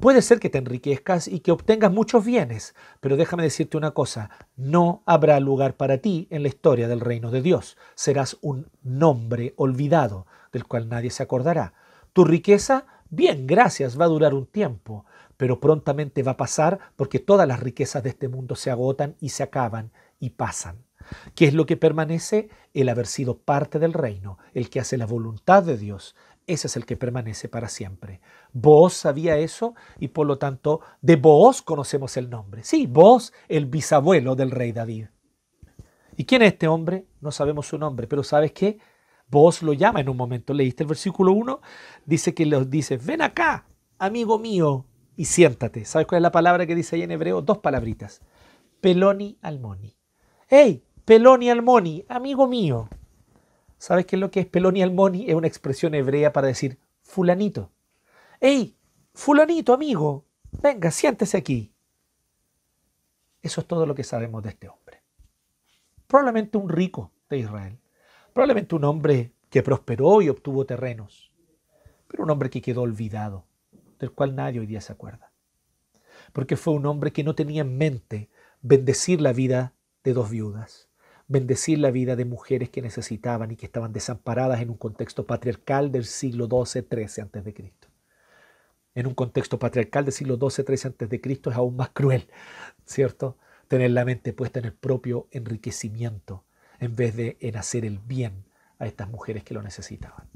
puede 0.00 0.22
ser 0.22 0.40
que 0.40 0.50
te 0.50 0.58
enriquezcas 0.58 1.28
y 1.28 1.40
que 1.40 1.52
obtengas 1.52 1.92
muchos 1.92 2.24
bienes, 2.24 2.74
pero 3.00 3.16
déjame 3.16 3.42
decirte 3.42 3.76
una 3.76 3.92
cosa, 3.92 4.30
no 4.56 5.02
habrá 5.06 5.40
lugar 5.40 5.76
para 5.76 5.98
ti 5.98 6.26
en 6.30 6.42
la 6.42 6.48
historia 6.48 6.88
del 6.88 7.00
reino 7.00 7.30
de 7.30 7.42
Dios. 7.42 7.76
Serás 7.94 8.36
un 8.40 8.68
nombre 8.82 9.54
olvidado 9.56 10.26
del 10.52 10.64
cual 10.64 10.88
nadie 10.88 11.10
se 11.10 11.22
acordará. 11.22 11.74
Tu 12.12 12.24
riqueza, 12.24 12.86
bien, 13.10 13.46
gracias, 13.46 14.00
va 14.00 14.06
a 14.06 14.08
durar 14.08 14.34
un 14.34 14.46
tiempo, 14.46 15.04
pero 15.36 15.60
prontamente 15.60 16.22
va 16.22 16.32
a 16.32 16.36
pasar 16.36 16.78
porque 16.96 17.18
todas 17.18 17.46
las 17.46 17.60
riquezas 17.60 18.02
de 18.02 18.10
este 18.10 18.28
mundo 18.28 18.56
se 18.56 18.70
agotan 18.70 19.16
y 19.20 19.30
se 19.30 19.42
acaban 19.42 19.92
y 20.18 20.30
pasan. 20.30 20.85
¿Qué 21.34 21.46
es 21.46 21.54
lo 21.54 21.66
que 21.66 21.76
permanece? 21.76 22.48
El 22.74 22.88
haber 22.88 23.06
sido 23.06 23.38
parte 23.38 23.78
del 23.78 23.92
reino, 23.92 24.38
el 24.54 24.70
que 24.70 24.80
hace 24.80 24.96
la 24.96 25.06
voluntad 25.06 25.62
de 25.62 25.76
Dios. 25.76 26.14
Ese 26.46 26.68
es 26.68 26.76
el 26.76 26.86
que 26.86 26.96
permanece 26.96 27.48
para 27.48 27.68
siempre. 27.68 28.20
Vos 28.52 28.94
sabía 28.94 29.36
eso 29.36 29.74
y 29.98 30.08
por 30.08 30.26
lo 30.26 30.38
tanto 30.38 30.80
de 31.00 31.16
vos 31.16 31.62
conocemos 31.62 32.16
el 32.16 32.30
nombre. 32.30 32.62
Sí, 32.62 32.86
vos, 32.86 33.32
el 33.48 33.66
bisabuelo 33.66 34.36
del 34.36 34.52
rey 34.52 34.72
David. 34.72 35.06
¿Y 36.16 36.24
quién 36.24 36.42
es 36.42 36.52
este 36.52 36.68
hombre? 36.68 37.06
No 37.20 37.30
sabemos 37.32 37.66
su 37.66 37.78
nombre, 37.78 38.06
pero 38.06 38.22
¿sabes 38.22 38.52
qué? 38.52 38.78
Vos 39.28 39.62
lo 39.62 39.72
llama 39.72 40.00
en 40.00 40.08
un 40.08 40.16
momento. 40.16 40.54
¿Leíste 40.54 40.84
el 40.84 40.88
versículo 40.88 41.32
1? 41.32 41.60
Dice 42.04 42.32
que 42.32 42.46
le 42.46 42.64
dice, 42.64 42.96
ven 42.96 43.22
acá, 43.22 43.66
amigo 43.98 44.38
mío, 44.38 44.86
y 45.16 45.24
siéntate. 45.24 45.84
¿Sabes 45.84 46.06
cuál 46.06 46.18
es 46.18 46.22
la 46.22 46.30
palabra 46.30 46.66
que 46.66 46.74
dice 46.74 46.96
ahí 46.96 47.02
en 47.02 47.10
hebreo? 47.10 47.42
Dos 47.42 47.58
palabritas. 47.58 48.20
Peloni 48.80 49.38
almoni. 49.42 49.96
¡Hey! 50.48 50.84
Peloni 51.06 51.50
Almoni, 51.50 52.04
amigo 52.08 52.48
mío. 52.48 52.88
¿Sabes 53.78 54.06
qué 54.06 54.16
es 54.16 54.20
lo 54.20 54.32
que 54.32 54.40
es 54.40 54.46
Peloni 54.46 54.82
Almoni? 54.82 55.30
Es 55.30 55.36
una 55.36 55.46
expresión 55.46 55.94
hebrea 55.94 56.32
para 56.32 56.48
decir 56.48 56.80
fulanito. 57.00 57.70
¡Ey! 58.40 58.76
Fulanito, 59.14 59.72
amigo. 59.72 60.24
Venga, 60.60 60.90
siéntese 60.90 61.36
aquí. 61.36 61.72
Eso 63.40 63.60
es 63.60 63.68
todo 63.68 63.86
lo 63.86 63.94
que 63.94 64.02
sabemos 64.02 64.42
de 64.42 64.48
este 64.48 64.68
hombre. 64.68 65.04
Probablemente 66.08 66.58
un 66.58 66.68
rico 66.68 67.12
de 67.30 67.38
Israel. 67.38 67.78
Probablemente 68.32 68.74
un 68.74 68.82
hombre 68.82 69.32
que 69.48 69.62
prosperó 69.62 70.22
y 70.22 70.28
obtuvo 70.28 70.66
terrenos. 70.66 71.30
Pero 72.08 72.24
un 72.24 72.30
hombre 72.30 72.50
que 72.50 72.60
quedó 72.60 72.82
olvidado, 72.82 73.46
del 74.00 74.10
cual 74.10 74.34
nadie 74.34 74.58
hoy 74.58 74.66
día 74.66 74.80
se 74.80 74.92
acuerda. 74.92 75.30
Porque 76.32 76.56
fue 76.56 76.74
un 76.74 76.84
hombre 76.84 77.12
que 77.12 77.22
no 77.22 77.36
tenía 77.36 77.60
en 77.60 77.78
mente 77.78 78.28
bendecir 78.60 79.20
la 79.20 79.32
vida 79.32 79.72
de 80.02 80.12
dos 80.12 80.30
viudas 80.30 80.85
bendecir 81.28 81.78
la 81.78 81.90
vida 81.90 82.16
de 82.16 82.24
mujeres 82.24 82.70
que 82.70 82.82
necesitaban 82.82 83.50
y 83.50 83.56
que 83.56 83.66
estaban 83.66 83.92
desamparadas 83.92 84.60
en 84.60 84.70
un 84.70 84.76
contexto 84.76 85.26
patriarcal 85.26 85.90
del 85.90 86.04
siglo 86.04 86.46
XII-XIII 86.46 87.24
a.C. 87.24 87.72
En 88.94 89.06
un 89.06 89.14
contexto 89.14 89.58
patriarcal 89.58 90.04
del 90.04 90.14
siglo 90.14 90.36
XII-XIII 90.36 90.94
a.C. 91.00 91.40
es 91.50 91.56
aún 91.56 91.76
más 91.76 91.90
cruel, 91.90 92.28
¿cierto? 92.84 93.36
Tener 93.68 93.90
la 93.90 94.04
mente 94.04 94.32
puesta 94.32 94.60
en 94.60 94.66
el 94.66 94.72
propio 94.72 95.28
enriquecimiento 95.32 96.44
en 96.78 96.94
vez 96.94 97.16
de 97.16 97.36
en 97.40 97.56
hacer 97.56 97.84
el 97.84 97.98
bien 97.98 98.44
a 98.78 98.86
estas 98.86 99.08
mujeres 99.08 99.42
que 99.44 99.54
lo 99.54 99.62
necesitaban. 99.62 100.28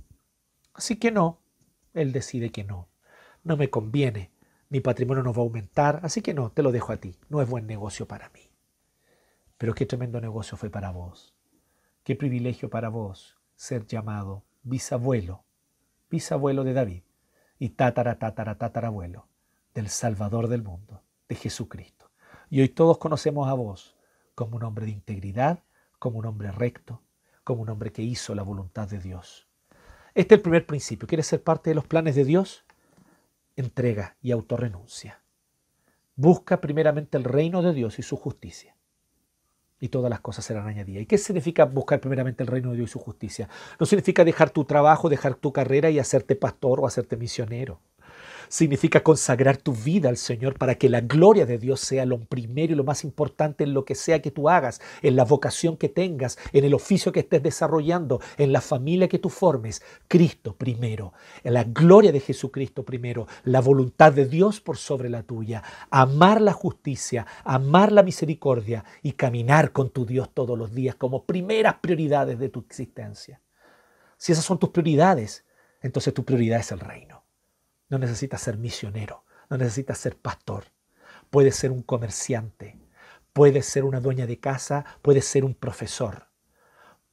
Así 0.75 0.97
que 0.97 1.11
no, 1.11 1.41
él 1.95 2.13
decide 2.13 2.51
que 2.51 2.65
no, 2.65 2.89
no 3.45 3.57
me 3.57 3.71
conviene, 3.71 4.31
mi 4.69 4.81
patrimonio 4.81 5.23
no 5.23 5.33
va 5.33 5.43
a 5.43 5.45
aumentar, 5.45 6.01
así 6.03 6.23
que 6.23 6.35
no, 6.35 6.51
te 6.51 6.63
lo 6.63 6.73
dejo 6.73 6.93
a 6.93 6.97
ti, 6.97 7.17
no 7.29 7.43
es 7.43 7.49
buen 7.49 7.67
negocio 7.67 8.07
para 8.07 8.29
mí. 8.31 8.40
Pero 9.61 9.75
qué 9.75 9.85
tremendo 9.85 10.23
negocio 10.23 10.57
fue 10.57 10.71
para 10.71 10.91
vos. 10.91 11.35
Qué 12.03 12.17
privilegio 12.17 12.71
para 12.71 12.89
vos 12.89 13.37
ser 13.57 13.87
llamado 13.87 14.43
bisabuelo, 14.63 15.45
bisabuelo 16.09 16.65
de 16.65 16.73
David 16.73 17.03
y 17.59 17.69
tatara, 17.69 18.19
tatara, 18.19 18.57
tatarabuelo 18.57 19.29
del 19.75 19.91
Salvador 19.91 20.49
del 20.49 20.63
mundo, 20.63 21.03
de 21.29 21.35
Jesucristo. 21.35 22.11
Y 22.49 22.63
hoy 22.63 22.71
todos 22.71 22.97
conocemos 22.97 23.51
a 23.51 23.53
vos 23.53 23.99
como 24.35 24.57
un 24.57 24.63
hombre 24.63 24.87
de 24.87 24.93
integridad, 24.93 25.63
como 25.99 26.21
un 26.21 26.25
hombre 26.25 26.53
recto, 26.53 27.03
como 27.45 27.61
un 27.61 27.69
hombre 27.69 27.93
que 27.93 28.01
hizo 28.01 28.35
la 28.35 28.43
voluntad 28.43 28.89
de 28.89 28.99
Dios. 28.99 29.47
Este 30.15 30.37
es 30.37 30.39
el 30.39 30.43
primer 30.43 30.65
principio. 30.65 31.07
¿Quieres 31.07 31.27
ser 31.27 31.43
parte 31.43 31.69
de 31.69 31.75
los 31.75 31.87
planes 31.87 32.15
de 32.15 32.25
Dios? 32.25 32.65
Entrega 33.57 34.17
y 34.23 34.31
autorrenuncia. 34.31 35.21
Busca 36.17 36.63
primeramente 36.63 37.19
el 37.19 37.25
reino 37.25 37.61
de 37.61 37.75
Dios 37.75 37.99
y 37.99 38.03
su 38.03 38.17
justicia 38.17 38.75
y 39.81 39.89
todas 39.89 40.11
las 40.11 40.21
cosas 40.21 40.45
serán 40.45 40.69
añadidas. 40.69 41.03
¿Y 41.03 41.07
qué 41.07 41.19
significa 41.19 41.65
buscar 41.65 42.01
primeramente 42.01 42.43
el 42.43 42.47
reino 42.47 42.71
de 42.71 42.77
Dios 42.77 42.91
y 42.91 42.93
su 42.93 42.99
justicia? 42.99 43.49
No 43.79 43.87
significa 43.87 44.25
dejar 44.25 44.51
tu 44.51 44.65
trabajo, 44.65 45.09
dejar 45.09 45.35
tu 45.35 45.53
carrera 45.53 45.91
y 45.91 45.99
hacerte 45.99 46.37
pastor 46.37 46.81
o 46.81 46.87
hacerte 46.87 47.17
misionero 47.17 47.81
significa 48.51 49.03
consagrar 49.03 49.57
tu 49.57 49.73
vida 49.73 50.09
al 50.09 50.17
Señor 50.17 50.59
para 50.59 50.75
que 50.75 50.91
la 50.91 51.01
gloria 51.01 51.47
de 51.47 51.57
Dios 51.57 51.81
sea 51.81 52.05
lo 52.05 52.19
primero 52.19 52.73
y 52.73 52.77
lo 52.77 52.85
más 52.85 53.05
importante 53.05 53.65
en 53.65 53.73
lo 53.73 53.85
que 53.85 53.95
sea 53.95 54.21
que 54.21 54.33
tú 54.33 54.51
hagas, 54.51 54.81
en 55.03 55.15
la 55.15 55.25
vocación 55.25 55.77
que 55.77 55.89
tengas, 55.89 56.37
en 56.53 56.65
el 56.65 56.75
oficio 56.75 57.13
que 57.13 57.21
estés 57.21 57.43
desarrollando, 57.43 58.21
en 58.37 58.53
la 58.53 58.61
familia 58.61 59.09
que 59.09 59.21
tú 59.21 59.31
formes. 59.31 59.83
Cristo 60.09 60.57
primero, 60.57 61.13
en 61.45 61.55
la 61.55 61.63
gloria 61.63 62.11
de 62.11 62.19
Jesucristo 62.19 62.85
primero, 62.85 63.29
la 63.45 63.61
voluntad 63.61 64.13
de 64.13 64.27
Dios 64.27 64.61
por 64.61 64.77
sobre 64.77 65.09
la 65.09 65.23
tuya, 65.23 65.63
amar 65.91 66.41
la 66.41 66.53
justicia, 66.53 67.27
amar 67.45 67.93
la 67.93 68.03
misericordia 68.03 68.85
y 69.01 69.13
caminar 69.13 69.71
con 69.71 69.91
tu 69.91 70.05
Dios 70.05 70.29
todos 70.35 70.59
los 70.59 70.75
días 70.75 70.97
como 70.97 71.25
primeras 71.25 71.77
prioridades 71.81 72.39
de 72.41 72.49
tu 72.49 72.61
existencia. 72.61 73.41
Si 74.17 74.33
esas 74.33 74.45
son 74.45 74.59
tus 74.59 74.71
prioridades, 74.71 75.47
entonces 75.81 76.13
tu 76.13 76.25
prioridad 76.25 76.59
es 76.59 76.73
el 76.73 76.81
reino. 76.81 77.20
No 77.91 77.99
necesitas 77.99 78.41
ser 78.41 78.57
misionero, 78.57 79.25
no 79.51 79.59
necesitas 79.59 79.99
ser 79.99 80.17
pastor. 80.17 80.65
Puedes 81.29 81.57
ser 81.57 81.73
un 81.73 81.83
comerciante, 81.83 82.79
puedes 83.33 83.67
ser 83.67 83.85
una 83.85 84.01
dueña 84.01 84.27
de 84.27 84.39
casa, 84.39 84.85
puedes 85.03 85.25
ser 85.25 85.45
un 85.45 85.55
profesor, 85.55 86.29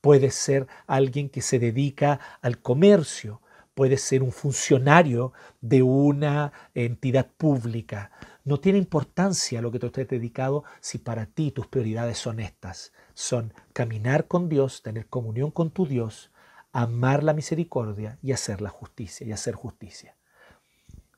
puedes 0.01 0.35
ser 0.35 0.67
alguien 0.85 1.29
que 1.29 1.41
se 1.41 1.57
dedica 1.57 2.19
al 2.41 2.61
comercio, 2.61 3.41
puedes 3.73 4.01
ser 4.01 4.23
un 4.23 4.31
funcionario 4.31 5.33
de 5.61 5.81
una 5.81 6.51
entidad 6.73 7.27
pública. 7.37 8.11
No 8.43 8.59
tiene 8.59 8.77
importancia 8.77 9.61
lo 9.61 9.71
que 9.71 9.79
tú 9.79 9.87
estés 9.87 10.07
dedicado 10.07 10.63
si 10.79 10.97
para 10.99 11.25
ti 11.25 11.51
tus 11.51 11.67
prioridades 11.67 12.17
son 12.17 12.39
estas. 12.39 12.91
Son 13.13 13.53
caminar 13.73 14.27
con 14.27 14.47
Dios, 14.47 14.83
tener 14.83 15.07
comunión 15.07 15.51
con 15.51 15.71
tu 15.71 15.87
Dios, 15.87 16.31
amar 16.71 17.23
la 17.23 17.33
misericordia 17.33 18.19
y 18.21 18.31
hacer 18.31 18.61
la 18.61 18.69
justicia 18.69 19.25
y 19.25 19.31
hacer 19.31 19.55
justicia. 19.55 20.16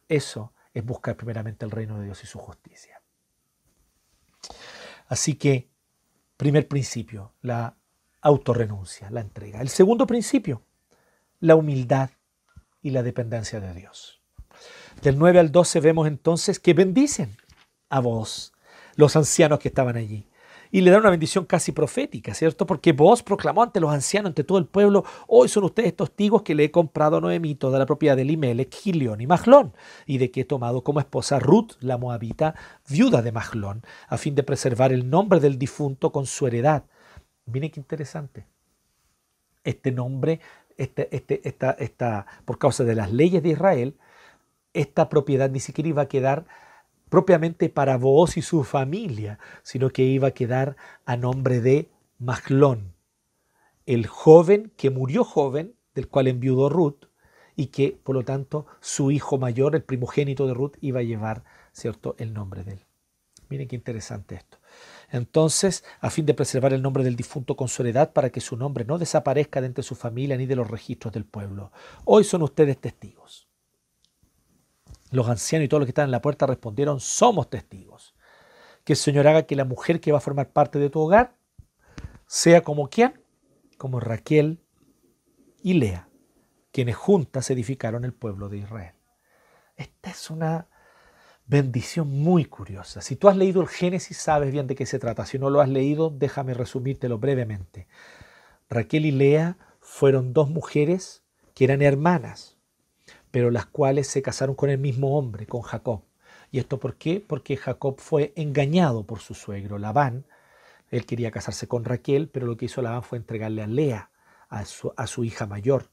Eso 0.09 0.53
es 0.73 0.83
buscar 0.83 1.15
primeramente 1.15 1.63
el 1.63 1.71
reino 1.71 1.97
de 1.97 2.05
Dios 2.05 2.23
y 2.23 2.27
su 2.27 2.39
justicia. 2.39 3.01
Así 5.07 5.35
que, 5.35 5.69
primer 6.35 6.67
principio, 6.67 7.33
la 7.41 7.77
autorrenuncia, 8.21 9.09
la 9.09 9.21
entrega. 9.21 9.61
El 9.61 9.69
segundo 9.69 10.05
principio, 10.05 10.63
la 11.39 11.55
humildad 11.55 12.09
y 12.81 12.91
la 12.91 13.03
dependencia 13.03 13.59
de 13.59 13.73
Dios. 13.73 14.21
Del 15.01 15.17
9 15.17 15.39
al 15.39 15.51
12 15.51 15.79
vemos 15.79 16.07
entonces 16.07 16.59
que 16.59 16.73
bendicen 16.73 17.37
a 17.89 17.99
vos, 18.01 18.53
los 18.95 19.15
ancianos 19.15 19.59
que 19.59 19.69
estaban 19.69 19.95
allí 19.95 20.28
y 20.71 20.81
le 20.81 20.91
dan 20.91 21.01
una 21.01 21.09
bendición 21.09 21.45
casi 21.45 21.71
profética, 21.71 22.33
¿cierto? 22.33 22.65
Porque 22.65 22.91
vos 22.91 23.23
proclamó 23.23 23.63
ante 23.63 23.79
los 23.79 23.91
ancianos, 23.91 24.29
ante 24.29 24.43
todo 24.43 24.57
el 24.57 24.65
pueblo, 24.65 25.03
hoy 25.27 25.49
son 25.49 25.63
ustedes 25.63 25.95
testigos 25.95 26.43
que 26.43 26.53
le 26.53 26.65
he 26.65 26.71
comprado 26.71 27.17
a 27.17 27.21
Noemí 27.21 27.55
toda 27.55 27.79
la 27.79 27.85
propiedad 27.85 28.15
de 28.15 28.25
Limelech, 28.25 28.73
Gilión 28.73 29.21
y 29.21 29.27
Mahlón, 29.27 29.73
y 30.05 30.19
de 30.19 30.29
que 30.29 30.41
he 30.41 30.45
tomado 30.45 30.83
como 30.83 30.99
esposa 30.99 31.39
Ruth, 31.39 31.71
la 31.79 31.97
moabita, 31.97 32.55
viuda 32.87 33.21
de 33.21 33.31
Mahlón, 33.31 33.83
a 34.07 34.17
fin 34.17 34.35
de 34.35 34.43
preservar 34.43 34.93
el 34.93 35.09
nombre 35.09 35.39
del 35.39 35.57
difunto 35.57 36.11
con 36.11 36.25
su 36.25 36.45
heredad. 36.45 36.83
Miren 37.45 37.71
qué 37.71 37.79
interesante. 37.79 38.45
Este 39.63 39.91
nombre, 39.91 40.39
este, 40.77 41.13
este, 41.15 41.47
esta, 41.47 41.71
esta, 41.71 42.25
por 42.45 42.59
causa 42.59 42.83
de 42.83 42.95
las 42.95 43.11
leyes 43.11 43.41
de 43.41 43.49
Israel, 43.49 43.97
esta 44.73 45.09
propiedad 45.09 45.49
ni 45.49 45.59
siquiera 45.59 45.89
iba 45.89 46.01
a 46.03 46.07
quedar 46.07 46.45
propiamente 47.09 47.69
para 47.69 47.97
vos 47.97 48.37
y 48.37 48.41
su 48.41 48.63
familia, 48.63 49.39
sino 49.63 49.89
que 49.89 50.03
iba 50.03 50.29
a 50.29 50.31
quedar 50.31 50.77
a 51.05 51.17
nombre 51.17 51.61
de 51.61 51.89
Maglón, 52.17 52.93
el 53.85 54.07
joven 54.07 54.71
que 54.77 54.89
murió 54.89 55.23
joven, 55.23 55.75
del 55.95 56.07
cual 56.07 56.27
enviudó 56.27 56.69
Ruth, 56.69 57.05
y 57.55 57.67
que 57.67 57.99
por 58.03 58.15
lo 58.15 58.23
tanto 58.23 58.67
su 58.79 59.11
hijo 59.11 59.37
mayor, 59.37 59.75
el 59.75 59.83
primogénito 59.83 60.47
de 60.47 60.53
Ruth, 60.53 60.77
iba 60.79 61.01
a 61.01 61.03
llevar 61.03 61.43
¿cierto? 61.73 62.15
el 62.17 62.33
nombre 62.33 62.63
de 62.63 62.73
él. 62.73 62.85
Miren 63.49 63.67
qué 63.67 63.75
interesante 63.75 64.35
esto. 64.35 64.59
Entonces, 65.11 65.83
a 66.01 66.11
fin 66.11 66.25
de 66.25 66.35
preservar 66.35 66.71
el 66.71 66.83
nombre 66.83 67.03
del 67.03 67.15
difunto 67.15 67.55
con 67.55 67.67
su 67.67 67.83
para 68.13 68.29
que 68.29 68.41
su 68.41 68.55
nombre 68.55 68.85
no 68.85 68.99
desaparezca 68.99 69.59
de 69.59 69.67
entre 69.67 69.83
su 69.83 69.95
familia 69.95 70.37
ni 70.37 70.45
de 70.45 70.55
los 70.55 70.69
registros 70.69 71.11
del 71.11 71.25
pueblo. 71.25 71.71
Hoy 72.05 72.23
son 72.23 72.43
ustedes 72.43 72.77
testigos. 72.77 73.48
Los 75.11 75.27
ancianos 75.27 75.65
y 75.65 75.67
todos 75.67 75.81
los 75.81 75.87
que 75.87 75.91
están 75.91 76.05
en 76.05 76.11
la 76.11 76.21
puerta 76.21 76.45
respondieron, 76.45 76.99
somos 76.99 77.49
testigos. 77.49 78.15
Que 78.83 78.93
el 78.93 78.97
Señor 78.97 79.27
haga 79.27 79.43
que 79.43 79.55
la 79.55 79.65
mujer 79.65 79.99
que 79.99 80.11
va 80.11 80.19
a 80.19 80.21
formar 80.21 80.51
parte 80.51 80.79
de 80.79 80.89
tu 80.89 80.99
hogar 80.99 81.35
sea 82.27 82.61
como 82.61 82.89
quién? 82.89 83.21
Como 83.77 83.99
Raquel 83.99 84.61
y 85.61 85.73
Lea, 85.73 86.09
quienes 86.71 86.95
juntas 86.95 87.49
edificaron 87.49 88.05
el 88.05 88.13
pueblo 88.13 88.49
de 88.49 88.57
Israel. 88.57 88.93
Esta 89.75 90.11
es 90.11 90.29
una 90.29 90.67
bendición 91.47 92.07
muy 92.07 92.45
curiosa. 92.45 93.01
Si 93.01 93.15
tú 93.15 93.27
has 93.27 93.35
leído 93.35 93.61
el 93.61 93.67
Génesis, 93.67 94.17
sabes 94.17 94.51
bien 94.51 94.67
de 94.67 94.75
qué 94.75 94.85
se 94.85 94.99
trata. 94.99 95.25
Si 95.25 95.39
no 95.39 95.49
lo 95.49 95.61
has 95.61 95.69
leído, 95.69 96.11
déjame 96.11 96.53
resumírtelo 96.53 97.17
brevemente. 97.17 97.87
Raquel 98.69 99.07
y 99.07 99.11
Lea 99.11 99.57
fueron 99.81 100.31
dos 100.33 100.49
mujeres 100.49 101.23
que 101.55 101.63
eran 101.63 101.81
hermanas, 101.81 102.58
pero 103.31 103.51
las 103.51 103.65
cuales 103.65 104.07
se 104.07 104.21
casaron 104.21 104.55
con 104.55 104.69
el 104.69 104.77
mismo 104.77 105.17
hombre, 105.17 105.45
con 105.45 105.61
Jacob. 105.61 106.01
¿Y 106.51 106.59
esto 106.59 106.79
por 106.79 106.95
qué? 106.95 107.23
Porque 107.25 107.57
Jacob 107.57 107.99
fue 107.99 108.33
engañado 108.35 109.03
por 109.03 109.19
su 109.19 109.33
suegro, 109.33 109.77
Labán. 109.77 110.25
Él 110.89 111.05
quería 111.05 111.31
casarse 111.31 111.67
con 111.67 111.85
Raquel, 111.85 112.29
pero 112.29 112.47
lo 112.47 112.57
que 112.57 112.65
hizo 112.65 112.81
Labán 112.81 113.03
fue 113.03 113.19
entregarle 113.19 113.61
a 113.61 113.67
Lea, 113.67 114.09
a 114.49 114.65
su, 114.65 115.23
hija 115.23 115.45
mayor. 115.45 115.89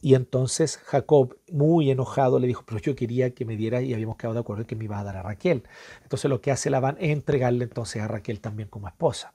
Y 0.00 0.14
entonces 0.14 0.78
Jacob, 0.78 1.36
muy 1.50 1.90
enojado, 1.90 2.38
le 2.38 2.46
dijo, 2.46 2.64
pero 2.66 2.80
yo 2.80 2.96
quería 2.96 3.34
que 3.34 3.44
me 3.44 3.56
diera 3.56 3.82
y 3.82 3.92
habíamos 3.92 4.16
quedado 4.16 4.34
de 4.34 4.40
acuerdo 4.40 4.66
que 4.66 4.74
me 4.74 4.84
iba 4.84 4.98
a 4.98 5.04
dar 5.04 5.16
a 5.16 5.22
Raquel. 5.22 5.62
Entonces 6.02 6.28
lo 6.28 6.40
que 6.40 6.50
hace 6.50 6.70
Labán 6.70 6.96
es 6.98 7.10
entregarle 7.10 7.64
entonces 7.64 8.02
a 8.02 8.08
Raquel 8.08 8.40
también 8.40 8.68
como 8.68 8.88
esposa. 8.88 9.34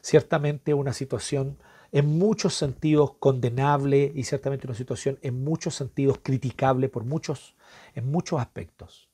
Ciertamente 0.00 0.72
una 0.72 0.92
situación 0.92 1.58
en 1.92 2.18
muchos 2.18 2.54
sentidos 2.54 3.12
condenable 3.18 4.12
y 4.14 4.24
ciertamente 4.24 4.66
una 4.66 4.76
situación 4.76 5.18
en 5.22 5.42
muchos 5.42 5.74
sentidos 5.74 6.18
criticable 6.22 6.88
por 6.88 7.04
muchos, 7.04 7.54
en 7.94 8.10
muchos 8.10 8.40
aspectos. 8.40 9.08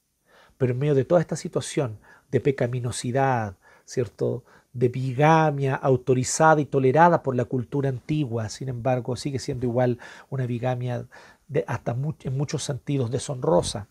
Pero 0.59 0.73
en 0.73 0.79
medio 0.79 0.95
de 0.95 1.05
toda 1.05 1.21
esta 1.21 1.37
situación 1.37 1.99
de 2.31 2.41
pecaminosidad, 2.41 3.57
¿cierto? 3.85 4.45
de 4.77 4.91
bigamia 4.91 5.75
autorizada 5.75 6.61
y 6.61 6.67
tolerada 6.67 7.23
por 7.23 7.35
la 7.35 7.47
cultura 7.47 7.89
antigua, 7.89 8.51
sin 8.51 8.69
embargo 8.69 9.17
sigue 9.17 9.39
siendo 9.39 9.65
igual 9.65 9.99
una 10.29 10.45
bigamia 10.45 11.07
de, 11.49 11.65
hasta 11.67 11.97
en 12.25 12.37
muchos 12.37 12.63
sentidos 12.63 13.11
deshonrosa. 13.11 13.89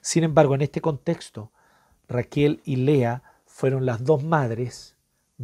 Sin 0.00 0.22
embargo, 0.22 0.54
en 0.54 0.62
este 0.62 0.80
contexto, 0.80 1.50
Raquel 2.08 2.60
y 2.64 2.76
Lea 2.76 3.22
fueron 3.46 3.84
las 3.84 4.04
dos 4.04 4.22
madres 4.22 4.94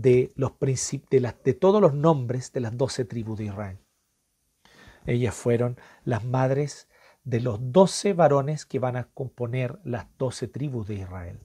de, 0.01 0.33
los 0.37 0.53
de, 0.61 1.35
de 1.45 1.55
todos 1.55 1.81
los 1.81 1.95
nombres 1.95 2.53
de 2.53 2.61
las 2.61 2.77
doce 2.77 3.05
tribus 3.05 3.39
de 3.39 3.47
Israel. 3.47 3.79
Ellas 5.07 5.35
fueron 5.35 5.77
las 6.05 6.25
madres 6.25 6.89
de 7.25 7.41
los 7.41 7.59
doce 7.73 8.13
varones 8.13 8.65
que 8.65 8.79
van 8.79 8.97
a 8.97 9.05
componer 9.05 9.79
las 9.85 10.07
doce 10.17 10.49
tribus 10.49 10.87
de 10.87 10.95
Israel. 10.97 11.41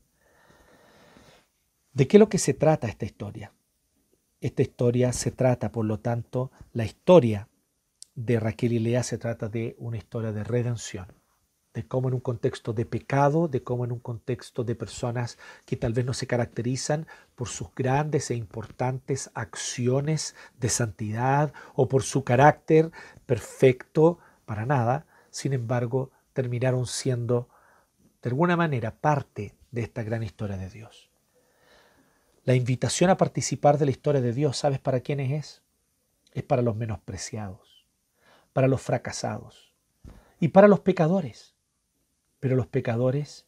¿De 1.93 2.07
qué 2.07 2.17
es 2.17 2.19
lo 2.19 2.29
que 2.29 2.37
se 2.37 2.53
trata 2.53 2.87
esta 2.87 3.05
historia? 3.05 3.53
Esta 4.39 4.61
historia 4.61 5.13
se 5.13 5.31
trata, 5.31 5.71
por 5.71 5.85
lo 5.85 5.99
tanto, 5.99 6.51
la 6.73 6.85
historia 6.85 7.49
de 8.15 8.39
Raquel 8.39 8.73
y 8.73 8.79
Lea 8.79 9.03
se 9.03 9.17
trata 9.17 9.49
de 9.49 9.75
una 9.79 9.97
historia 9.97 10.31
de 10.31 10.43
redención, 10.43 11.07
de 11.73 11.87
cómo 11.87 12.07
en 12.07 12.13
un 12.13 12.19
contexto 12.19 12.73
de 12.73 12.85
pecado, 12.85 13.47
de 13.47 13.63
cómo 13.63 13.85
en 13.85 13.91
un 13.91 13.99
contexto 13.99 14.63
de 14.63 14.75
personas 14.75 15.37
que 15.65 15.75
tal 15.75 15.93
vez 15.93 16.05
no 16.05 16.13
se 16.13 16.27
caracterizan 16.27 17.07
por 17.35 17.47
sus 17.47 17.73
grandes 17.75 18.29
e 18.29 18.35
importantes 18.35 19.31
acciones 19.33 20.35
de 20.59 20.69
santidad 20.69 21.53
o 21.73 21.87
por 21.87 22.03
su 22.03 22.23
carácter 22.23 22.91
perfecto, 23.25 24.19
para 24.45 24.65
nada, 24.65 25.05
sin 25.31 25.53
embargo, 25.53 26.11
terminaron 26.33 26.85
siendo 26.85 27.49
de 28.21 28.29
alguna 28.29 28.55
manera 28.55 28.95
parte 28.95 29.55
de 29.71 29.81
esta 29.81 30.03
gran 30.03 30.23
historia 30.23 30.57
de 30.57 30.69
Dios. 30.69 31.09
La 32.43 32.55
invitación 32.55 33.09
a 33.09 33.17
participar 33.17 33.77
de 33.77 33.85
la 33.85 33.91
historia 33.91 34.21
de 34.21 34.33
Dios, 34.33 34.57
¿sabes 34.57 34.79
para 34.79 34.99
quiénes 34.99 35.31
es? 35.31 35.63
Es 36.33 36.43
para 36.43 36.61
los 36.61 36.75
menospreciados, 36.75 37.87
para 38.51 38.67
los 38.67 38.81
fracasados 38.81 39.73
y 40.39 40.49
para 40.49 40.67
los 40.67 40.81
pecadores. 40.81 41.52
Pero 42.43 42.57
los 42.57 42.67
pecadores 42.67 43.45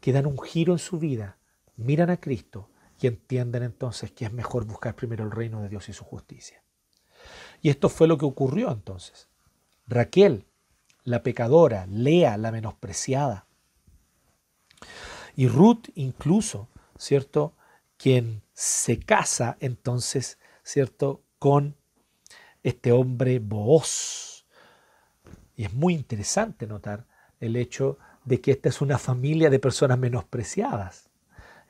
que 0.00 0.10
dan 0.10 0.24
un 0.24 0.40
giro 0.40 0.72
en 0.72 0.78
su 0.78 0.98
vida, 0.98 1.36
miran 1.76 2.08
a 2.08 2.18
Cristo 2.18 2.70
y 2.98 3.08
entienden 3.08 3.62
entonces 3.62 4.10
que 4.10 4.24
es 4.24 4.32
mejor 4.32 4.64
buscar 4.64 4.96
primero 4.96 5.22
el 5.22 5.30
reino 5.30 5.60
de 5.60 5.68
Dios 5.68 5.90
y 5.90 5.92
su 5.92 6.02
justicia. 6.02 6.62
Y 7.60 7.68
esto 7.68 7.90
fue 7.90 8.08
lo 8.08 8.16
que 8.16 8.24
ocurrió 8.24 8.72
entonces. 8.72 9.28
Raquel, 9.86 10.46
la 11.04 11.22
pecadora, 11.22 11.84
Lea, 11.90 12.38
la 12.38 12.52
menospreciada. 12.52 13.48
Y 15.36 15.48
Ruth 15.48 15.90
incluso, 15.94 16.70
¿cierto? 16.96 17.54
quien 17.98 18.42
se 18.54 18.98
casa 18.98 19.58
entonces, 19.60 20.38
¿cierto?, 20.62 21.22
con 21.38 21.76
este 22.62 22.92
hombre 22.92 23.40
Booz. 23.40 24.46
Y 25.54 25.64
es 25.64 25.74
muy 25.74 25.92
interesante 25.92 26.66
notar 26.66 27.06
el 27.40 27.56
hecho 27.56 27.98
de 28.26 28.40
que 28.40 28.50
esta 28.50 28.68
es 28.68 28.82
una 28.82 28.98
familia 28.98 29.48
de 29.48 29.58
personas 29.58 29.98
menospreciadas. 29.98 31.08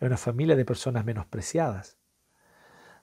Es 0.00 0.02
una 0.02 0.16
familia 0.16 0.56
de 0.56 0.64
personas 0.64 1.04
menospreciadas. 1.04 1.98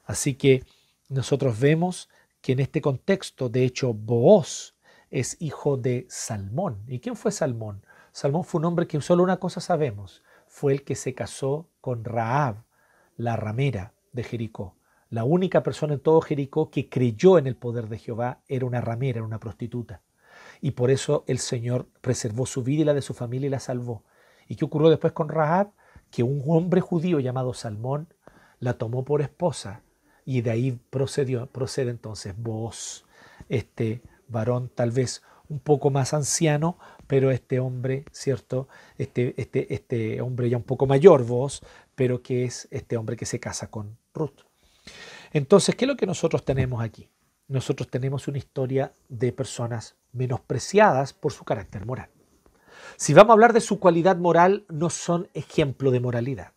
Así 0.04 0.34
que 0.34 0.66
nosotros 1.08 1.60
vemos 1.60 2.10
que 2.42 2.52
en 2.52 2.60
este 2.60 2.82
contexto, 2.82 3.48
de 3.48 3.64
hecho, 3.64 3.94
Booz 3.94 4.76
es 5.12 5.38
hijo 5.40 5.78
de 5.78 6.06
Salmón. 6.10 6.84
¿Y 6.88 7.00
quién 7.00 7.16
fue 7.16 7.32
Salmón? 7.32 7.86
Salmón 8.12 8.44
fue 8.44 8.60
un 8.60 8.66
hombre 8.66 8.88
que 8.88 9.00
solo 9.02 9.24
una 9.24 9.38
cosa 9.38 9.62
sabemos, 9.62 10.24
fue 10.48 10.74
el 10.74 10.84
que 10.84 10.96
se 10.96 11.14
casó 11.14 11.70
con 11.80 12.04
Raab, 12.04 12.64
la 13.16 13.36
ramera 13.36 13.94
de 14.12 14.24
Jericó. 14.24 14.76
La 15.10 15.24
única 15.24 15.62
persona 15.62 15.94
en 15.94 16.00
todo 16.00 16.22
Jericó 16.22 16.72
que 16.72 16.90
creyó 16.90 17.38
en 17.38 17.46
el 17.46 17.56
poder 17.56 17.88
de 17.88 18.00
Jehová 18.00 18.42
era 18.48 18.66
una 18.66 18.82
ramera, 18.82 19.20
era 19.20 19.26
una 19.26 19.40
prostituta. 19.40 20.02
Y 20.64 20.72
por 20.72 20.92
eso 20.92 21.26
el 21.28 21.40
Señor 21.40 21.88
preservó 22.00 22.46
su 22.46 22.64
vida 22.64 22.84
y 22.84 22.86
la 22.86 22.94
de 22.94 23.02
su 23.02 23.14
familia 23.14 23.48
y 23.48 23.50
la 23.50 23.60
salvó. 23.60 24.06
¿Y 24.48 24.56
qué 24.56 24.64
ocurrió 24.64 24.90
después 24.90 25.12
con 25.12 25.28
Rahab? 25.28 25.74
Que 26.10 26.24
un 26.24 26.42
hombre 26.48 26.80
judío 26.80 27.20
llamado 27.20 27.54
Salmón 27.54 28.08
la 28.60 28.78
tomó 28.78 29.04
por 29.04 29.22
esposa 29.22 29.82
y 30.24 30.40
de 30.40 30.52
ahí 30.52 30.80
procedió, 30.90 31.48
procede 31.48 31.92
entonces 31.92 32.34
vos, 32.38 33.04
este 33.50 34.04
varón 34.30 34.72
tal 34.74 34.92
vez 34.92 35.22
un 35.50 35.60
poco 35.60 35.90
más 35.90 36.14
anciano, 36.14 36.78
pero 37.08 37.30
este 37.30 37.60
hombre, 37.60 38.06
¿cierto? 38.14 38.70
Este, 38.98 39.34
este, 39.36 39.74
este 39.74 40.22
hombre 40.22 40.50
ya 40.50 40.56
un 40.56 40.64
poco 40.64 40.86
mayor, 40.88 41.26
vos, 41.26 41.62
pero 41.94 42.24
que 42.24 42.46
es 42.46 42.70
este 42.72 42.96
hombre 42.96 43.18
que 43.18 43.26
se 43.26 43.38
casa 43.38 43.70
con 43.70 43.98
Ruth. 44.14 44.46
Entonces, 45.34 45.76
¿qué 45.76 45.84
es 45.84 45.90
lo 45.90 45.98
que 45.98 46.08
nosotros 46.08 46.46
tenemos 46.46 46.82
aquí? 46.82 47.10
Nosotros 47.54 47.88
tenemos 47.88 48.28
una 48.28 48.40
historia 48.40 48.94
de 49.10 49.32
personas 49.32 49.96
menospreciadas 50.12 51.14
por 51.14 51.34
su 51.34 51.44
carácter 51.44 51.86
moral. 51.86 52.10
Si 52.98 53.14
vamos 53.14 53.30
a 53.30 53.34
hablar 53.34 53.54
de 53.54 53.62
su 53.62 53.80
cualidad 53.80 54.18
moral, 54.18 54.66
no 54.70 54.90
son 54.90 55.30
ejemplo 55.36 55.92
de 55.92 56.00
moralidad. 56.00 56.54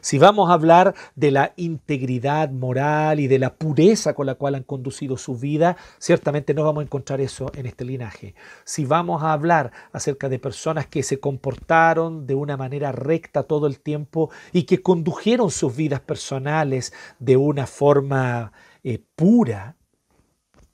Si 0.00 0.16
vamos 0.16 0.48
a 0.48 0.54
hablar 0.54 0.94
de 1.14 1.32
la 1.32 1.52
integridad 1.56 2.48
moral 2.48 3.20
y 3.20 3.26
de 3.26 3.38
la 3.38 3.56
pureza 3.56 4.14
con 4.14 4.24
la 4.24 4.36
cual 4.36 4.54
han 4.54 4.62
conducido 4.62 5.18
su 5.18 5.36
vida, 5.36 5.76
ciertamente 5.98 6.54
no 6.54 6.64
vamos 6.64 6.80
a 6.80 6.84
encontrar 6.84 7.20
eso 7.20 7.52
en 7.54 7.66
este 7.66 7.84
linaje. 7.84 8.34
Si 8.64 8.86
vamos 8.86 9.22
a 9.22 9.34
hablar 9.34 9.70
acerca 9.92 10.30
de 10.30 10.38
personas 10.38 10.86
que 10.86 11.02
se 11.02 11.20
comportaron 11.20 12.26
de 12.26 12.34
una 12.34 12.56
manera 12.56 12.90
recta 12.90 13.42
todo 13.42 13.66
el 13.66 13.80
tiempo 13.80 14.30
y 14.54 14.62
que 14.62 14.80
condujeron 14.80 15.50
sus 15.50 15.76
vidas 15.76 16.00
personales 16.00 16.94
de 17.18 17.36
una 17.36 17.66
forma 17.66 18.52
eh, 18.82 19.02
pura, 19.14 19.76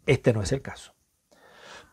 este 0.06 0.32
no 0.32 0.42
es 0.42 0.52
el 0.52 0.62
caso. 0.62 0.94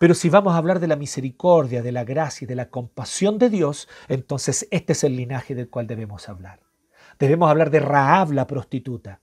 Pero 0.02 0.16
si 0.16 0.30
vamos 0.30 0.54
a 0.54 0.58
hablar 0.58 0.80
de 0.80 0.88
la 0.88 0.96
misericordia, 0.96 1.84
de 1.84 1.92
la 1.92 2.04
gracia 2.04 2.46
y 2.46 2.48
de 2.48 2.56
la 2.56 2.72
compasión 2.72 3.38
de 3.38 3.52
Dios, 3.52 3.88
entonces 4.08 4.68
este 4.72 4.94
es 4.94 5.04
el 5.04 5.16
linaje 5.16 5.54
del 5.54 5.70
cual 5.70 5.86
debemos 5.86 6.28
hablar. 6.28 6.60
Debemos 7.20 7.52
hablar 7.52 7.70
de 7.70 7.82
Raab, 7.82 8.32
la 8.32 8.48
prostituta, 8.48 9.22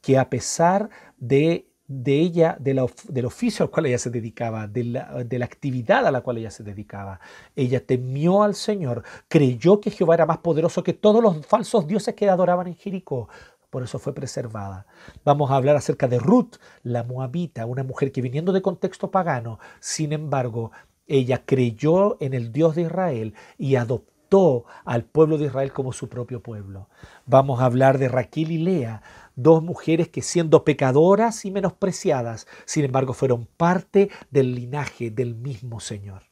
que 0.00 0.18
a 0.18 0.28
pesar 0.28 0.90
de, 1.16 1.70
de 1.86 2.18
ella, 2.18 2.56
del 2.58 3.24
oficio 3.24 3.64
al 3.64 3.70
cual 3.70 3.86
ella 3.86 3.98
se 3.98 4.10
dedicaba, 4.10 4.66
de 4.66 4.82
la, 4.82 5.22
de 5.22 5.38
la 5.38 5.44
actividad 5.44 6.04
a 6.04 6.10
la 6.10 6.22
cual 6.22 6.38
ella 6.38 6.50
se 6.50 6.64
dedicaba, 6.64 7.20
ella 7.54 7.86
temió 7.86 8.42
al 8.42 8.56
Señor, 8.56 9.04
creyó 9.28 9.80
que 9.80 9.92
Jehová 9.92 10.14
era 10.14 10.26
más 10.26 10.38
poderoso 10.38 10.82
que 10.82 10.92
todos 10.92 11.22
los 11.22 11.46
falsos 11.46 11.86
dioses 11.86 12.16
que 12.16 12.28
adoraban 12.28 12.66
en 12.66 12.74
Jericó, 12.74 13.28
por 13.76 13.82
eso 13.82 13.98
fue 13.98 14.14
preservada. 14.14 14.86
Vamos 15.22 15.50
a 15.50 15.56
hablar 15.56 15.76
acerca 15.76 16.08
de 16.08 16.18
Ruth, 16.18 16.54
la 16.82 17.02
moabita, 17.02 17.66
una 17.66 17.82
mujer 17.82 18.10
que 18.10 18.22
viniendo 18.22 18.54
de 18.54 18.62
contexto 18.62 19.10
pagano, 19.10 19.58
sin 19.80 20.14
embargo, 20.14 20.72
ella 21.06 21.44
creyó 21.44 22.16
en 22.22 22.32
el 22.32 22.52
Dios 22.52 22.74
de 22.74 22.84
Israel 22.84 23.34
y 23.58 23.76
adoptó 23.76 24.64
al 24.86 25.04
pueblo 25.04 25.36
de 25.36 25.44
Israel 25.44 25.74
como 25.74 25.92
su 25.92 26.08
propio 26.08 26.42
pueblo. 26.42 26.88
Vamos 27.26 27.60
a 27.60 27.66
hablar 27.66 27.98
de 27.98 28.08
Raquel 28.08 28.50
y 28.50 28.56
Lea, 28.56 29.02
dos 29.34 29.62
mujeres 29.62 30.08
que 30.08 30.22
siendo 30.22 30.64
pecadoras 30.64 31.44
y 31.44 31.50
menospreciadas, 31.50 32.46
sin 32.64 32.86
embargo 32.86 33.12
fueron 33.12 33.46
parte 33.58 34.08
del 34.30 34.54
linaje 34.54 35.10
del 35.10 35.34
mismo 35.34 35.80
Señor. 35.80 36.22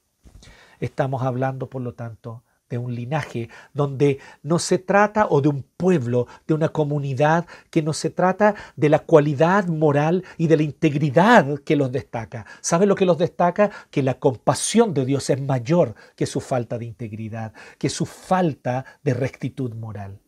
Estamos 0.81 1.23
hablando, 1.23 1.69
por 1.69 1.83
lo 1.83 1.93
tanto, 1.93 2.43
de 2.69 2.79
un 2.79 2.95
linaje, 2.95 3.49
donde 3.73 4.19
no 4.43 4.59
se 4.59 4.79
trata, 4.79 5.27
o 5.29 5.41
de 5.41 5.49
un 5.49 5.63
pueblo, 5.63 6.27
de 6.47 6.55
una 6.55 6.71
comunidad, 6.71 7.47
que 7.71 7.83
no 7.83 7.93
se 7.93 8.11
trata 8.11 8.55
de 8.77 8.89
la 8.89 9.01
cualidad 9.01 9.67
moral 9.67 10.25
y 10.39 10.47
de 10.47 10.57
la 10.57 10.63
integridad 10.63 11.59
que 11.61 11.77
los 11.77 11.93
destaca. 11.93 12.47
¿Sabe 12.61 12.87
lo 12.87 12.95
que 12.95 13.07
los 13.07 13.19
destaca? 13.19 13.71
Que 13.91 14.03
la 14.03 14.19
compasión 14.19 14.95
de 14.95 15.05
Dios 15.05 15.29
es 15.31 15.41
mayor 15.41 15.95
que 16.17 16.27
su 16.27 16.41
falta 16.41 16.79
de 16.79 16.87
integridad, 16.87 17.53
que 17.79 17.91
su 17.91 18.07
falta 18.07 18.85
de 19.03 19.15
rectitud 19.15 19.75
moral. 19.75 20.21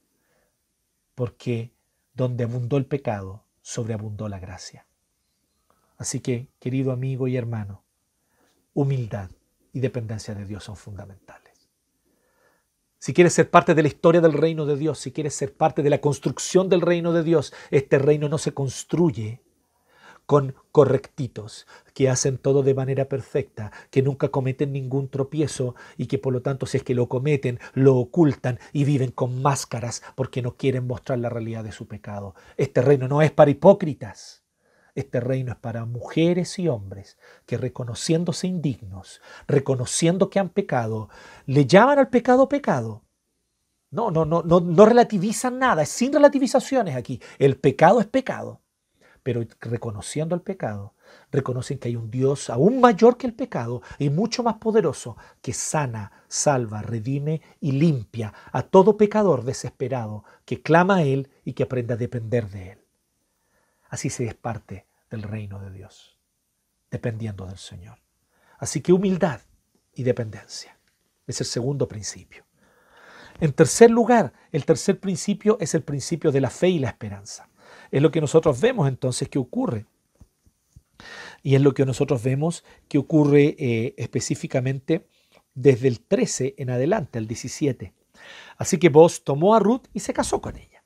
Porque 1.14 1.72
donde 2.14 2.44
abundó 2.44 2.76
el 2.76 2.86
pecado, 2.86 3.44
sobreabundó 3.62 4.28
la 4.28 4.38
gracia. 4.38 4.86
Así 5.98 6.20
que, 6.20 6.50
querido 6.58 6.92
amigo 6.92 7.26
y 7.28 7.36
hermano, 7.36 7.82
humildad 8.74 9.30
y 9.72 9.80
dependencia 9.80 10.34
de 10.34 10.44
Dios 10.44 10.64
son 10.64 10.76
fundamentales. 10.76 11.45
Si 12.98 13.12
quieres 13.12 13.34
ser 13.34 13.50
parte 13.50 13.74
de 13.74 13.82
la 13.82 13.88
historia 13.88 14.20
del 14.20 14.32
reino 14.32 14.66
de 14.66 14.76
Dios, 14.76 14.98
si 14.98 15.12
quieres 15.12 15.34
ser 15.34 15.54
parte 15.54 15.82
de 15.82 15.90
la 15.90 16.00
construcción 16.00 16.68
del 16.68 16.80
reino 16.80 17.12
de 17.12 17.22
Dios, 17.22 17.52
este 17.70 17.98
reino 17.98 18.28
no 18.28 18.38
se 18.38 18.54
construye 18.54 19.42
con 20.26 20.54
correctitos, 20.72 21.66
que 21.94 22.10
hacen 22.10 22.36
todo 22.36 22.62
de 22.62 22.74
manera 22.74 23.08
perfecta, 23.08 23.70
que 23.90 24.02
nunca 24.02 24.28
cometen 24.28 24.72
ningún 24.72 25.08
tropiezo 25.08 25.76
y 25.96 26.06
que 26.06 26.18
por 26.18 26.32
lo 26.32 26.42
tanto 26.42 26.66
si 26.66 26.78
es 26.78 26.82
que 26.82 26.94
lo 26.94 27.08
cometen, 27.08 27.60
lo 27.74 27.96
ocultan 27.96 28.58
y 28.72 28.84
viven 28.84 29.12
con 29.12 29.40
máscaras 29.40 30.02
porque 30.16 30.42
no 30.42 30.56
quieren 30.56 30.86
mostrar 30.86 31.20
la 31.20 31.28
realidad 31.28 31.64
de 31.64 31.72
su 31.72 31.86
pecado. 31.86 32.34
Este 32.56 32.82
reino 32.82 33.06
no 33.06 33.22
es 33.22 33.30
para 33.30 33.52
hipócritas. 33.52 34.45
Este 34.96 35.20
reino 35.20 35.52
es 35.52 35.58
para 35.58 35.84
mujeres 35.84 36.58
y 36.58 36.68
hombres 36.68 37.18
que 37.44 37.58
reconociéndose 37.58 38.46
indignos, 38.46 39.20
reconociendo 39.46 40.30
que 40.30 40.38
han 40.38 40.48
pecado, 40.48 41.10
le 41.44 41.66
llaman 41.66 41.98
al 41.98 42.08
pecado 42.08 42.48
pecado. 42.48 43.04
No, 43.90 44.10
no, 44.10 44.24
no, 44.24 44.42
no, 44.42 44.58
no 44.60 44.86
relativizan 44.86 45.58
nada, 45.58 45.82
es 45.82 45.90
sin 45.90 46.14
relativizaciones 46.14 46.96
aquí. 46.96 47.20
El 47.38 47.58
pecado 47.58 48.00
es 48.00 48.06
pecado. 48.06 48.62
Pero 49.22 49.42
reconociendo 49.60 50.34
el 50.34 50.40
pecado, 50.40 50.94
reconocen 51.30 51.78
que 51.78 51.88
hay 51.88 51.96
un 51.96 52.10
Dios 52.10 52.48
aún 52.48 52.80
mayor 52.80 53.18
que 53.18 53.26
el 53.26 53.34
pecado 53.34 53.82
y 53.98 54.08
mucho 54.08 54.42
más 54.42 54.54
poderoso 54.54 55.18
que 55.42 55.52
sana, 55.52 56.24
salva, 56.26 56.80
redime 56.80 57.42
y 57.60 57.72
limpia 57.72 58.32
a 58.50 58.62
todo 58.62 58.96
pecador 58.96 59.44
desesperado 59.44 60.24
que 60.46 60.62
clama 60.62 60.96
a 60.96 61.02
Él 61.02 61.28
y 61.44 61.52
que 61.52 61.64
aprenda 61.64 61.96
a 61.96 61.98
depender 61.98 62.48
de 62.48 62.70
Él. 62.72 62.85
Así 63.96 64.10
se 64.10 64.26
es 64.26 64.34
parte 64.34 64.84
del 65.10 65.22
reino 65.22 65.58
de 65.58 65.70
Dios, 65.70 66.18
dependiendo 66.90 67.46
del 67.46 67.56
Señor. 67.56 67.96
Así 68.58 68.82
que 68.82 68.92
humildad 68.92 69.40
y 69.94 70.02
dependencia 70.02 70.76
es 71.26 71.40
el 71.40 71.46
segundo 71.46 71.88
principio. 71.88 72.44
En 73.40 73.54
tercer 73.54 73.90
lugar, 73.90 74.34
el 74.52 74.66
tercer 74.66 75.00
principio 75.00 75.56
es 75.62 75.74
el 75.74 75.82
principio 75.82 76.30
de 76.30 76.42
la 76.42 76.50
fe 76.50 76.68
y 76.68 76.78
la 76.78 76.88
esperanza. 76.88 77.48
Es 77.90 78.02
lo 78.02 78.10
que 78.10 78.20
nosotros 78.20 78.60
vemos 78.60 78.86
entonces 78.86 79.30
que 79.30 79.38
ocurre. 79.38 79.86
Y 81.42 81.54
es 81.54 81.62
lo 81.62 81.72
que 81.72 81.86
nosotros 81.86 82.22
vemos 82.22 82.64
que 82.88 82.98
ocurre 82.98 83.56
eh, 83.58 83.94
específicamente 83.96 85.06
desde 85.54 85.88
el 85.88 86.00
13 86.00 86.54
en 86.58 86.68
adelante, 86.68 87.16
al 87.16 87.26
17. 87.26 87.94
Así 88.58 88.76
que 88.76 88.90
vos 88.90 89.24
tomó 89.24 89.54
a 89.54 89.58
Ruth 89.58 89.86
y 89.94 90.00
se 90.00 90.12
casó 90.12 90.42
con 90.42 90.58
ella. 90.58 90.84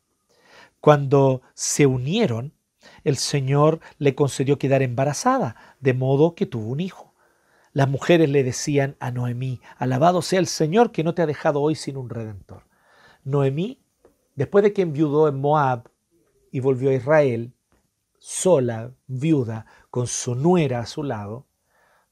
Cuando 0.79 1.43
se 1.55 1.87
unieron, 1.87 2.55
el 3.05 3.17
Señor 3.17 3.81
le 3.99 4.15
concedió 4.15 4.59
quedar 4.59 4.83
embarazada, 4.83 5.57
de 5.81 5.95
modo 5.95 6.35
que 6.35 6.47
tuvo 6.47 6.69
un 6.69 6.81
hijo. 6.81 7.15
Las 7.73 7.89
mujeres 7.89 8.29
le 8.29 8.43
decían 8.43 8.97
a 8.99 9.11
Noemí, 9.11 9.61
alabado 9.77 10.23
sea 10.23 10.41
el 10.41 10.47
Señor 10.47 10.91
que 10.91 11.05
no 11.05 11.15
te 11.15 11.23
ha 11.23 11.27
dejado 11.27 11.61
hoy 11.61 11.75
sin 11.77 11.97
un 11.97 12.11
redentor. 12.11 12.65
Noemí, 13.23 13.81
después 14.35 14.65
de 14.65 14.73
que 14.73 14.83
enviudó 14.83 15.29
en 15.29 15.41
Moab 15.41 15.91
y 16.51 16.61
volvió 16.61 16.91
a 16.91 16.95
Israel, 16.95 17.53
sola, 18.19 18.93
viuda, 19.07 19.67
con 19.91 20.07
su 20.07 20.35
nuera 20.35 20.81
a 20.81 20.87
su 20.87 21.03
lado, 21.03 21.47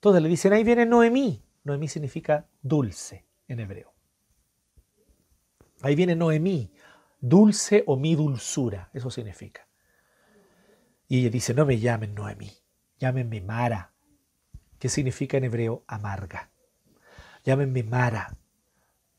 todas 0.01 0.23
le 0.23 0.29
dicen, 0.29 0.53
ahí 0.53 0.65
viene 0.65 0.87
Noemí. 0.87 1.43
Noemí 1.65 1.89
significa 1.89 2.47
dulce 2.63 3.27
en 3.47 3.61
hebreo. 3.61 3.93
Ahí 5.83 5.95
viene 5.95 6.17
Noemí, 6.17 6.73
dulce 7.21 7.85
o 7.87 7.97
mi 7.97 8.15
dulzura, 8.15 8.91
eso 8.95 9.11
significa. 9.11 9.68
Y 11.09 11.21
ella 11.21 11.31
dice, 11.31 11.55
no 11.55 11.65
me 11.65 11.79
llamen 11.79 12.15
Noemí, 12.15 12.53
llámenme 12.99 13.41
Mara, 13.41 13.95
que 14.79 14.91
significa 14.91 15.39
en 15.39 15.45
hebreo 15.45 15.85
amarga. 15.87 16.51
Llámenme 17.45 17.83
Mara, 17.83 18.37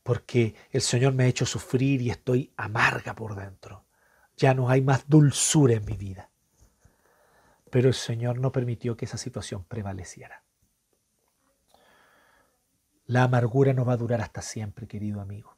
porque 0.03 0.55
el 0.71 0.81
Señor 0.81 1.13
me 1.13 1.23
ha 1.23 1.27
hecho 1.27 1.47
sufrir 1.47 2.01
y 2.01 2.11
estoy 2.11 2.53
amarga 2.57 3.15
por 3.15 3.35
dentro. 3.35 3.85
Ya 4.37 4.53
no 4.53 4.69
hay 4.69 4.81
más 4.81 5.09
dulzura 5.09 5.73
en 5.73 5.85
mi 5.85 5.97
vida. 5.97 6.29
Pero 7.71 7.87
el 7.87 7.93
Señor 7.93 8.39
no 8.39 8.51
permitió 8.51 8.95
que 8.95 9.05
esa 9.05 9.17
situación 9.17 9.63
prevaleciera. 9.63 10.43
La 13.05 13.23
amargura 13.23 13.73
no 13.73 13.85
va 13.85 13.93
a 13.93 13.97
durar 13.97 14.21
hasta 14.21 14.43
siempre, 14.43 14.87
querido 14.87 15.19
amigo. 15.19 15.57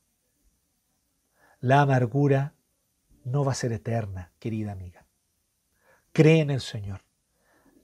La 1.60 1.82
amargura 1.82 2.56
no 3.26 3.44
va 3.44 3.52
a 3.52 3.56
ser 3.56 3.74
eterna, 3.74 4.32
querida 4.40 4.72
amiga. 4.72 5.01
Cree 6.14 6.42
en 6.42 6.50
el 6.50 6.60
Señor. 6.60 7.06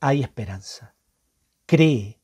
Hay 0.02 0.22
esperanza. 0.22 0.96
Cree 1.66 2.20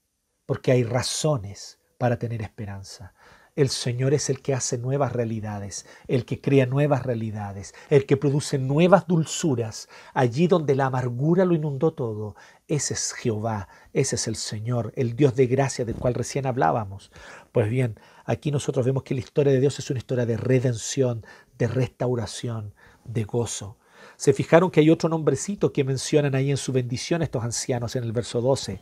porque 0.45 0.73
hay 0.73 0.83
razones 0.83 1.79
para 1.97 2.19
tener 2.19 2.41
esperanza. 2.41 3.13
El 3.55 3.69
Señor 3.69 4.13
es 4.13 4.29
el 4.29 4.41
que 4.41 4.53
hace 4.53 4.77
nuevas 4.77 5.13
realidades, 5.13 5.85
el 6.09 6.25
que 6.25 6.41
crea 6.41 6.65
nuevas 6.65 7.03
realidades, 7.03 7.73
el 7.89 8.05
que 8.05 8.17
produce 8.17 8.57
nuevas 8.57 9.07
dulzuras. 9.07 9.87
Allí 10.13 10.47
donde 10.47 10.75
la 10.75 10.87
amargura 10.87 11.45
lo 11.45 11.55
inundó 11.55 11.93
todo, 11.93 12.35
ese 12.67 12.95
es 12.95 13.13
Jehová, 13.13 13.69
ese 13.93 14.15
es 14.17 14.27
el 14.27 14.35
Señor, 14.35 14.91
el 14.97 15.15
Dios 15.15 15.35
de 15.35 15.47
gracia 15.47 15.85
del 15.85 15.95
cual 15.95 16.15
recién 16.15 16.47
hablábamos. 16.47 17.11
Pues 17.53 17.69
bien, 17.69 17.97
aquí 18.25 18.51
nosotros 18.51 18.85
vemos 18.85 19.03
que 19.03 19.13
la 19.13 19.21
historia 19.21 19.53
de 19.53 19.61
Dios 19.61 19.79
es 19.79 19.89
una 19.89 19.99
historia 19.99 20.25
de 20.25 20.35
redención, 20.35 21.25
de 21.57 21.67
restauración, 21.67 22.73
de 23.05 23.23
gozo. 23.23 23.77
Se 24.23 24.31
fijaron 24.31 24.71
que 24.71 24.79
hay 24.79 24.89
otro 24.89 25.09
nombrecito 25.09 25.73
que 25.73 25.83
mencionan 25.83 26.33
ahí 26.33 26.49
en 26.49 26.55
su 26.55 26.71
bendición 26.71 27.21
estos 27.21 27.43
ancianos 27.43 27.97
en 27.97 28.05
el 28.05 28.13
verso 28.13 28.39
12, 28.39 28.79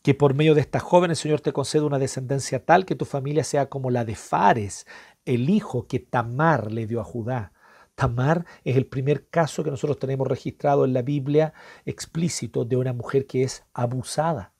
que 0.00 0.14
por 0.14 0.32
medio 0.32 0.54
de 0.54 0.62
esta 0.62 0.80
joven 0.80 1.10
el 1.10 1.16
Señor 1.18 1.42
te 1.42 1.52
concede 1.52 1.82
una 1.82 1.98
descendencia 1.98 2.64
tal 2.64 2.86
que 2.86 2.94
tu 2.94 3.04
familia 3.04 3.44
sea 3.44 3.68
como 3.68 3.90
la 3.90 4.06
de 4.06 4.14
Fares, 4.14 4.86
el 5.26 5.50
hijo 5.50 5.86
que 5.86 5.98
Tamar 5.98 6.72
le 6.72 6.86
dio 6.86 7.02
a 7.02 7.04
Judá. 7.04 7.52
Tamar 7.94 8.46
es 8.64 8.78
el 8.78 8.86
primer 8.86 9.28
caso 9.28 9.62
que 9.62 9.70
nosotros 9.70 9.98
tenemos 9.98 10.26
registrado 10.26 10.86
en 10.86 10.94
la 10.94 11.02
Biblia 11.02 11.52
explícito 11.84 12.64
de 12.64 12.76
una 12.78 12.94
mujer 12.94 13.26
que 13.26 13.42
es 13.42 13.66
abusada. 13.74 14.54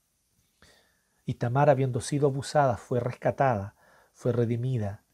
Y 1.25 1.37
Tamar, 1.37 1.71
habiendo 1.71 2.03
sido 2.03 2.27
abusada, 2.27 2.77
fue 2.77 3.01
rescatada, 3.01 3.77
fue 4.13 4.33
redimida 4.33 5.05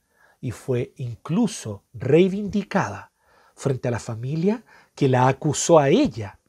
y 0.41 0.51
fue 0.51 0.93
incluso 0.97 1.85
reivindicada 1.95 3.13
frente 3.59 3.89
a 3.89 3.91
la 3.91 3.99
familia 3.99 4.65
que 4.99 5.09
la 5.09 5.29
acusó 5.29 5.79
a 5.79 5.91
ella, 5.91 6.41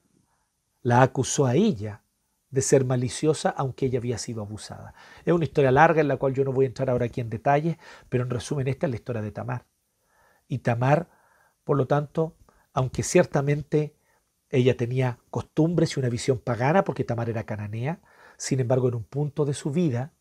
la 0.81 1.03
acusó 1.03 1.45
a 1.45 1.53
ella 1.53 2.01
de 2.49 2.63
ser 2.63 2.83
maliciosa 2.83 3.51
aunque 3.51 3.85
ella 3.85 3.99
había 3.99 4.17
sido 4.17 4.41
abusada. 4.41 4.95
Es 5.23 5.35
una 5.35 5.43
historia 5.43 5.69
larga 5.71 6.01
en 6.01 6.07
la 6.07 6.17
cual 6.17 6.33
yo 6.33 6.43
no 6.43 6.51
voy 6.51 6.65
a 6.65 6.69
entrar 6.69 6.89
ahora 6.89 7.05
aquí 7.05 7.21
en 7.21 7.29
detalle, 7.29 7.77
pero 8.09 8.23
en 8.23 8.31
resumen 8.31 8.67
esta 8.67 8.87
es 8.87 8.89
la 8.89 8.95
historia 8.95 9.21
de 9.21 9.31
Tamar. 9.31 9.67
Y 10.47 10.57
Tamar, 10.57 11.11
por 11.63 11.77
lo 11.77 11.85
tanto, 11.85 12.37
aunque 12.73 13.03
ciertamente 13.03 13.95
ella 14.49 14.75
tenía 14.75 15.19
costumbres 15.29 15.95
y 15.95 15.99
una 15.99 16.09
visión 16.09 16.39
pagana 16.39 16.83
porque 16.83 17.03
Tamar 17.03 17.29
era 17.29 17.43
cananea, 17.43 18.01
sin 18.35 18.61
embargo 18.61 18.87
en 18.87 18.95
un 18.95 19.03
punto 19.03 19.45
de 19.45 19.53
su 19.53 19.69
vida 19.69 20.13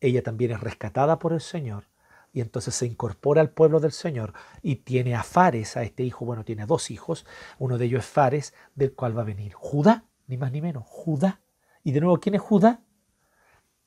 ella 0.00 0.22
también 0.22 0.50
es 0.50 0.60
rescatada 0.60 1.18
por 1.18 1.32
el 1.32 1.40
Señor 1.40 1.89
y 2.32 2.40
entonces 2.40 2.74
se 2.74 2.86
incorpora 2.86 3.40
al 3.40 3.50
pueblo 3.50 3.80
del 3.80 3.92
Señor 3.92 4.34
y 4.62 4.76
tiene 4.76 5.14
a 5.14 5.22
Fares, 5.22 5.76
a 5.76 5.82
este 5.82 6.04
hijo, 6.04 6.24
bueno, 6.24 6.44
tiene 6.44 6.66
dos 6.66 6.90
hijos, 6.90 7.26
uno 7.58 7.76
de 7.78 7.86
ellos 7.86 8.04
es 8.04 8.10
Fares, 8.10 8.54
del 8.74 8.94
cual 8.94 9.16
va 9.16 9.22
a 9.22 9.26
venir 9.26 9.52
Judá, 9.52 10.04
ni 10.26 10.36
más 10.36 10.52
ni 10.52 10.60
menos, 10.60 10.84
Judá. 10.86 11.40
Y 11.82 11.92
de 11.92 12.00
nuevo, 12.00 12.20
¿quién 12.20 12.36
es 12.36 12.40
Judá? 12.40 12.82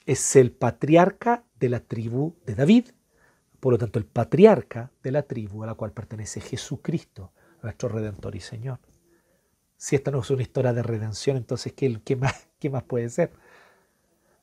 Es 0.05 0.35
el 0.35 0.51
patriarca 0.51 1.45
de 1.57 1.69
la 1.69 1.79
tribu 1.79 2.35
de 2.45 2.55
David, 2.55 2.89
por 3.61 3.71
lo 3.71 3.77
tanto 3.77 3.97
el 3.97 4.05
patriarca 4.05 4.91
de 5.01 5.11
la 5.11 5.23
tribu 5.23 5.63
a 5.63 5.67
la 5.67 5.75
cual 5.75 5.93
pertenece 5.93 6.41
Jesucristo, 6.41 7.31
nuestro 7.61 7.87
Redentor 7.87 8.35
y 8.35 8.41
Señor. 8.41 8.79
Si 9.77 9.95
esta 9.95 10.11
no 10.11 10.19
es 10.19 10.29
una 10.29 10.41
historia 10.41 10.73
de 10.73 10.83
redención, 10.83 11.37
entonces 11.37 11.71
¿qué, 11.71 12.01
qué, 12.03 12.17
más, 12.17 12.49
qué 12.59 12.69
más 12.69 12.83
puede 12.83 13.07
ser? 13.09 13.31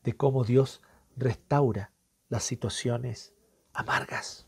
De 0.05 0.15
cómo 0.15 0.45
Dios 0.45 0.81
restaura 1.17 1.93
las 2.31 2.45
situaciones 2.45 3.35
amargas. 3.73 4.47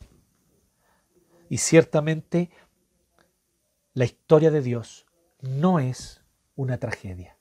Y 1.48 1.58
ciertamente 1.58 2.50
la 3.94 4.04
historia 4.04 4.50
de 4.50 4.62
Dios 4.62 5.06
no 5.40 5.78
es 5.78 6.22
una 6.56 6.78
tragedia. 6.78 7.36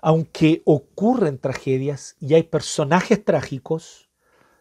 Aunque 0.00 0.62
ocurren 0.64 1.38
tragedias 1.38 2.16
y 2.20 2.34
hay 2.34 2.44
personajes 2.44 3.24
trágicos, 3.24 4.10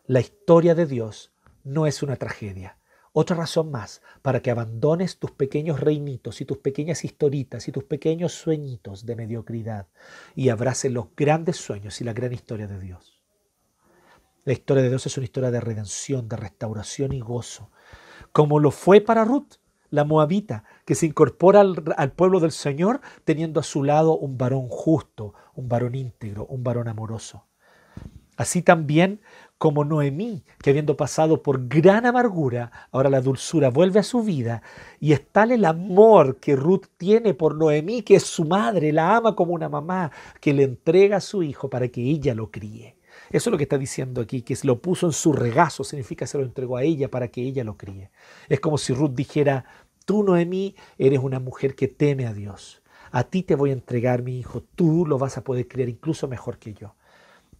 la 0.06 0.20
historia 0.20 0.76
de 0.76 0.86
Dios 0.86 1.32
no 1.64 1.86
es 1.86 2.02
una 2.04 2.16
tragedia. 2.16 2.78
Otra 3.12 3.36
razón 3.36 3.72
más 3.72 4.02
para 4.22 4.42
que 4.42 4.52
abandones 4.52 5.18
tus 5.18 5.32
pequeños 5.32 5.80
reinitos 5.80 6.42
y 6.42 6.46
tus 6.46 6.58
pequeñas 6.58 7.04
historitas 7.04 7.68
y 7.68 7.72
tus 7.72 7.84
pequeños 7.84 8.34
sueñitos 8.34 9.06
de 9.06 9.16
mediocridad 9.16 9.88
y 10.36 10.50
abraces 10.50 10.92
los 10.92 11.08
grandes 11.16 11.58
sueños 11.58 12.02
y 12.02 12.04
la 12.04 12.14
gran 12.14 12.34
historia 12.34 12.68
de 12.68 12.80
Dios. 12.80 13.19
La 14.46 14.54
historia 14.54 14.84
de 14.84 14.90
Dios 14.90 15.06
es 15.06 15.18
una 15.18 15.26
historia 15.26 15.52
de 15.52 15.60
redención, 15.60 16.30
de 16.30 16.38
restauración 16.38 17.12
y 17.12 17.20
gozo, 17.20 17.70
como 18.32 18.60
lo 18.60 18.72
fue 18.72 19.02
para 19.02 19.26
Ruth, 19.26 19.56
la 19.90 20.06
moabita, 20.06 20.64
que 20.86 20.96
se 20.96 21.08
incorpora 21.08 21.62
al, 21.62 22.12
pueblo 22.14 22.40
del 22.40 22.52
Señor 22.52 23.02
teniendo 23.26 23.60
a 23.60 23.64
su 23.64 23.84
lado 23.84 24.18
un 24.18 24.38
varón 24.38 24.68
justo, 24.70 25.34
un 25.56 25.68
varón 25.68 25.96
íntegro, 25.96 26.46
un 26.46 26.64
varón 26.64 26.88
amoroso. 26.88 27.46
Así 28.38 28.62
también 28.62 29.20
como 29.58 29.84
Noemí, 29.84 30.46
que 30.64 30.70
habiendo 30.70 30.96
pasado 30.96 31.44
por 31.44 31.68
gran 31.68 32.06
amargura, 32.06 32.72
ahora 32.92 33.10
la 33.10 33.20
dulzura 33.20 33.70
vuelve 33.70 34.00
a 34.00 34.04
su 34.04 34.24
vida 34.24 34.62
y 35.02 35.12
es 35.12 35.28
tal 35.30 35.52
el 35.52 35.66
amor 35.66 36.38
que 36.38 36.56
Ruth 36.56 36.86
tiene 36.96 37.34
por 37.34 37.56
Noemí, 37.56 38.04
que 38.04 38.16
es 38.16 38.24
su 38.24 38.46
madre, 38.46 38.94
la 38.94 39.18
ama 39.18 39.36
como 39.36 39.54
una 39.54 39.68
mamá, 39.68 40.12
que 40.40 40.54
le 40.54 40.64
entrega 40.64 41.18
a 41.18 41.22
su 41.22 41.44
hijo 41.44 41.70
para 41.70 41.90
que 41.90 42.02
ella 42.02 42.34
lo 42.34 42.50
críe. 42.50 42.99
Eso 43.32 43.50
es 43.50 43.52
lo 43.52 43.58
que 43.58 43.64
está 43.64 43.78
diciendo 43.78 44.22
aquí, 44.22 44.42
que 44.42 44.58
lo 44.64 44.82
puso 44.82 45.06
en 45.06 45.14
su 45.14 45.34
regazo, 45.34 45.84
significa 45.84 46.26
se 46.26 46.38
lo 46.38 46.44
entregó 46.44 46.78
a 46.78 46.84
ella 46.84 47.10
para 47.10 47.28
que 47.28 47.42
ella 47.42 47.64
lo 47.64 47.78
críe. 47.78 48.10
Es 48.48 48.60
como 48.60 48.78
si 48.78 48.94
Ruth 48.94 49.12
dijera, 49.12 49.66
tú 50.06 50.24
Noemí 50.24 50.76
eres 50.98 51.20
una 51.20 51.40
mujer 51.40 51.76
que 51.76 51.88
teme 51.88 52.26
a 52.26 52.34
Dios. 52.34 52.82
A 53.12 53.24
ti 53.24 53.44
te 53.44 53.56
voy 53.56 53.72
a 53.72 53.74
entregar 53.74 54.24
mi 54.24 54.40
hijo, 54.40 54.64
tú 54.76 55.06
lo 55.06 55.18
vas 55.18 55.38
a 55.38 55.44
poder 55.44 55.68
criar 55.68 55.90
incluso 55.90 56.28
mejor 56.28 56.58
que 56.58 56.74
yo. 56.74 56.96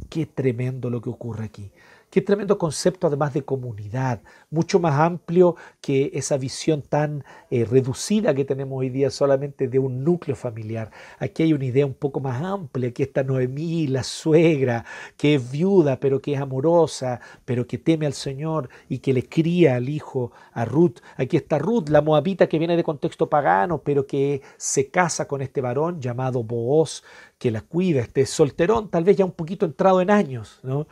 Qué 0.10 0.26
tremendo 0.26 0.90
lo 0.90 1.02
que 1.02 1.10
ocurre 1.10 1.46
aquí. 1.46 1.72
Qué 2.10 2.22
tremendo 2.22 2.58
concepto 2.58 3.06
además 3.06 3.36
de 3.36 3.44
comunidad, 3.44 4.24
mucho 4.50 4.80
más 4.80 5.00
amplio 5.00 5.56
que 5.80 6.10
esa 6.16 6.38
visión 6.38 6.82
tan 6.82 7.24
eh, 7.52 7.66
reducida 7.66 8.34
que 8.34 8.46
tenemos 8.46 8.80
hoy 8.80 8.90
día 8.90 9.12
solamente 9.12 9.68
de 9.68 9.78
un 9.78 10.04
núcleo 10.04 10.36
familiar. 10.36 10.90
Aquí 11.20 11.44
hay 11.44 11.54
una 11.54 11.66
idea 11.66 11.86
un 11.86 11.94
poco 11.94 12.20
más 12.20 12.42
amplia, 12.42 12.92
que 12.94 13.04
está 13.04 13.22
Noemí, 13.24 13.86
la 13.86 14.02
suegra, 14.02 14.86
que 15.18 15.36
es 15.36 15.52
viuda, 15.52 16.00
pero 16.00 16.20
que 16.20 16.34
es 16.34 16.42
amorosa, 16.42 17.22
pero 17.46 17.68
que 17.68 17.78
teme 17.78 18.08
al 18.08 18.14
Señor 18.14 18.70
y 18.88 18.98
que 19.00 19.14
le 19.14 19.30
cría 19.30 19.76
al 19.76 19.88
hijo, 19.88 20.32
a 20.54 20.66
Ruth. 20.66 21.02
Aquí 21.16 21.38
está 21.38 21.60
Ruth, 21.60 21.90
la 21.90 22.02
moabita 22.02 22.50
que 22.50 22.58
viene 22.58 22.76
de 22.76 22.84
contexto 22.84 23.30
pagano, 23.30 23.84
pero 23.84 24.08
que 24.08 24.42
se 24.58 24.90
casa 24.90 25.28
con 25.28 25.44
este 25.44 25.62
varón 25.62 26.02
llamado 26.02 26.42
Booz, 26.44 27.04
que 27.38 27.52
la 27.52 27.62
cuida, 27.62 28.02
este 28.02 28.26
solterón, 28.26 28.90
tal 28.90 29.04
vez 29.04 29.16
ya 29.16 29.26
un 29.26 29.32
poquito 29.32 29.68
entrado 29.68 30.02
en 30.02 30.10
años, 30.10 30.60
¿no? 30.64 30.88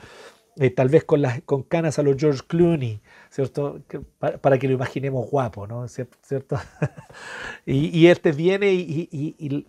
Eh, 0.60 0.72
tal 0.72 0.90
vez 0.90 1.04
con, 1.04 1.22
las, 1.22 1.42
con 1.44 1.62
canas 1.62 2.00
a 2.00 2.04
los 2.04 2.18
George 2.18 2.42
Clooney, 2.48 3.00
¿cierto? 3.30 3.80
para, 4.20 4.58
que 4.58 4.68
lo 4.68 4.74
imaginemos 4.74 5.30
guapo, 5.30 5.68
¿no? 5.68 5.88
¿Cierto? 5.88 6.58
y, 7.66 8.08
este 8.08 8.32
viene 8.32 8.74
y, 8.74 9.08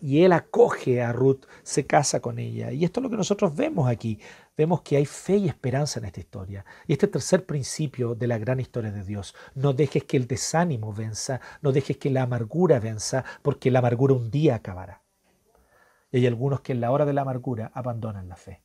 y, 0.00 0.22
él 0.22 0.32
acoge 0.32 1.02
a 1.02 1.12
Ruth, 1.12 1.44
se 1.62 1.84
casa 1.84 2.20
con 2.20 2.38
ella. 2.38 2.72
Y 2.72 2.86
esto 2.86 3.00
es 3.00 3.04
lo 3.04 3.10
que 3.10 3.18
nosotros 3.18 3.54
vemos 3.54 3.86
aquí. 3.86 4.18
Vemos 4.56 4.80
que 4.80 4.96
hay 4.96 5.04
fe 5.04 5.36
y 5.36 5.48
esperanza 5.48 6.00
en 6.00 6.06
esta 6.06 6.20
historia. 6.20 6.64
Y 6.86 6.92
este 6.94 7.06
tercer 7.06 7.44
principio 7.44 8.14
de 8.14 8.26
la 8.26 8.38
gran 8.38 8.58
historia 8.58 8.90
de 8.90 9.04
Dios, 9.04 9.34
no 9.54 9.74
dejes 9.74 10.04
que 10.04 10.16
el 10.16 10.26
desánimo 10.26 10.94
venza, 10.94 11.40
no 11.60 11.70
dejes 11.70 11.98
que 11.98 12.08
la 12.08 12.22
amargura 12.22 12.80
venza, 12.80 13.24
porque 13.42 13.70
la 13.70 13.80
amargura 13.80 14.14
un 14.14 14.30
día 14.30 14.54
acabará. 14.54 15.02
Y 16.10 16.18
hay 16.18 16.26
algunos 16.26 16.62
que 16.62 16.72
en 16.72 16.80
la 16.80 16.90
hora 16.90 17.04
de 17.04 17.12
la 17.12 17.22
amargura 17.22 17.70
abandonan 17.74 18.28
la 18.28 18.36
fe. 18.36 18.62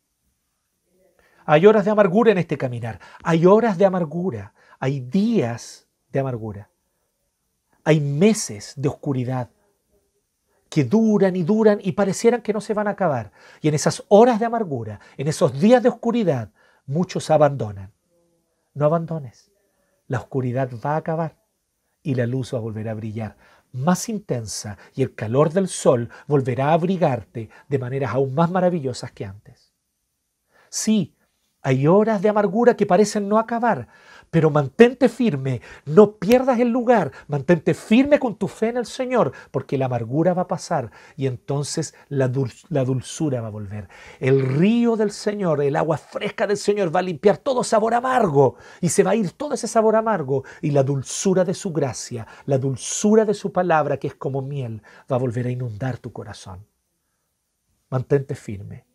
Hay 1.45 1.65
horas 1.65 1.85
de 1.85 1.91
amargura 1.91 2.31
en 2.31 2.37
este 2.37 2.57
caminar. 2.57 2.99
Hay 3.23 3.45
horas 3.45 3.77
de 3.77 3.85
amargura. 3.85 4.53
Hay 4.79 4.99
días 4.99 5.87
de 6.11 6.19
amargura. 6.19 6.69
Hay 7.83 7.99
meses 7.99 8.73
de 8.77 8.89
oscuridad 8.89 9.49
que 10.69 10.83
duran 10.83 11.35
y 11.35 11.43
duran 11.43 11.79
y 11.81 11.91
parecieran 11.91 12.41
que 12.41 12.53
no 12.53 12.61
se 12.61 12.73
van 12.73 12.87
a 12.87 12.91
acabar. 12.91 13.31
Y 13.61 13.67
en 13.67 13.75
esas 13.75 14.03
horas 14.07 14.39
de 14.39 14.45
amargura, 14.45 14.99
en 15.17 15.27
esos 15.27 15.59
días 15.59 15.83
de 15.83 15.89
oscuridad, 15.89 16.51
muchos 16.85 17.29
abandonan. 17.29 17.91
No 18.73 18.85
abandones. 18.85 19.51
La 20.07 20.19
oscuridad 20.19 20.69
va 20.83 20.95
a 20.95 20.97
acabar 20.97 21.37
y 22.01 22.15
la 22.15 22.25
luz 22.25 22.53
va 22.53 22.57
a 22.57 22.61
volver 22.61 22.89
a 22.89 22.93
brillar 22.93 23.37
más 23.73 24.07
intensa 24.07 24.77
y 24.95 25.01
el 25.01 25.15
calor 25.15 25.51
del 25.51 25.67
sol 25.67 26.09
volverá 26.27 26.69
a 26.69 26.73
abrigarte 26.73 27.49
de 27.67 27.79
maneras 27.79 28.13
aún 28.13 28.33
más 28.33 28.49
maravillosas 28.49 29.11
que 29.11 29.25
antes. 29.25 29.73
Sí, 30.69 31.15
hay 31.63 31.87
horas 31.87 32.21
de 32.21 32.29
amargura 32.29 32.75
que 32.75 32.85
parecen 32.85 33.29
no 33.29 33.39
acabar, 33.39 33.87
pero 34.29 34.49
mantente 34.49 35.07
firme, 35.07 35.61
no 35.85 36.17
pierdas 36.17 36.59
el 36.59 36.69
lugar, 36.69 37.11
mantente 37.27 37.73
firme 37.73 38.19
con 38.19 38.35
tu 38.35 38.49
fe 38.49 38.67
en 38.67 38.77
el 38.77 38.85
Señor, 38.85 39.31
porque 39.49 39.77
la 39.77 39.85
amargura 39.85 40.33
va 40.33 40.41
a 40.41 40.47
pasar 40.47 40.91
y 41.15 41.25
entonces 41.25 41.95
la, 42.09 42.27
dulzura 42.27 43.39
va 43.39 43.47
a 43.47 43.51
volver. 43.51 43.87
El 44.19 44.41
río 44.41 44.97
del 44.97 45.11
Señor, 45.11 45.61
el 45.61 45.77
agua 45.77 45.97
fresca 45.97 46.45
del 46.47 46.57
Señor 46.57 46.93
va 46.93 46.99
a 46.99 47.03
limpiar 47.03 47.37
todo 47.37 47.63
sabor 47.63 47.93
amargo 47.93 48.55
y 48.81 48.89
se 48.89 49.03
va 49.03 49.11
a 49.11 49.15
ir 49.15 49.31
todo 49.31 49.53
ese 49.53 49.67
sabor 49.67 49.95
amargo 49.95 50.43
y 50.61 50.71
la 50.71 50.83
dulzura 50.83 51.45
de 51.45 51.53
su 51.53 51.71
gracia, 51.71 52.27
la 52.45 52.57
dulzura 52.57 53.23
de 53.23 53.33
su 53.33 53.53
palabra, 53.53 53.97
que 53.97 54.07
es 54.07 54.15
como 54.15 54.41
miel, 54.41 54.81
va 55.09 55.15
a 55.15 55.19
volver 55.19 55.47
a 55.47 55.51
inundar 55.51 55.97
tu 55.97 56.11
corazón. 56.11 56.65
Mantente 57.89 58.35
firme, 58.35 58.85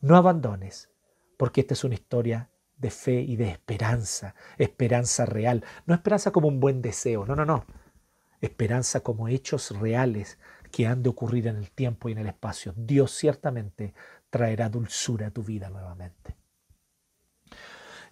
no 0.00 0.16
abandones 0.16 0.93
porque 1.36 1.62
esta 1.62 1.74
es 1.74 1.84
una 1.84 1.94
historia 1.94 2.50
de 2.76 2.90
fe 2.90 3.20
y 3.20 3.36
de 3.36 3.50
esperanza, 3.50 4.34
esperanza 4.58 5.26
real, 5.26 5.64
no 5.86 5.94
esperanza 5.94 6.30
como 6.32 6.48
un 6.48 6.60
buen 6.60 6.82
deseo, 6.82 7.24
no, 7.24 7.36
no, 7.36 7.44
no, 7.44 7.64
esperanza 8.40 9.00
como 9.00 9.28
hechos 9.28 9.70
reales 9.78 10.38
que 10.70 10.86
han 10.86 11.02
de 11.02 11.08
ocurrir 11.08 11.46
en 11.46 11.56
el 11.56 11.70
tiempo 11.70 12.08
y 12.08 12.12
en 12.12 12.18
el 12.18 12.26
espacio. 12.26 12.74
Dios 12.76 13.12
ciertamente 13.12 13.94
traerá 14.28 14.68
dulzura 14.68 15.28
a 15.28 15.30
tu 15.30 15.42
vida 15.42 15.70
nuevamente. 15.70 16.36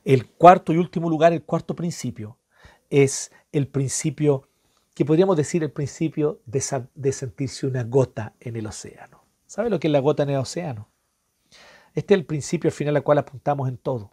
El 0.04 0.28
cuarto 0.28 0.72
y 0.72 0.78
último 0.78 1.10
lugar, 1.10 1.32
el 1.32 1.42
cuarto 1.42 1.74
principio, 1.74 2.38
es 2.88 3.32
el 3.50 3.68
principio 3.68 4.48
que 4.94 5.04
podríamos 5.04 5.36
decir 5.36 5.62
el 5.62 5.72
principio 5.72 6.40
de, 6.44 6.60
sentirse 7.12 7.66
una 7.66 7.82
gota 7.82 8.34
en 8.40 8.56
el 8.56 8.66
océano. 8.66 9.24
¿Sabe 9.46 9.70
lo 9.70 9.80
que 9.80 9.88
es 9.88 9.92
la 9.92 10.00
gota 10.00 10.22
en 10.22 10.30
el 10.30 10.36
océano? 10.36 10.88
Este 11.94 12.14
es 12.14 12.20
el 12.20 12.26
principio 12.26 12.68
al 12.68 12.72
final 12.72 12.96
al 12.96 13.02
cual 13.02 13.18
apuntamos 13.18 13.68
en 13.68 13.76
todo. 13.76 14.10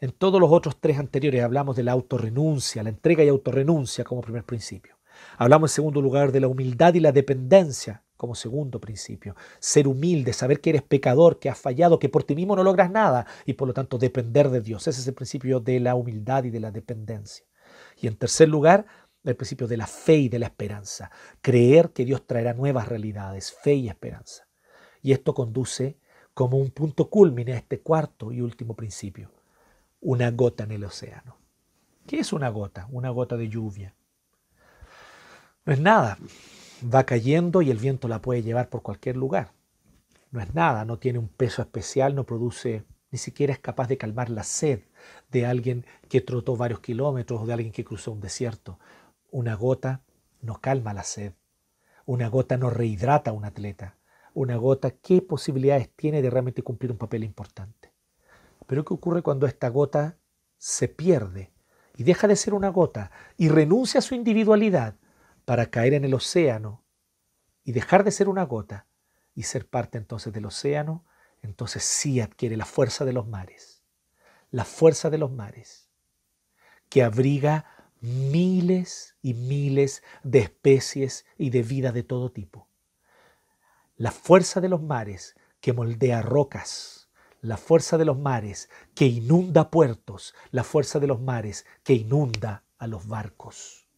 En 0.00 0.12
todos 0.12 0.40
los 0.40 0.50
otros 0.52 0.78
tres 0.78 0.98
anteriores 0.98 1.42
hablamos 1.42 1.76
de 1.76 1.82
la 1.82 1.92
autorrenuncia, 1.92 2.82
la 2.82 2.90
entrega 2.90 3.24
y 3.24 3.28
autorrenuncia 3.28 4.04
como 4.04 4.20
primer 4.20 4.44
principio. 4.44 4.96
Hablamos 5.38 5.70
en 5.70 5.74
segundo 5.74 6.02
lugar 6.02 6.32
de 6.32 6.40
la 6.40 6.48
humildad 6.48 6.94
y 6.94 7.00
la 7.00 7.12
dependencia 7.12 8.02
como 8.16 8.34
segundo 8.34 8.80
principio. 8.80 9.36
Ser 9.58 9.88
humilde, 9.88 10.32
saber 10.32 10.60
que 10.60 10.70
eres 10.70 10.82
pecador, 10.82 11.38
que 11.38 11.48
has 11.48 11.58
fallado, 11.58 11.98
que 11.98 12.08
por 12.08 12.24
ti 12.24 12.34
mismo 12.34 12.56
no 12.56 12.62
logras 12.62 12.90
nada 12.90 13.26
y 13.44 13.54
por 13.54 13.68
lo 13.68 13.74
tanto 13.74 13.98
depender 13.98 14.50
de 14.50 14.60
Dios. 14.60 14.86
Ese 14.86 15.00
es 15.00 15.06
el 15.06 15.14
principio 15.14 15.60
de 15.60 15.80
la 15.80 15.94
humildad 15.94 16.44
y 16.44 16.50
de 16.50 16.60
la 16.60 16.70
dependencia. 16.70 17.46
Y 17.96 18.06
en 18.06 18.16
tercer 18.16 18.48
lugar, 18.48 18.86
el 19.24 19.36
principio 19.36 19.66
de 19.66 19.76
la 19.76 19.86
fe 19.86 20.16
y 20.16 20.28
de 20.28 20.38
la 20.38 20.46
esperanza. 20.46 21.10
Creer 21.40 21.90
que 21.90 22.04
Dios 22.04 22.26
traerá 22.26 22.54
nuevas 22.54 22.88
realidades, 22.88 23.52
fe 23.52 23.74
y 23.74 23.88
esperanza. 23.88 24.46
Y 25.02 25.12
esto 25.12 25.34
conduce 25.34 25.98
como 26.36 26.58
un 26.58 26.70
punto 26.70 27.08
culmine 27.08 27.52
este 27.52 27.80
cuarto 27.80 28.30
y 28.30 28.42
último 28.42 28.74
principio, 28.74 29.30
una 30.02 30.30
gota 30.30 30.64
en 30.64 30.72
el 30.72 30.84
océano. 30.84 31.38
¿Qué 32.06 32.18
es 32.18 32.30
una 32.34 32.50
gota? 32.50 32.86
Una 32.90 33.08
gota 33.08 33.38
de 33.38 33.48
lluvia. 33.48 33.94
No 35.64 35.72
es 35.72 35.80
nada. 35.80 36.18
Va 36.94 37.04
cayendo 37.04 37.62
y 37.62 37.70
el 37.70 37.78
viento 37.78 38.06
la 38.06 38.20
puede 38.20 38.42
llevar 38.42 38.68
por 38.68 38.82
cualquier 38.82 39.16
lugar. 39.16 39.52
No 40.30 40.42
es 40.42 40.54
nada, 40.54 40.84
no 40.84 40.98
tiene 40.98 41.18
un 41.18 41.28
peso 41.28 41.62
especial, 41.62 42.14
no 42.14 42.24
produce, 42.24 42.84
ni 43.10 43.18
siquiera 43.18 43.54
es 43.54 43.58
capaz 43.58 43.88
de 43.88 43.96
calmar 43.96 44.28
la 44.28 44.44
sed 44.44 44.82
de 45.30 45.46
alguien 45.46 45.86
que 46.10 46.20
trotó 46.20 46.54
varios 46.54 46.80
kilómetros 46.80 47.40
o 47.40 47.46
de 47.46 47.54
alguien 47.54 47.72
que 47.72 47.86
cruzó 47.86 48.12
un 48.12 48.20
desierto. 48.20 48.78
Una 49.30 49.54
gota 49.54 50.02
no 50.42 50.60
calma 50.60 50.92
la 50.92 51.02
sed. 51.02 51.32
Una 52.04 52.28
gota 52.28 52.58
no 52.58 52.68
rehidrata 52.68 53.30
a 53.30 53.32
un 53.32 53.46
atleta 53.46 53.95
una 54.36 54.56
gota, 54.56 54.90
¿qué 54.90 55.22
posibilidades 55.22 55.90
tiene 55.96 56.20
de 56.20 56.28
realmente 56.28 56.62
cumplir 56.62 56.92
un 56.92 56.98
papel 56.98 57.24
importante? 57.24 57.94
Pero 58.66 58.84
¿qué 58.84 58.92
ocurre 58.92 59.22
cuando 59.22 59.46
esta 59.46 59.70
gota 59.70 60.18
se 60.58 60.88
pierde 60.88 61.54
y 61.96 62.04
deja 62.04 62.28
de 62.28 62.36
ser 62.36 62.52
una 62.52 62.68
gota 62.68 63.10
y 63.38 63.48
renuncia 63.48 63.98
a 63.98 64.02
su 64.02 64.14
individualidad 64.14 64.96
para 65.46 65.70
caer 65.70 65.94
en 65.94 66.04
el 66.04 66.12
océano 66.12 66.84
y 67.64 67.72
dejar 67.72 68.04
de 68.04 68.10
ser 68.10 68.28
una 68.28 68.42
gota 68.42 68.86
y 69.34 69.44
ser 69.44 69.66
parte 69.66 69.96
entonces 69.96 70.34
del 70.34 70.44
océano? 70.44 71.06
Entonces 71.40 71.82
sí 71.84 72.20
adquiere 72.20 72.58
la 72.58 72.66
fuerza 72.66 73.06
de 73.06 73.14
los 73.14 73.26
mares, 73.26 73.84
la 74.50 74.66
fuerza 74.66 75.08
de 75.08 75.16
los 75.16 75.32
mares, 75.32 75.88
que 76.90 77.02
abriga 77.02 77.64
miles 78.02 79.16
y 79.22 79.32
miles 79.32 80.02
de 80.24 80.40
especies 80.40 81.24
y 81.38 81.48
de 81.48 81.62
vida 81.62 81.90
de 81.90 82.02
todo 82.02 82.30
tipo 82.30 82.68
la 83.96 84.10
fuerza 84.10 84.60
de 84.60 84.68
los 84.68 84.82
mares 84.82 85.34
que 85.60 85.72
moldea 85.72 86.22
rocas, 86.22 87.08
la 87.40 87.56
fuerza 87.56 87.96
de 87.96 88.04
los 88.04 88.18
mares 88.18 88.68
que 88.94 89.06
inunda 89.06 89.70
puertos, 89.70 90.34
la 90.50 90.64
fuerza 90.64 90.98
de 91.00 91.06
los 91.06 91.20
mares 91.20 91.64
que 91.82 91.94
inunda 91.94 92.64
a 92.78 92.86
los 92.86 93.06
barcos. 93.06 93.88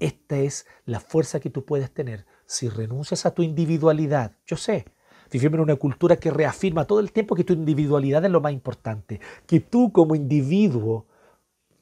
Esta 0.00 0.38
es 0.38 0.66
la 0.84 1.00
fuerza 1.00 1.38
que 1.38 1.50
tú 1.50 1.64
puedes 1.64 1.92
tener 1.92 2.26
si 2.46 2.68
renuncias 2.68 3.26
a 3.26 3.34
tu 3.34 3.42
individualidad. 3.42 4.36
Yo 4.46 4.56
sé, 4.56 4.86
vivimos 5.30 5.54
en 5.54 5.60
una 5.60 5.76
cultura 5.76 6.16
que 6.16 6.30
reafirma 6.30 6.86
todo 6.86 7.00
el 7.00 7.12
tiempo 7.12 7.34
que 7.34 7.44
tu 7.44 7.52
individualidad 7.52 8.24
es 8.24 8.30
lo 8.30 8.40
más 8.40 8.52
importante, 8.52 9.20
que 9.46 9.60
tú 9.60 9.92
como 9.92 10.14
individuo 10.14 11.06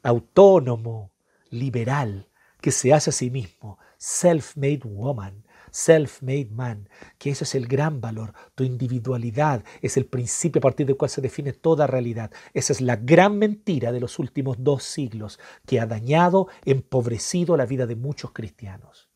autónomo, 0.02 1.12
liberal, 1.50 2.28
que 2.60 2.70
se 2.70 2.92
hace 2.92 3.10
a 3.10 3.12
sí 3.12 3.30
mismo, 3.30 3.78
self-made 3.98 4.82
woman, 4.84 5.44
self-made 5.72 6.50
man, 6.50 6.88
que 7.18 7.30
ese 7.30 7.44
es 7.44 7.54
el 7.54 7.66
gran 7.66 8.00
valor. 8.00 8.34
Tu 8.54 8.64
individualidad 8.64 9.64
es 9.82 9.96
el 9.96 10.06
principio 10.06 10.58
a 10.58 10.62
partir 10.62 10.86
del 10.86 10.96
cual 10.96 11.10
se 11.10 11.20
define 11.20 11.52
toda 11.52 11.86
realidad. 11.86 12.30
Esa 12.54 12.72
es 12.72 12.80
la 12.80 12.96
gran 12.96 13.38
mentira 13.38 13.92
de 13.92 14.00
los 14.00 14.18
últimos 14.18 14.56
dos 14.62 14.82
siglos 14.82 15.38
que 15.66 15.80
ha 15.80 15.86
dañado, 15.86 16.48
empobrecido 16.64 17.56
la 17.56 17.66
vida 17.66 17.86
de 17.86 17.96
muchos 17.96 18.32
cristianos. 18.32 19.08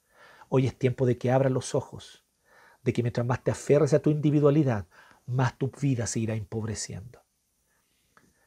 Hoy 0.48 0.66
es 0.66 0.78
tiempo 0.78 1.07
de 1.07 1.18
que 1.18 1.30
abras 1.30 1.52
los 1.52 1.74
ojos, 1.74 2.24
de 2.82 2.92
que 2.92 3.02
mientras 3.02 3.26
más 3.26 3.42
te 3.42 3.50
aferres 3.50 3.94
a 3.94 4.00
tu 4.00 4.11
individualidad, 4.11 4.86
más 5.26 5.57
tu 5.59 5.70
vida 5.80 6.07
se 6.07 6.20
irá 6.20 6.34
empobreciendo. 6.34 7.22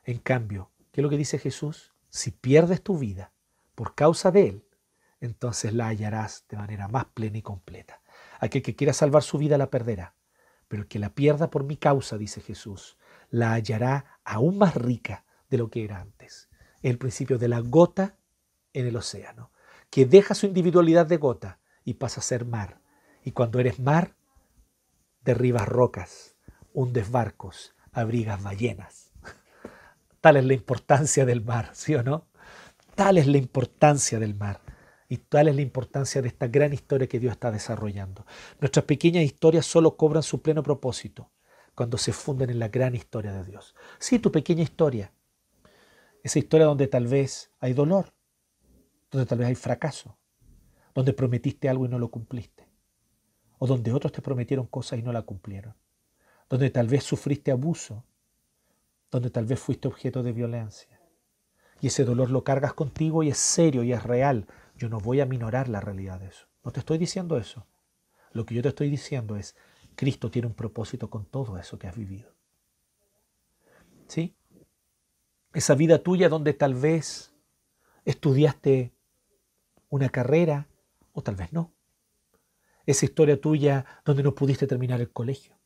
En 0.04 0.20
cambio, 0.20 0.72
¿qué 0.92 1.02
es 1.02 1.04
lo 1.04 1.10
que 1.10 1.18
dice 1.18 1.40
Jesús? 1.40 1.94
Si 2.10 2.32
pierdes 2.32 2.82
tu 2.82 2.98
vida 2.98 3.34
por 3.76 3.96
causa 3.96 4.32
de 4.32 4.48
Él, 4.48 4.67
entonces 5.20 5.74
la 5.74 5.88
hallarás 5.88 6.46
de 6.50 6.58
manera 6.58 6.88
más 6.88 7.06
plena 7.06 7.38
y 7.38 7.42
completa. 7.42 8.02
Aquel 8.40 8.62
que 8.62 8.76
quiera 8.76 8.94
salvar 8.94 9.24
su 9.24 9.38
vida 9.38 9.58
la 9.58 9.70
perderá, 9.70 10.16
pero 10.68 10.84
el 10.84 10.88
que 10.88 11.00
la 11.00 11.14
pierda 11.14 11.50
por 11.50 11.64
mi 11.64 11.78
causa, 11.78 12.18
dice 12.18 12.42
Jesús, 12.42 12.98
la 13.30 13.54
hallará 13.54 14.20
aún 14.24 14.58
más 14.58 14.76
rica 14.76 15.26
de 15.50 15.58
lo 15.58 15.70
que 15.70 15.84
era 15.84 16.00
antes. 16.00 16.50
El 16.82 16.98
principio 16.98 17.38
de 17.38 17.48
la 17.48 17.60
gota 17.60 18.18
en 18.74 18.86
el 18.88 18.96
océano, 18.96 19.52
que 19.90 20.06
deja 20.06 20.36
su 20.36 20.46
individualidad 20.46 21.06
de 21.06 21.18
gota 21.18 21.60
y 21.84 21.96
pasa 21.96 22.20
a 22.20 22.24
ser 22.24 22.46
mar. 22.46 22.82
Y 23.24 23.32
cuando 23.32 23.60
eres 23.60 23.80
mar, 23.80 24.16
derribas 25.24 25.68
rocas, 25.68 26.36
hundes 26.74 27.10
barcos, 27.10 27.74
abrigas 27.92 28.42
ballenas. 28.44 29.12
Tal 30.22 30.38
es 30.38 30.46
la 30.46 30.54
importancia 30.54 31.26
del 31.26 31.44
mar, 31.44 31.72
¿sí 31.74 31.96
o 31.96 32.04
no? 32.04 32.28
Tal 32.96 33.18
es 33.18 33.28
la 33.28 33.38
importancia 33.38 34.20
del 34.20 34.36
mar. 34.36 34.62
Y 35.10 35.18
tal 35.18 35.48
es 35.48 35.56
la 35.56 35.62
importancia 35.62 36.22
de 36.22 36.28
esta 36.28 36.48
gran 36.48 36.74
historia 36.74 37.08
que 37.08 37.20
Dios 37.20 37.32
está 37.32 37.52
desarrollando. 37.52 38.26
Nuestras 38.60 38.86
pequeñas 38.86 39.24
historias 39.24 39.66
solo 39.66 39.96
cobran 39.96 40.24
su 40.24 40.42
pleno 40.42 40.64
propósito 40.64 41.32
cuando 41.76 41.98
se 41.98 42.12
funden 42.12 42.50
en 42.50 42.60
la 42.60 42.68
gran 42.68 42.96
historia 42.96 43.32
de 43.32 43.44
Dios. 43.44 43.76
Sí, 44.00 44.20
tu 44.20 44.32
pequeña 44.32 44.64
historia. 44.64 45.14
Esa 46.24 46.40
historia 46.40 46.66
donde 46.66 46.88
tal 46.88 47.08
vez 47.08 47.52
hay 47.60 47.74
dolor, 47.74 48.14
donde 49.12 49.26
tal 49.26 49.38
vez 49.38 49.48
hay 49.48 49.56
fracaso, 49.56 50.18
donde 50.94 51.14
prometiste 51.14 51.70
algo 51.70 51.86
y 51.86 51.90
no 51.90 52.00
lo 52.00 52.10
cumpliste, 52.10 52.68
o 53.60 53.68
donde 53.68 53.94
otros 53.94 54.12
te 54.12 54.22
prometieron 54.22 54.66
cosas 54.66 55.00
y 55.00 55.04
no 55.04 55.14
la 55.14 55.22
cumplieron, 55.22 55.76
donde 56.50 56.70
tal 56.70 56.88
vez 56.88 57.04
sufriste 57.04 57.52
abuso, 57.52 58.04
donde 59.12 59.30
tal 59.30 59.46
vez 59.46 59.60
fuiste 59.60 59.88
objeto 59.88 60.24
de 60.24 60.34
violencia. 60.34 61.00
Y 61.80 61.88
ese 61.88 62.04
dolor 62.04 62.32
lo 62.32 62.44
cargas 62.44 62.74
contigo 62.74 63.22
y 63.22 63.30
es 63.30 63.38
serio 63.38 63.84
y 63.84 63.94
es 63.94 64.02
real, 64.02 64.48
yo 64.78 64.90
no 64.90 65.00
voy 65.00 65.22
a 65.22 65.26
minorar 65.26 65.68
la 65.68 65.82
realidad 65.82 66.20
de 66.20 66.28
eso. 66.28 66.48
No 66.64 66.72
te 66.72 66.80
estoy 66.80 66.98
diciendo 66.98 67.38
eso. 67.38 67.66
Lo 68.32 68.46
que 68.46 68.56
yo 68.56 68.62
te 68.62 68.70
estoy 68.70 68.90
diciendo 68.90 69.36
es, 69.36 69.56
Cristo 69.96 70.30
tiene 70.30 70.48
un 70.48 70.54
propósito 70.54 71.10
con 71.10 71.26
todo 71.26 71.58
eso 71.58 71.80
que 71.80 71.88
has 71.88 71.96
vivido. 71.96 72.36
¿Sí? 74.08 74.36
Esa 75.54 75.76
vida 75.76 76.00
tuya 76.00 76.30
donde 76.30 76.54
tal 76.54 76.76
vez 76.76 77.34
estudiaste 78.06 78.94
una 79.90 80.10
carrera 80.10 80.68
o 81.14 81.24
tal 81.24 81.36
vez 81.36 81.52
no. 81.52 81.74
Esa 82.86 83.06
historia 83.06 83.42
tuya 83.42 83.86
donde 84.06 84.24
no 84.24 84.36
pudiste 84.36 84.68
terminar 84.68 85.02
el 85.02 85.12
colegio. 85.12 85.58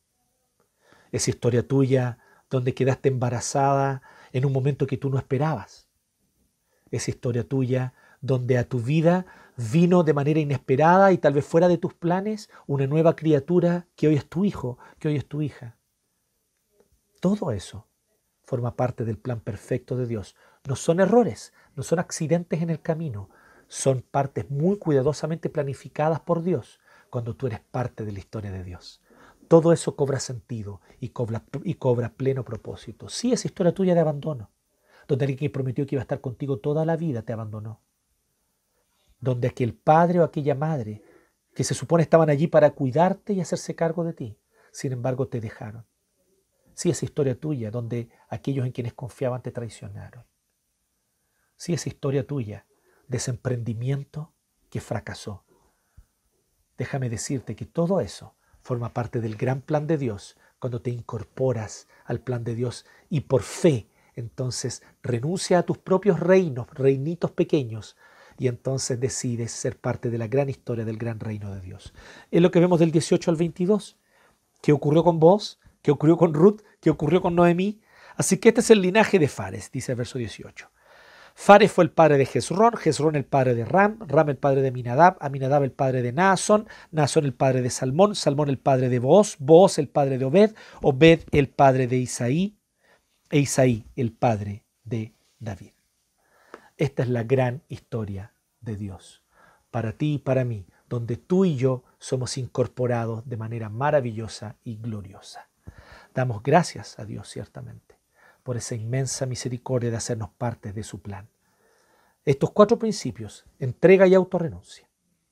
Esa 1.12 1.30
historia 1.30 1.66
tuya 1.66 2.18
donde 2.48 2.74
quedaste 2.74 3.10
embarazada 3.10 4.02
en 4.32 4.46
un 4.46 4.52
momento 4.52 4.86
que 4.86 4.96
tú 4.96 5.10
no 5.10 5.18
esperabas. 5.18 5.88
Esa 6.90 7.10
historia 7.10 7.46
tuya 7.46 7.94
donde 8.22 8.56
a 8.56 8.64
tu 8.64 8.80
vida 8.80 9.26
vino 9.56 10.04
de 10.04 10.14
manera 10.14 10.40
inesperada 10.40 11.12
y 11.12 11.18
tal 11.18 11.34
vez 11.34 11.44
fuera 11.44 11.68
de 11.68 11.76
tus 11.76 11.92
planes 11.92 12.48
una 12.66 12.86
nueva 12.86 13.14
criatura 13.16 13.86
que 13.96 14.08
hoy 14.08 14.14
es 14.14 14.26
tu 14.26 14.44
hijo, 14.44 14.78
que 14.98 15.08
hoy 15.08 15.16
es 15.16 15.26
tu 15.26 15.42
hija. 15.42 15.76
Todo 17.20 17.50
eso 17.50 17.88
forma 18.44 18.76
parte 18.76 19.04
del 19.04 19.18
plan 19.18 19.40
perfecto 19.40 19.96
de 19.96 20.06
Dios. 20.06 20.36
No 20.66 20.76
son 20.76 21.00
errores, 21.00 21.52
no 21.74 21.82
son 21.82 21.98
accidentes 21.98 22.62
en 22.62 22.70
el 22.70 22.80
camino, 22.80 23.28
son 23.68 24.02
partes 24.02 24.50
muy 24.50 24.78
cuidadosamente 24.78 25.50
planificadas 25.50 26.20
por 26.20 26.42
Dios 26.42 26.80
cuando 27.10 27.34
tú 27.34 27.48
eres 27.48 27.60
parte 27.60 28.04
de 28.04 28.12
la 28.12 28.20
historia 28.20 28.52
de 28.52 28.64
Dios. 28.64 29.02
Todo 29.48 29.72
eso 29.72 29.96
cobra 29.96 30.20
sentido 30.20 30.80
y 31.00 31.10
cobra, 31.10 31.44
y 31.64 31.74
cobra 31.74 32.14
pleno 32.14 32.44
propósito. 32.44 33.08
Sí, 33.08 33.32
es 33.32 33.44
historia 33.44 33.74
tuya 33.74 33.94
de 33.94 34.00
abandono, 34.00 34.50
donde 35.08 35.24
alguien 35.24 35.38
que 35.38 35.50
prometió 35.50 35.86
que 35.86 35.96
iba 35.96 36.00
a 36.00 36.04
estar 36.04 36.20
contigo 36.20 36.58
toda 36.58 36.86
la 36.86 36.96
vida 36.96 37.22
te 37.22 37.32
abandonó 37.32 37.80
donde 39.22 39.48
aquel 39.48 39.72
padre 39.72 40.20
o 40.20 40.24
aquella 40.24 40.54
madre 40.54 41.00
que 41.54 41.64
se 41.64 41.74
supone 41.74 42.02
estaban 42.02 42.28
allí 42.28 42.48
para 42.48 42.72
cuidarte 42.72 43.32
y 43.32 43.40
hacerse 43.40 43.74
cargo 43.74 44.04
de 44.04 44.12
ti, 44.12 44.38
sin 44.72 44.92
embargo 44.92 45.28
te 45.28 45.40
dejaron. 45.40 45.86
Sí, 46.74 46.90
esa 46.90 47.04
historia 47.04 47.38
tuya, 47.38 47.70
donde 47.70 48.10
aquellos 48.28 48.66
en 48.66 48.72
quienes 48.72 48.94
confiaban 48.94 49.40
te 49.40 49.52
traicionaron. 49.52 50.26
Sí, 51.56 51.72
esa 51.72 51.88
historia 51.88 52.26
tuya, 52.26 52.66
de 53.06 53.18
ese 53.18 53.30
emprendimiento 53.30 54.32
que 54.70 54.80
fracasó. 54.80 55.44
Déjame 56.76 57.08
decirte 57.08 57.54
que 57.54 57.66
todo 57.66 58.00
eso 58.00 58.34
forma 58.60 58.92
parte 58.92 59.20
del 59.20 59.36
gran 59.36 59.60
plan 59.60 59.86
de 59.86 59.98
Dios 59.98 60.36
cuando 60.58 60.82
te 60.82 60.90
incorporas 60.90 61.86
al 62.04 62.20
plan 62.20 62.42
de 62.42 62.56
Dios 62.56 62.86
y 63.08 63.20
por 63.20 63.42
fe 63.42 63.88
entonces 64.14 64.82
renuncia 65.02 65.60
a 65.60 65.62
tus 65.62 65.78
propios 65.78 66.18
reinos, 66.18 66.68
reinitos 66.70 67.30
pequeños, 67.30 67.96
y 68.38 68.48
entonces 68.48 68.98
decides 69.00 69.52
ser 69.52 69.78
parte 69.78 70.10
de 70.10 70.18
la 70.18 70.26
gran 70.26 70.48
historia 70.48 70.84
del 70.84 70.98
gran 70.98 71.20
reino 71.20 71.54
de 71.54 71.60
Dios. 71.60 71.92
Es 72.30 72.42
lo 72.42 72.50
que 72.50 72.60
vemos 72.60 72.80
del 72.80 72.92
18 72.92 73.30
al 73.30 73.36
22. 73.36 73.98
¿Qué 74.60 74.72
ocurrió 74.72 75.04
con 75.04 75.18
vos? 75.18 75.60
¿Qué 75.82 75.90
ocurrió 75.90 76.16
con 76.16 76.34
Ruth? 76.34 76.60
¿Qué 76.80 76.90
ocurrió 76.90 77.20
con 77.20 77.34
Noemí? 77.34 77.80
Así 78.16 78.38
que 78.38 78.50
este 78.50 78.60
es 78.60 78.70
el 78.70 78.82
linaje 78.82 79.18
de 79.18 79.28
Fares, 79.28 79.70
dice 79.72 79.92
el 79.92 79.98
verso 79.98 80.18
18. 80.18 80.70
Fares 81.34 81.72
fue 81.72 81.84
el 81.84 81.90
padre 81.90 82.18
de 82.18 82.26
Jezrón, 82.26 82.76
Jezrón 82.76 83.16
el 83.16 83.24
padre 83.24 83.54
de 83.54 83.64
Ram, 83.64 83.98
Ram 84.06 84.28
el 84.28 84.36
padre 84.36 84.62
de 84.62 84.68
Aminadab, 84.68 85.16
Aminadab 85.20 85.64
el 85.64 85.72
padre 85.72 86.02
de 86.02 86.12
Naasón, 86.12 86.68
Naasón 86.90 87.24
el 87.24 87.34
padre 87.34 87.62
de 87.62 87.70
Salmón, 87.70 88.14
Salmón 88.14 88.48
el 88.48 88.58
padre 88.58 88.88
de 88.88 88.98
Boaz, 88.98 89.36
Boaz 89.38 89.78
el 89.78 89.88
padre 89.88 90.18
de 90.18 90.24
Obed, 90.26 90.54
Obed 90.82 91.20
el 91.32 91.48
padre 91.48 91.86
de 91.86 91.96
Isaí, 91.96 92.58
e 93.30 93.38
Isaí 93.38 93.86
el 93.96 94.12
padre 94.12 94.64
de 94.84 95.14
David. 95.38 95.72
Esta 96.82 97.04
es 97.04 97.10
la 97.10 97.22
gran 97.22 97.62
historia 97.68 98.34
de 98.60 98.74
Dios, 98.74 99.22
para 99.70 99.92
ti 99.92 100.14
y 100.14 100.18
para 100.18 100.44
mí, 100.44 100.66
donde 100.88 101.16
tú 101.16 101.44
y 101.44 101.54
yo 101.54 101.84
somos 102.00 102.36
incorporados 102.36 103.24
de 103.24 103.36
manera 103.36 103.68
maravillosa 103.68 104.56
y 104.64 104.78
gloriosa. 104.78 105.48
Damos 106.12 106.42
gracias 106.42 106.98
a 106.98 107.04
Dios 107.04 107.28
ciertamente 107.28 108.00
por 108.42 108.56
esa 108.56 108.74
inmensa 108.74 109.26
misericordia 109.26 109.92
de 109.92 109.96
hacernos 109.96 110.30
parte 110.30 110.72
de 110.72 110.82
su 110.82 111.00
plan. 111.00 111.28
Estos 112.24 112.50
cuatro 112.50 112.80
principios, 112.80 113.44
entrega 113.60 114.08
y 114.08 114.14
autorrenuncia, 114.14 114.88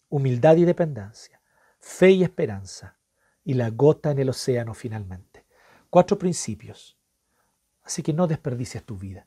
humildad 0.09 0.57
y 0.57 0.65
dependencia, 0.65 1.41
fe 1.81 2.13
y 2.13 2.23
esperanza, 2.23 2.97
y 3.43 3.55
la 3.55 3.71
gota 3.71 4.13
en 4.13 4.21
el 4.21 4.29
océano 4.29 4.73
finalmente. 4.73 5.45
Cuatro 5.91 6.17
principios. 6.17 6.97
Así 7.83 8.05
que 8.05 8.13
no 8.13 8.29
desperdicies 8.29 8.85
tu 8.85 8.97
vida. 8.97 9.27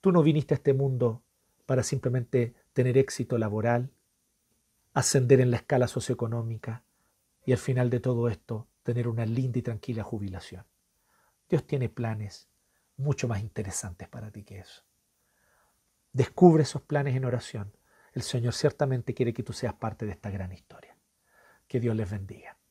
Tú 0.00 0.10
no 0.10 0.24
viniste 0.24 0.54
a 0.54 0.56
este 0.56 0.72
mundo 0.72 1.22
para 1.68 1.82
simplemente 1.82 2.54
tener 2.72 2.96
éxito 2.96 3.36
laboral, 3.36 3.90
ascender 4.94 5.38
en 5.38 5.50
la 5.50 5.58
escala 5.58 5.86
socioeconómica 5.86 6.82
y 7.44 7.52
al 7.52 7.58
final 7.58 7.90
de 7.90 8.00
todo 8.00 8.30
esto 8.30 8.66
tener 8.82 9.06
una 9.06 9.26
linda 9.26 9.58
y 9.58 9.62
tranquila 9.62 10.02
jubilación. 10.02 10.64
Dios 11.46 11.66
tiene 11.66 11.90
planes 11.90 12.48
mucho 12.96 13.28
más 13.28 13.42
interesantes 13.42 14.08
para 14.08 14.30
ti 14.30 14.44
que 14.44 14.60
eso. 14.60 14.82
Descubre 16.14 16.62
esos 16.62 16.80
planes 16.80 17.14
en 17.14 17.26
oración. 17.26 17.76
El 18.14 18.22
Señor 18.22 18.54
ciertamente 18.54 19.12
quiere 19.12 19.34
que 19.34 19.42
tú 19.42 19.52
seas 19.52 19.74
parte 19.74 20.06
de 20.06 20.12
esta 20.12 20.30
gran 20.30 20.52
historia. 20.52 20.96
Que 21.66 21.80
Dios 21.80 21.94
les 21.94 22.10
bendiga. 22.10 22.57